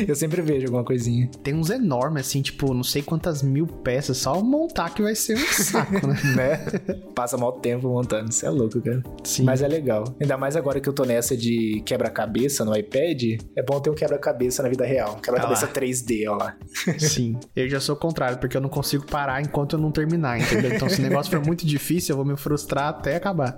eu 0.08 0.16
sempre 0.16 0.42
vejo 0.42 0.66
alguma 0.66 0.84
coisinha. 0.84 1.30
Tem 1.44 1.54
uns 1.54 1.70
enormes, 1.70 2.28
assim, 2.28 2.42
tipo, 2.42 2.74
não 2.74 2.84
sei 2.84 3.02
quantas 3.02 3.42
mil 3.42 3.68
peças. 3.68 4.18
Só 4.18 4.42
montar 4.42 4.94
que 4.98 5.04
vai 5.04 5.14
ser 5.14 5.38
um 5.38 5.46
saco, 5.54 6.08
né? 6.08 6.16
né? 6.36 6.58
Passa 7.14 7.38
mal 7.38 7.54
tempo 7.54 7.88
montando. 7.88 8.32
Isso 8.32 8.46
é 8.46 8.50
louco, 8.50 8.82
cara. 8.82 9.04
Sim. 9.24 9.44
Mas 9.44 9.62
é 9.62 9.68
legal. 9.68 10.04
Ainda 10.20 10.38
mais 10.38 10.56
agora 10.56 10.80
que 10.80 10.90
eu 10.90 10.94
tô 10.94 11.06
nessa 11.06 11.38
de 11.38 11.84
quebra-cabeça 11.86 12.66
no 12.66 12.76
iPad. 12.76 13.40
É 13.56 13.62
bom 13.62 13.80
ter 13.80 13.92
um 13.92 13.94
quebra-cabeça 13.94 14.64
na 14.64 14.70
vida 14.70 14.86
real. 14.86 15.18
Quebra-cabeça 15.22 15.66
Ah 15.66 15.70
lá. 15.70 15.74
3D, 15.74 16.30
ó 16.30 16.36
lá. 16.36 16.58
Sim. 16.98 17.40
Eu 17.56 17.70
já 17.70 17.80
sou 17.80 17.96
o 17.96 18.00
contrário, 18.00 18.40
porque 18.40 18.58
eu 18.58 18.62
não 18.62 18.70
consigo 18.70 19.06
parar 19.06 19.40
enquanto 19.42 19.74
eu 19.74 19.80
não 19.80 19.92
terminar, 19.92 20.40
entendeu? 20.40 20.74
Então, 20.74 20.90
se 20.90 21.00
o 21.00 21.04
negócio 21.04 21.32
for 21.32 21.46
muito 21.46 21.66
difícil, 21.66 22.14
eu 22.14 22.18
vou 22.18 22.26
me 22.26 22.36
frustrar 22.36 22.88
até 22.88 23.16
acabar. 23.16 23.56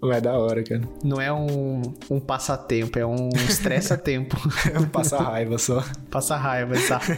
Vai 0.00 0.20
da 0.20 0.36
hora, 0.36 0.64
cara. 0.64 0.82
Não 1.04 1.20
é 1.20 1.32
um, 1.32 1.82
um 2.10 2.18
passatempo, 2.18 2.98
é 2.98 3.06
um 3.06 3.28
estressa-tempo. 3.48 4.36
Passa 4.92 5.18
raiva 5.18 5.58
só. 5.58 5.84
Passa 6.10 6.36
raiva, 6.36 6.74
exato. 6.74 7.12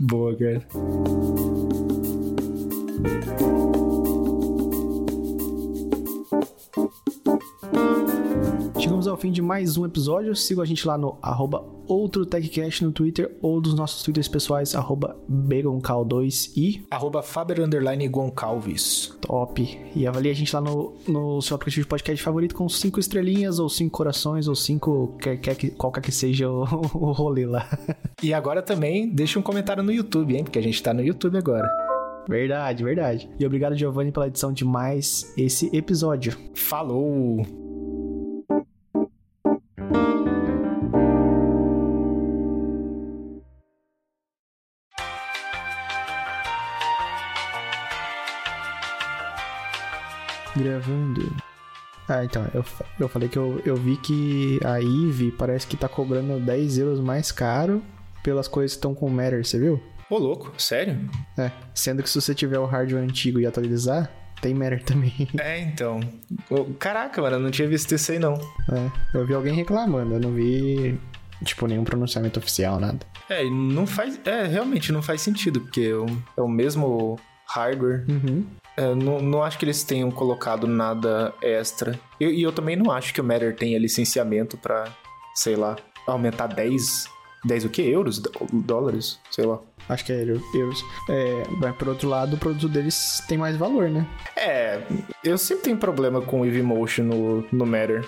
Boa, 0.00 0.36
cara. 0.36 1.99
Chegamos 8.78 9.06
ao 9.06 9.16
fim 9.16 9.30
de 9.30 9.42
mais 9.42 9.76
um 9.76 9.84
episódio. 9.84 10.34
Siga 10.34 10.62
a 10.62 10.64
gente 10.64 10.86
lá 10.86 10.96
no 10.96 11.18
arroba 11.22 11.64
outro 11.86 12.24
TechCast 12.24 12.84
no 12.84 12.92
Twitter 12.92 13.36
ou 13.42 13.60
dos 13.60 13.74
nossos 13.74 14.02
Twitters 14.02 14.28
pessoais, 14.28 14.74
arroba 14.74 15.18
BegonCal2 15.30 16.52
e 16.56 16.86
Arroba 16.90 17.22
Faber 17.22 17.60
Underline 17.60 18.08
Goncalves. 18.08 19.16
top. 19.20 19.78
E 19.94 20.06
avalie 20.06 20.30
a 20.30 20.34
gente 20.34 20.54
lá 20.54 20.60
no, 20.60 20.94
no 21.06 21.42
seu 21.42 21.56
aplicativo 21.56 21.84
de 21.84 21.88
podcast 21.88 22.22
favorito 22.22 22.54
com 22.54 22.68
cinco 22.68 23.00
estrelinhas 23.00 23.58
ou 23.58 23.68
cinco 23.68 23.96
corações 23.96 24.48
ou 24.48 24.54
cinco 24.54 25.16
quer, 25.20 25.36
quer 25.36 25.54
que, 25.56 25.70
qualquer 25.70 26.00
que 26.00 26.12
seja 26.12 26.48
o, 26.48 26.62
o 26.94 27.12
rolê 27.12 27.46
lá. 27.46 27.66
E 28.22 28.32
agora 28.32 28.62
também 28.62 29.08
deixa 29.08 29.38
um 29.38 29.42
comentário 29.42 29.82
no 29.82 29.92
YouTube, 29.92 30.36
hein? 30.36 30.44
Porque 30.44 30.58
a 30.58 30.62
gente 30.62 30.82
tá 30.82 30.94
no 30.94 31.02
YouTube 31.02 31.36
agora. 31.36 31.89
Verdade, 32.28 32.84
verdade. 32.84 33.30
E 33.38 33.46
obrigado, 33.46 33.76
Giovanni, 33.76 34.12
pela 34.12 34.28
edição 34.28 34.52
de 34.52 34.64
mais 34.64 35.32
esse 35.36 35.74
episódio. 35.76 36.36
Falou! 36.54 37.44
Gravando. 50.56 51.34
Ah, 52.08 52.24
então, 52.24 52.44
eu, 52.52 52.64
eu 52.98 53.08
falei 53.08 53.28
que 53.28 53.36
eu, 53.36 53.62
eu 53.64 53.76
vi 53.76 53.96
que 53.96 54.58
a 54.64 54.80
Eve 54.80 55.30
parece 55.30 55.66
que 55.66 55.76
tá 55.76 55.88
cobrando 55.88 56.40
10 56.40 56.78
euros 56.78 57.00
mais 57.00 57.30
caro 57.30 57.80
pelas 58.22 58.48
coisas 58.48 58.72
que 58.72 58.78
estão 58.78 58.94
com 58.94 59.08
Matter, 59.08 59.44
você 59.44 59.58
viu? 59.58 59.80
Ô, 60.10 60.18
louco, 60.18 60.52
sério? 60.58 61.08
É, 61.38 61.52
sendo 61.72 62.02
que 62.02 62.10
se 62.10 62.20
você 62.20 62.34
tiver 62.34 62.58
o 62.58 62.66
hardware 62.66 63.04
antigo 63.04 63.38
e 63.38 63.46
atualizar, 63.46 64.10
tem 64.42 64.52
Matter 64.52 64.82
também. 64.82 65.28
É, 65.38 65.60
então. 65.60 66.00
Caraca, 66.80 67.22
mano, 67.22 67.36
eu 67.36 67.40
não 67.40 67.50
tinha 67.50 67.68
visto 67.68 67.94
isso 67.94 68.10
aí, 68.10 68.18
não. 68.18 68.34
É, 68.34 68.90
eu 69.16 69.24
vi 69.24 69.34
alguém 69.34 69.54
reclamando, 69.54 70.14
eu 70.14 70.20
não 70.20 70.32
vi, 70.32 70.98
tipo, 71.44 71.68
nenhum 71.68 71.84
pronunciamento 71.84 72.40
oficial, 72.40 72.80
nada. 72.80 73.06
É, 73.28 73.44
não 73.44 73.86
faz. 73.86 74.20
É, 74.24 74.46
realmente 74.46 74.90
não 74.90 75.00
faz 75.00 75.22
sentido, 75.22 75.60
porque 75.60 75.82
é 75.82 75.94
o, 75.94 76.06
é 76.36 76.42
o 76.42 76.48
mesmo 76.48 77.16
hardware. 77.46 78.04
Uhum. 78.08 78.44
É, 78.76 78.92
não, 78.94 79.20
não 79.20 79.42
acho 79.44 79.58
que 79.58 79.64
eles 79.64 79.84
tenham 79.84 80.10
colocado 80.10 80.66
nada 80.66 81.32
extra. 81.40 81.98
E, 82.18 82.24
e 82.24 82.42
eu 82.42 82.50
também 82.50 82.74
não 82.74 82.90
acho 82.90 83.14
que 83.14 83.20
o 83.20 83.24
Matter 83.24 83.54
tenha 83.54 83.78
licenciamento 83.78 84.56
pra, 84.56 84.88
sei 85.36 85.54
lá, 85.54 85.76
aumentar 86.04 86.48
10. 86.48 87.08
10 87.44 87.64
o 87.64 87.68
quê? 87.70 87.82
Euros? 87.82 88.18
Dó- 88.18 88.30
Dólares? 88.52 89.18
Sei 89.30 89.44
lá. 89.44 89.58
Acho 89.88 90.04
que 90.04 90.12
é 90.12 90.22
euro- 90.22 90.42
euros. 90.54 90.84
É, 91.08 91.42
mas 91.58 91.74
por 91.76 91.88
outro 91.88 92.08
lado, 92.08 92.34
o 92.34 92.38
produto 92.38 92.68
deles 92.68 93.22
tem 93.28 93.36
mais 93.38 93.56
valor, 93.56 93.88
né? 93.90 94.06
É, 94.36 94.80
eu 95.24 95.36
sempre 95.38 95.64
tenho 95.64 95.76
problema 95.76 96.20
com 96.20 96.40
o 96.42 96.46
Evomotion 96.46 97.02
no, 97.04 97.46
no 97.50 97.66
Matter. 97.66 98.04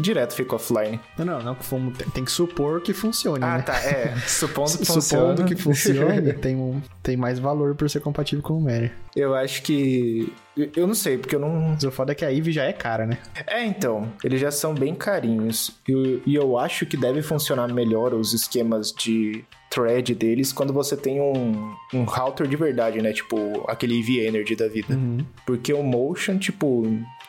Direto 0.00 0.34
fica 0.34 0.56
offline. 0.56 1.00
Não, 1.16 1.24
não, 1.24 1.42
não 1.42 1.90
tem 2.12 2.24
que 2.24 2.30
supor 2.32 2.80
que 2.80 2.92
funcione, 2.92 3.44
Ah, 3.44 3.58
né? 3.58 3.62
tá. 3.62 3.78
É, 3.84 4.16
supondo 4.26 4.70
que 4.78 4.84
Supondo 4.84 5.00
funciona. 5.00 5.44
que 5.44 5.56
funcione, 5.56 6.32
tem, 6.40 6.56
um, 6.56 6.80
tem 7.02 7.16
mais 7.16 7.38
valor 7.38 7.74
por 7.74 7.88
ser 7.88 8.00
compatível 8.00 8.42
com 8.42 8.54
o 8.58 8.60
Matter. 8.60 8.92
Eu 9.14 9.34
acho 9.34 9.62
que. 9.62 10.32
Eu 10.74 10.86
não 10.86 10.94
sei, 10.94 11.18
porque 11.18 11.36
eu 11.36 11.40
não. 11.40 11.70
Mas 11.70 11.84
o 11.84 11.90
foda 11.90 12.12
é 12.12 12.14
que 12.14 12.24
a 12.24 12.32
Eve 12.32 12.50
já 12.52 12.64
é 12.64 12.72
cara, 12.72 13.06
né? 13.06 13.18
É, 13.46 13.64
então. 13.64 14.10
Eles 14.24 14.40
já 14.40 14.50
são 14.50 14.74
bem 14.74 14.94
carinhos. 14.94 15.70
E, 15.88 16.22
e 16.26 16.34
eu 16.34 16.58
acho 16.58 16.84
que 16.86 16.96
deve 16.96 17.22
funcionar 17.22 17.68
melhor 17.72 18.12
os 18.14 18.32
esquemas 18.32 18.90
de 18.92 19.44
thread 19.70 20.14
deles 20.14 20.52
quando 20.52 20.72
você 20.72 20.96
tem 20.96 21.20
um, 21.20 21.74
um 21.92 22.04
router 22.04 22.46
de 22.46 22.56
verdade, 22.56 23.00
né? 23.02 23.12
Tipo, 23.12 23.64
aquele 23.68 23.98
EV 24.00 24.26
Energy 24.26 24.56
da 24.56 24.68
vida. 24.68 24.94
Uhum. 24.94 25.18
Porque 25.46 25.72
o 25.72 25.82
Motion, 25.82 26.38
tipo, 26.38 26.86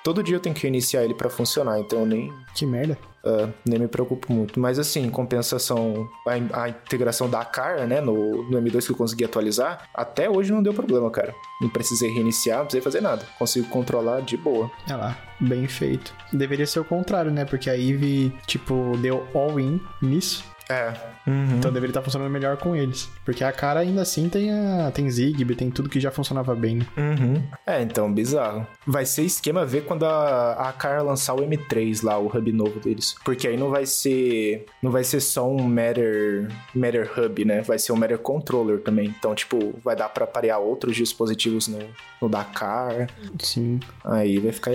todo 0.08 0.24
dia 0.24 0.38
eu 0.38 0.40
tenho 0.40 0.56
que 0.56 0.64
reiniciar 0.64 1.04
ele 1.04 1.14
pra 1.14 1.30
funcionar, 1.30 1.78
então 1.82 2.06
nem. 2.06 2.32
Que 2.56 2.66
merda. 2.66 2.98
ah, 3.26 3.50
nem 3.66 3.78
me 3.78 3.90
preocupo 3.90 4.32
muito. 4.32 4.58
Mas 4.58 4.80
assim, 4.80 5.04
em 5.06 5.10
compensação, 5.10 6.08
a, 6.26 6.64
a 6.64 6.70
integração 6.70 7.30
da 7.30 7.44
Car, 7.44 7.86
né, 7.86 8.00
no, 8.00 8.50
no 8.50 8.58
M2 8.62 8.86
que 8.86 8.94
eu 8.94 8.96
consegui 8.96 9.26
atualizar, 9.26 9.90
até 9.94 10.30
hoje 10.30 10.54
não 10.54 10.64
deu 10.64 10.74
problema, 10.74 11.12
cara. 11.12 11.36
Não 11.60 11.68
precisei 11.68 12.10
reiniciar, 12.10 12.60
não 12.60 12.66
precisei 12.68 12.82
fazer 12.82 13.02
nada. 13.02 13.26
Consigo 13.38 13.68
controlar 13.68 14.22
de 14.22 14.38
boa. 14.38 14.72
Olha 14.88 14.96
lá, 14.96 15.18
bem 15.42 15.68
feito. 15.68 16.14
Deveria 16.32 16.66
ser 16.66 16.80
o 16.80 16.86
contrário, 16.86 17.30
né? 17.30 17.44
Porque 17.44 17.70
a 17.70 17.78
Eve, 17.78 18.32
tipo, 18.46 18.94
deu 19.02 19.28
all-in 19.36 19.78
nisso. 20.02 20.46
É. 20.70 20.94
Uhum. 21.28 21.58
Então 21.58 21.72
deveria 21.72 21.92
estar 21.92 22.02
funcionando 22.02 22.32
melhor 22.32 22.58
com 22.58 22.76
eles. 22.76 23.10
Porque 23.26 23.44
a 23.44 23.52
cara 23.52 23.82
ainda 23.82 24.02
assim 24.02 24.30
tem 24.30 24.52
a 24.52 24.90
tem 24.92 25.10
Zigbee, 25.10 25.56
tem 25.56 25.70
tudo 25.70 25.90
que 25.90 26.00
já 26.00 26.10
funcionava 26.10 26.56
bem, 26.56 26.78
né? 26.78 26.86
Uhum. 26.98 27.44
É, 27.66 27.82
então, 27.82 28.12
bizarro. 28.12 28.66
Vai 28.86 29.06
ser 29.06 29.24
esquema 29.24 29.66
ver 29.66 29.84
quando 29.84 30.06
a, 30.06 30.70
a 30.70 30.74
cara 30.74 31.02
lançar 31.02 31.34
o 31.34 31.42
M3 31.42 32.04
lá, 32.04 32.18
o 32.18 32.28
hub 32.28 32.52
novo 32.52 32.80
deles. 32.80 33.16
Porque 33.26 33.48
aí 33.48 33.58
não 33.58 33.70
vai 33.70 33.86
ser. 33.86 34.66
Não 34.82 34.92
vai 34.92 35.04
ser 35.04 35.20
só 35.20 35.50
um 35.50 35.62
Matter, 35.64 36.50
Matter 36.74 37.12
Hub, 37.20 37.46
né? 37.46 37.62
Vai 37.62 37.78
ser 37.78 37.92
um 37.92 37.98
Matter 37.98 38.20
Controller 38.20 38.80
também. 38.82 39.08
Então, 39.08 39.36
tipo, 39.36 39.76
vai 39.84 39.96
dar 39.96 40.10
pra 40.10 40.26
parear 40.26 40.60
outros 40.60 40.96
dispositivos 40.96 41.68
no, 41.68 41.80
no 42.22 42.30
Dakar. 42.30 43.10
Sim. 43.40 43.80
Aí 44.04 44.40
vai 44.40 44.52
ficar 44.52 44.72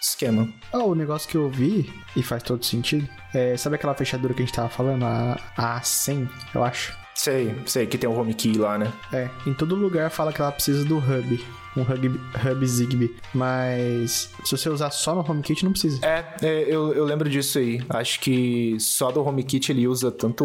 esquema. 0.00 0.48
Ah, 0.72 0.84
o 0.84 0.94
negócio 0.94 1.28
que 1.28 1.36
eu 1.36 1.48
vi, 1.48 1.92
e 2.16 2.22
faz 2.22 2.42
todo 2.42 2.64
sentido, 2.64 3.08
é, 3.34 3.56
sabe 3.56 3.76
aquela 3.76 3.94
fechadura 3.94 4.34
que 4.34 4.42
a 4.42 4.46
gente 4.46 4.54
tava 4.54 4.68
falando? 4.68 5.04
A, 5.04 5.36
a 5.56 5.80
100, 5.80 6.28
eu 6.54 6.64
acho. 6.64 6.96
Sei, 7.14 7.54
sei 7.66 7.86
que 7.86 7.96
tem 7.96 8.08
o 8.08 8.12
home 8.12 8.34
key 8.34 8.58
lá, 8.58 8.76
né? 8.76 8.92
É, 9.12 9.28
em 9.46 9.54
todo 9.54 9.74
lugar 9.74 10.10
fala 10.10 10.32
que 10.32 10.40
ela 10.40 10.52
precisa 10.52 10.84
do 10.84 10.98
hub 10.98 11.44
um 11.76 11.82
hub, 11.82 12.08
hub 12.08 12.66
Zigbee. 12.66 13.14
Mas 13.34 14.30
se 14.44 14.56
você 14.56 14.68
usar 14.68 14.90
só 14.90 15.14
no 15.14 15.20
HomeKit, 15.20 15.64
não 15.64 15.72
precisa. 15.72 16.04
É, 16.04 16.24
é, 16.42 16.62
eu, 16.62 16.92
eu 16.92 17.04
lembro 17.04 17.28
disso 17.28 17.58
aí. 17.58 17.82
Acho 17.88 18.20
que 18.20 18.76
só 18.78 19.10
do 19.10 19.20
HomeKit 19.20 19.70
ele 19.70 19.86
usa 19.86 20.10
tanto. 20.10 20.44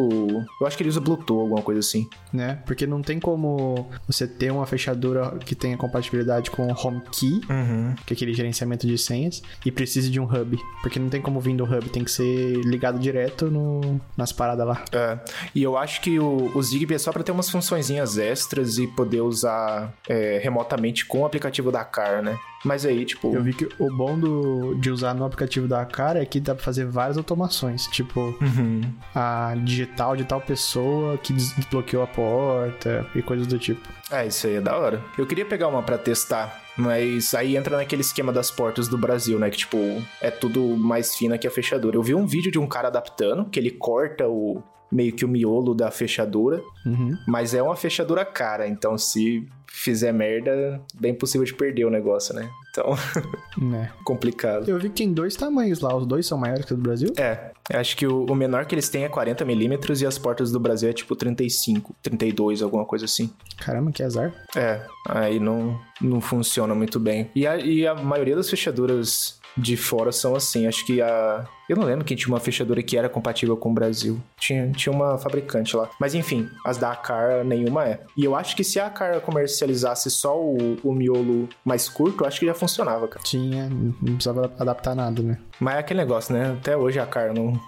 Eu 0.59 0.67
acho 0.67 0.77
que 0.77 0.84
ele 0.84 0.89
usa 0.89 0.99
Bluetooth, 0.99 1.41
alguma 1.41 1.61
coisa 1.61 1.79
assim. 1.79 2.07
Né? 2.34 2.61
Porque 2.65 2.88
não 2.88 3.01
tem 3.01 3.19
como 3.19 3.89
você 4.07 4.27
ter 4.27 4.51
uma 4.51 4.65
fechadura 4.65 5.38
que 5.45 5.55
tenha 5.55 5.77
compatibilidade 5.77 6.51
com 6.51 6.67
o 6.67 6.71
HomeKey, 6.71 7.41
uhum. 7.49 7.95
que 8.05 8.13
é 8.13 8.15
aquele 8.15 8.34
gerenciamento 8.34 8.88
de 8.88 8.97
senhas, 8.97 9.41
e 9.65 9.71
precise 9.71 10.09
de 10.09 10.19
um 10.19 10.23
hub. 10.23 10.57
Porque 10.82 10.99
não 10.99 11.09
tem 11.09 11.21
como 11.21 11.39
vir 11.39 11.55
do 11.55 11.63
hub, 11.63 11.89
tem 11.89 12.03
que 12.03 12.11
ser 12.11 12.55
ligado 12.65 12.99
direto 12.99 13.49
no, 13.49 13.99
nas 14.15 14.32
paradas 14.32 14.65
lá. 14.65 14.84
É. 14.91 15.19
E 15.53 15.63
eu 15.63 15.77
acho 15.77 16.01
que 16.01 16.19
o, 16.19 16.51
o 16.55 16.61
Zigbee 16.61 16.95
é 16.95 16.97
só 16.97 17.11
para 17.11 17.23
ter 17.23 17.32
umas 17.32 17.49
funçõezinhas 17.49 18.17
extras 18.17 18.77
e 18.77 18.88
poder 18.88 19.21
usar 19.21 19.93
é, 20.07 20.39
remotamente 20.41 21.05
com 21.05 21.20
o 21.22 21.26
aplicativo 21.26 21.72
da 21.72 21.84
Car, 21.84 22.22
né? 22.22 22.38
Mas 22.63 22.86
aí, 22.86 23.05
tipo. 23.05 23.34
Eu 23.34 23.41
vi 23.41 23.53
que 23.53 23.67
o 23.80 23.95
bom 23.95 24.17
do, 24.17 24.76
de 24.76 24.91
usar 24.91 25.13
no 25.13 25.26
aplicativo 25.26 25.67
da 25.67 25.86
Car 25.86 26.15
é 26.15 26.26
que 26.26 26.39
dá 26.39 26.53
pra 26.53 26.63
fazer 26.63 26.86
várias 26.86 27.17
automações. 27.17 27.88
Tipo, 27.88 28.36
uhum. 28.41 28.82
a 29.15 29.55
digital 29.63 30.15
de 30.15 30.24
tal 30.26 30.41
pessoa 30.41 31.17
que 31.17 31.34
desbloqueou 31.34 32.03
a 32.03 32.07
porta 32.07 33.05
e 33.15 33.22
coisas 33.22 33.47
do 33.47 33.57
tipo. 33.57 33.88
É, 34.11 34.28
isso 34.28 34.45
aí 34.47 34.55
é 34.55 34.61
da 34.61 34.78
hora. 34.78 35.01
Eu 35.17 35.26
queria 35.26 35.45
pegar 35.45 35.67
uma 35.67 35.82
para 35.82 35.97
testar. 35.97 36.61
Mas 36.78 37.34
aí 37.34 37.57
entra 37.57 37.76
naquele 37.78 38.01
esquema 38.01 38.32
das 38.32 38.49
portas 38.49 38.88
do 38.88 38.97
Brasil, 38.97 39.38
né? 39.38 39.49
Que, 39.49 39.57
tipo, 39.57 39.78
é 40.22 40.32
tudo 40.32 40.61
mais 40.78 41.15
fina 41.15 41.38
que 41.38 41.45
a 41.45 41.51
fechadura. 41.51 41.97
Eu 41.97 42.03
vi 42.03 42.15
um 42.15 42.26
vídeo 42.26 42.51
de 42.51 42.57
um 42.57 42.65
cara 42.65 42.88
adaptando, 42.88 43.45
que 43.45 43.59
ele 43.59 43.72
corta 43.72 44.28
o, 44.28 44.63
meio 44.91 45.13
que 45.13 45.23
o 45.23 45.27
miolo 45.27 45.73
da 45.73 45.89
fechadura, 45.89 46.61
uhum. 46.85 47.17
mas 47.27 47.53
é 47.53 47.61
uma 47.61 47.75
fechadura 47.75 48.25
cara, 48.25 48.67
então 48.67 48.97
se 48.97 49.47
fizer 49.71 50.11
merda, 50.11 50.81
bem 50.99 51.13
possível 51.13 51.45
de 51.45 51.53
perder 51.53 51.85
o 51.85 51.89
negócio, 51.89 52.35
né? 52.35 52.49
Então, 52.69 52.93
é. 53.75 53.89
complicado. 54.03 54.69
Eu 54.69 54.77
vi 54.77 54.89
que 54.89 54.95
tem 54.95 55.13
dois 55.13 55.35
tamanhos 55.35 55.79
lá, 55.79 55.95
os 55.95 56.05
dois 56.05 56.25
são 56.25 56.37
maiores 56.37 56.65
que 56.65 56.73
o 56.73 56.77
do 56.77 56.83
Brasil? 56.83 57.13
É, 57.17 57.51
acho 57.73 57.95
que 57.95 58.05
o, 58.05 58.25
o 58.25 58.35
menor 58.35 58.65
que 58.65 58.75
eles 58.75 58.89
têm 58.89 59.05
é 59.05 59.09
40mm 59.09 60.01
e 60.01 60.05
as 60.05 60.17
portas 60.17 60.51
do 60.51 60.59
Brasil 60.59 60.89
é 60.89 60.93
tipo 60.93 61.15
35, 61.15 61.95
32, 62.03 62.61
alguma 62.61 62.85
coisa 62.85 63.05
assim. 63.05 63.31
Caramba, 63.57 63.91
que 63.91 64.03
azar. 64.03 64.33
É, 64.55 64.85
aí 65.07 65.39
não, 65.39 65.79
não 66.01 66.19
funciona 66.19 66.75
muito 66.75 66.99
bem. 66.99 67.29
E 67.33 67.47
a, 67.47 67.57
e 67.57 67.87
a 67.87 67.95
maioria 67.95 68.35
das 68.35 68.49
fechaduras 68.49 69.40
de 69.57 69.75
fora 69.77 70.11
são 70.11 70.35
assim. 70.35 70.67
Acho 70.67 70.85
que 70.85 71.01
a. 71.01 71.45
Eu 71.69 71.77
não 71.77 71.85
lembro 71.85 72.03
quem 72.03 72.17
tinha 72.17 72.29
uma 72.33 72.39
fechadura 72.39 72.81
que 72.83 72.97
era 72.97 73.07
compatível 73.07 73.55
com 73.55 73.71
o 73.71 73.73
Brasil. 73.73 74.21
Tinha, 74.37 74.71
tinha 74.71 74.93
uma 74.93 75.17
fabricante 75.17 75.75
lá. 75.75 75.89
Mas 75.99 76.13
enfim, 76.13 76.49
as 76.65 76.77
da 76.77 76.91
Acar 76.91 77.45
nenhuma 77.45 77.87
é. 77.87 78.01
E 78.17 78.25
eu 78.25 78.35
acho 78.35 78.55
que 78.55 78.63
se 78.63 78.79
a 78.79 78.87
Acar 78.87 79.21
comercializasse 79.21 80.11
só 80.11 80.37
o, 80.37 80.77
o 80.83 80.93
miolo 80.93 81.47
mais 81.63 81.87
curto, 81.87 82.23
eu 82.23 82.27
acho 82.27 82.39
que 82.39 82.45
já 82.45 82.53
funcionava, 82.53 83.07
cara. 83.07 83.23
Tinha, 83.23 83.69
não 83.69 84.15
precisava 84.15 84.51
adaptar 84.59 84.95
nada, 84.95 85.21
né? 85.21 85.37
Mas 85.59 85.75
é 85.75 85.79
aquele 85.79 86.01
negócio, 86.01 86.33
né? 86.33 86.57
Até 86.59 86.75
hoje 86.75 86.99
a 86.99 87.03
Acar 87.03 87.33
não. 87.33 87.59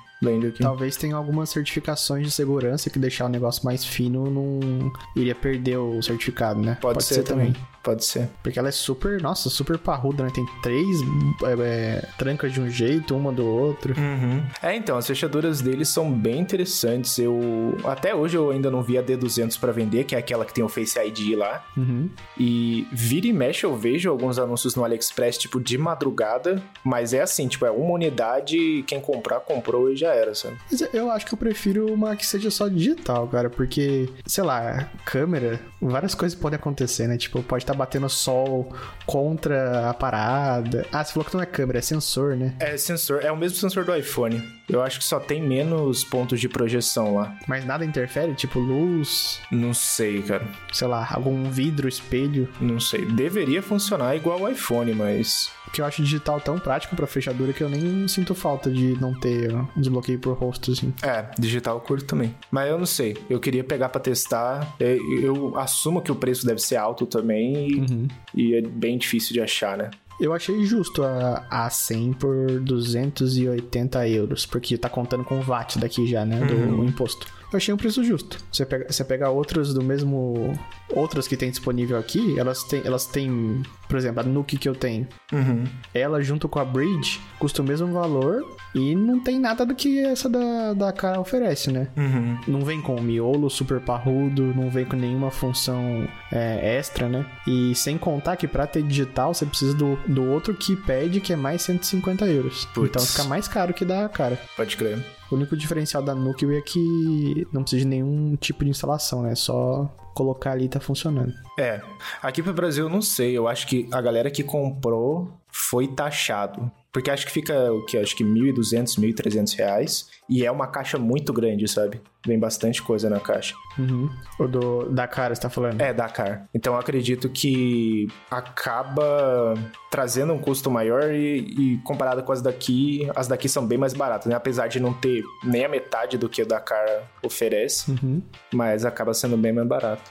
Talvez 0.61 0.95
tenha 0.95 1.17
algumas 1.17 1.49
certificações 1.49 2.25
de 2.25 2.31
segurança 2.31 2.89
que 2.89 2.97
deixar 2.97 3.25
o 3.25 3.29
negócio 3.29 3.65
mais 3.65 3.83
fino 3.83 4.29
não 4.29 4.91
iria 5.15 5.35
perder 5.35 5.77
o 5.77 6.01
certificado, 6.01 6.61
né? 6.61 6.77
Pode, 6.79 6.93
Pode 6.95 7.03
ser, 7.03 7.15
ser, 7.15 7.23
também. 7.23 7.51
também. 7.51 7.72
Pode 7.83 8.05
ser. 8.05 8.29
Porque 8.41 8.57
ela 8.57 8.69
é 8.69 8.71
super, 8.71 9.21
nossa, 9.21 9.49
super 9.49 9.77
parruda, 9.77 10.23
né? 10.23 10.31
Tem 10.33 10.45
três 10.61 11.01
é, 11.43 11.53
é, 11.59 12.07
trancas 12.17 12.53
de 12.53 12.61
um 12.61 12.69
jeito, 12.69 13.15
uma 13.15 13.31
do 13.31 13.45
outro. 13.45 13.93
Uhum. 13.97 14.41
É, 14.61 14.73
então, 14.73 14.97
as 14.97 15.05
fechaduras 15.05 15.59
deles 15.59 15.89
são 15.89 16.09
bem 16.09 16.39
interessantes. 16.39 17.19
Eu. 17.19 17.77
Até 17.83 18.15
hoje 18.15 18.37
eu 18.37 18.51
ainda 18.51 18.71
não 18.71 18.81
vi 18.81 18.97
a 18.97 19.03
D200 19.03 19.59
para 19.59 19.73
vender, 19.73 20.05
que 20.05 20.15
é 20.15 20.17
aquela 20.17 20.45
que 20.45 20.53
tem 20.53 20.63
o 20.63 20.69
Face 20.69 20.97
ID 20.97 21.37
lá. 21.37 21.65
Uhum. 21.75 22.09
E 22.37 22.87
vira 22.91 23.27
e 23.27 23.33
mexe 23.33 23.65
eu 23.65 23.75
vejo 23.75 24.09
alguns 24.09 24.39
anúncios 24.39 24.75
no 24.75 24.85
AliExpress, 24.85 25.37
tipo, 25.37 25.59
de 25.59 25.77
madrugada. 25.77 26.63
Mas 26.85 27.13
é 27.13 27.21
assim, 27.21 27.49
tipo, 27.49 27.65
é 27.65 27.71
uma 27.71 27.93
unidade, 27.93 28.83
quem 28.87 29.01
comprar, 29.01 29.41
comprou 29.41 29.91
e 29.91 29.97
já 29.97 30.13
era, 30.13 30.33
sabe? 30.33 30.55
Mas 30.71 30.81
eu 30.93 31.11
acho 31.11 31.25
que 31.25 31.33
eu 31.33 31.37
prefiro 31.37 31.91
uma 31.91 32.15
que 32.15 32.25
seja 32.25 32.49
só 32.49 32.69
digital, 32.69 33.27
cara, 33.27 33.49
porque, 33.49 34.07
sei 34.25 34.43
lá, 34.43 34.89
câmera, 35.03 35.59
várias 35.81 36.15
coisas 36.15 36.37
podem 36.37 36.57
acontecer, 36.57 37.07
né? 37.07 37.17
Tipo, 37.17 37.43
pode 37.43 37.63
estar 37.63 37.72
tá 37.73 37.77
batendo 37.77 38.09
sol 38.09 38.73
contra 39.05 39.89
a 39.89 39.93
parada. 39.93 40.85
Ah, 40.91 41.03
você 41.03 41.13
falou 41.13 41.27
que 41.27 41.35
não 41.35 41.43
é 41.43 41.45
câmera, 41.45 41.79
é 41.79 41.81
sensor, 41.81 42.35
né? 42.35 42.55
É 42.59 42.77
sensor, 42.77 43.21
é 43.23 43.31
o 43.31 43.37
mesmo 43.37 43.57
sensor 43.57 43.83
do 43.83 43.95
iPhone. 43.95 44.41
Eu 44.69 44.81
acho 44.81 44.99
que 44.99 45.05
só 45.05 45.19
tem 45.19 45.41
menos 45.41 46.03
pontos 46.03 46.39
de 46.39 46.47
projeção 46.47 47.15
lá. 47.15 47.37
Mas 47.47 47.65
nada 47.65 47.85
interfere? 47.85 48.33
Tipo 48.33 48.59
luz? 48.59 49.39
Não 49.51 49.73
sei, 49.73 50.21
cara. 50.21 50.47
Sei 50.71 50.87
lá, 50.87 51.07
algum 51.11 51.49
vidro, 51.49 51.87
espelho? 51.87 52.47
Não 52.59 52.79
sei. 52.79 53.05
Deveria 53.05 53.61
funcionar 53.61 54.15
igual 54.15 54.41
o 54.41 54.49
iPhone, 54.49 54.93
mas 54.93 55.51
que 55.73 55.81
eu 55.81 55.85
acho 55.85 56.03
digital 56.03 56.39
tão 56.39 56.59
prático 56.59 56.95
para 56.95 57.07
fechadura 57.07 57.51
que 57.51 57.61
eu 57.61 57.67
nem 57.67 58.07
sinto 58.07 58.35
falta 58.35 58.69
de 58.69 58.95
não 59.01 59.19
ter 59.19 59.53
um 59.53 59.67
desbloqueio 59.75 60.19
por 60.19 60.37
rosto, 60.37 60.71
assim. 60.71 60.93
É, 61.01 61.25
digital 61.37 61.81
curto 61.81 62.05
também. 62.05 62.33
Mas 62.51 62.69
eu 62.69 62.77
não 62.77 62.85
sei. 62.85 63.17
Eu 63.27 63.39
queria 63.39 63.63
pegar 63.63 63.89
para 63.89 63.99
testar. 63.99 64.75
É, 64.79 64.95
eu 65.21 65.57
assumo 65.57 66.01
que 66.01 66.11
o 66.11 66.15
preço 66.15 66.45
deve 66.45 66.59
ser 66.59 66.75
alto 66.75 67.07
também 67.07 67.67
e, 67.67 67.75
uhum. 67.79 68.07
e 68.35 68.55
é 68.55 68.61
bem 68.61 68.97
difícil 68.97 69.33
de 69.33 69.41
achar, 69.41 69.75
né? 69.75 69.89
Eu 70.23 70.31
achei 70.31 70.63
justo 70.63 71.03
a, 71.03 71.45
a 71.49 71.69
100 71.69 72.13
por 72.13 72.61
280 72.61 74.07
euros, 74.07 74.45
porque 74.45 74.77
tá 74.77 74.87
contando 74.87 75.25
com 75.25 75.37
o 75.37 75.41
VAT 75.41 75.77
daqui 75.77 76.07
já, 76.07 76.23
né? 76.23 76.45
Do 76.45 76.53
uhum. 76.53 76.85
imposto. 76.85 77.27
Eu 77.53 77.57
achei 77.57 77.73
um 77.73 77.77
preço 77.77 78.03
justo. 78.03 78.43
Você 78.51 78.65
pega, 78.65 78.91
você 78.91 79.27
outras 79.27 79.73
do 79.73 79.83
mesmo. 79.83 80.53
Outras 80.89 81.27
que 81.27 81.37
tem 81.37 81.49
disponível 81.49 81.97
aqui, 81.97 82.37
elas 82.37 82.63
têm, 82.63 82.81
elas 82.85 83.05
têm 83.05 83.63
por 83.93 83.97
exemplo, 83.99 84.21
a 84.21 84.23
Nuke 84.23 84.57
que 84.57 84.67
eu 84.67 84.73
tenho. 84.73 85.07
Uhum. 85.31 85.65
Ela 85.93 86.19
junto 86.19 86.49
com 86.49 86.57
a 86.57 86.65
Bridge 86.65 87.21
custa 87.37 87.61
o 87.61 87.65
mesmo 87.65 87.93
valor 87.93 88.43
e 88.73 88.95
não 88.95 89.19
tem 89.19 89.39
nada 89.39 89.63
do 89.63 89.75
que 89.75 89.99
essa 89.99 90.27
da, 90.27 90.73
da 90.73 90.91
cara 90.91 91.19
oferece, 91.19 91.71
né? 91.71 91.89
Uhum. 91.95 92.39
Não 92.47 92.61
vem 92.61 92.81
com 92.81 92.99
miolo 92.99 93.51
super 93.51 93.79
parrudo, 93.79 94.51
não 94.55 94.67
vem 94.67 94.83
com 94.83 94.95
nenhuma 94.95 95.29
função 95.29 96.07
é, 96.31 96.77
extra, 96.77 97.07
né? 97.07 97.23
E 97.47 97.75
sem 97.75 97.95
contar 97.95 98.35
que 98.35 98.47
pra 98.47 98.65
ter 98.65 98.81
digital 98.81 99.31
você 99.31 99.45
precisa 99.45 99.75
do, 99.75 99.95
do 100.07 100.23
outro 100.23 100.55
keypad 100.55 101.21
que 101.21 101.31
é 101.31 101.35
mais 101.35 101.61
150 101.61 102.25
euros. 102.25 102.65
Puts. 102.73 102.89
Então 102.89 103.05
fica 103.05 103.25
mais 103.25 103.47
caro 103.47 103.75
que 103.75 103.85
da 103.85 104.09
cara. 104.09 104.39
Pode 104.57 104.75
crer. 104.75 105.05
O 105.33 105.35
único 105.35 105.57
diferencial 105.57 106.03
da 106.03 106.13
Nuke 106.13 106.45
é 106.55 106.61
que 106.61 107.47
não 107.51 107.63
precisa 107.63 107.81
de 107.81 107.87
nenhum 107.87 108.35
tipo 108.35 108.63
de 108.63 108.69
instalação, 108.69 109.23
né? 109.23 109.33
Só 109.33 109.85
colocar 110.13 110.51
ali 110.51 110.65
e 110.65 110.69
tá 110.69 110.79
funcionando. 110.79 111.33
É. 111.57 111.81
Aqui 112.21 112.43
pro 112.43 112.53
Brasil 112.53 112.85
eu 112.85 112.89
não 112.89 113.01
sei. 113.01 113.35
Eu 113.35 113.47
acho 113.47 113.65
que 113.65 113.89
a 113.91 113.99
galera 113.99 114.29
que 114.29 114.43
comprou 114.43 115.33
foi 115.47 115.87
taxado. 115.87 116.71
Porque 116.93 117.09
acho 117.09 117.25
que 117.25 117.31
fica 117.31 117.73
o 117.73 117.83
que? 117.83 117.97
Acho 117.97 118.15
que 118.15 118.23
1.200, 118.23 118.99
1.300 118.99 119.57
reais. 119.57 120.07
E 120.29 120.45
é 120.45 120.51
uma 120.51 120.67
caixa 120.67 120.99
muito 120.99 121.33
grande, 121.33 121.67
sabe? 121.67 121.99
Vem 122.25 122.39
bastante 122.39 122.81
coisa 122.81 123.09
na 123.09 123.19
caixa. 123.19 123.55
Uhum. 123.77 124.09
O 124.39 124.47
do, 124.47 124.89
da 124.89 125.07
cara, 125.07 125.33
você 125.33 125.41
tá 125.41 125.49
falando? 125.49 125.81
É, 125.81 125.91
da 125.91 126.07
cara. 126.07 126.47
Então 126.53 126.73
eu 126.73 126.79
acredito 126.79 127.27
que 127.29 128.07
acaba 128.29 129.55
trazendo 129.89 130.33
um 130.33 130.39
custo 130.39 130.69
maior 130.69 131.11
e, 131.11 131.39
e, 131.39 131.77
comparado 131.83 132.23
com 132.23 132.31
as 132.31 132.41
daqui, 132.41 133.09
as 133.15 133.27
daqui 133.27 133.49
são 133.49 133.65
bem 133.65 133.77
mais 133.77 133.93
baratas, 133.93 134.27
né? 134.27 134.35
Apesar 134.35 134.67
de 134.67 134.79
não 134.79 134.93
ter 134.93 135.23
nem 135.43 135.65
a 135.65 135.69
metade 135.69 136.17
do 136.17 136.29
que 136.29 136.43
o 136.43 136.45
da 136.45 136.59
cara 136.59 137.03
oferece, 137.23 137.91
uhum. 137.91 138.21
mas 138.53 138.85
acaba 138.85 139.13
sendo 139.13 139.35
bem 139.35 139.51
mais 139.51 139.67
barato. 139.67 140.09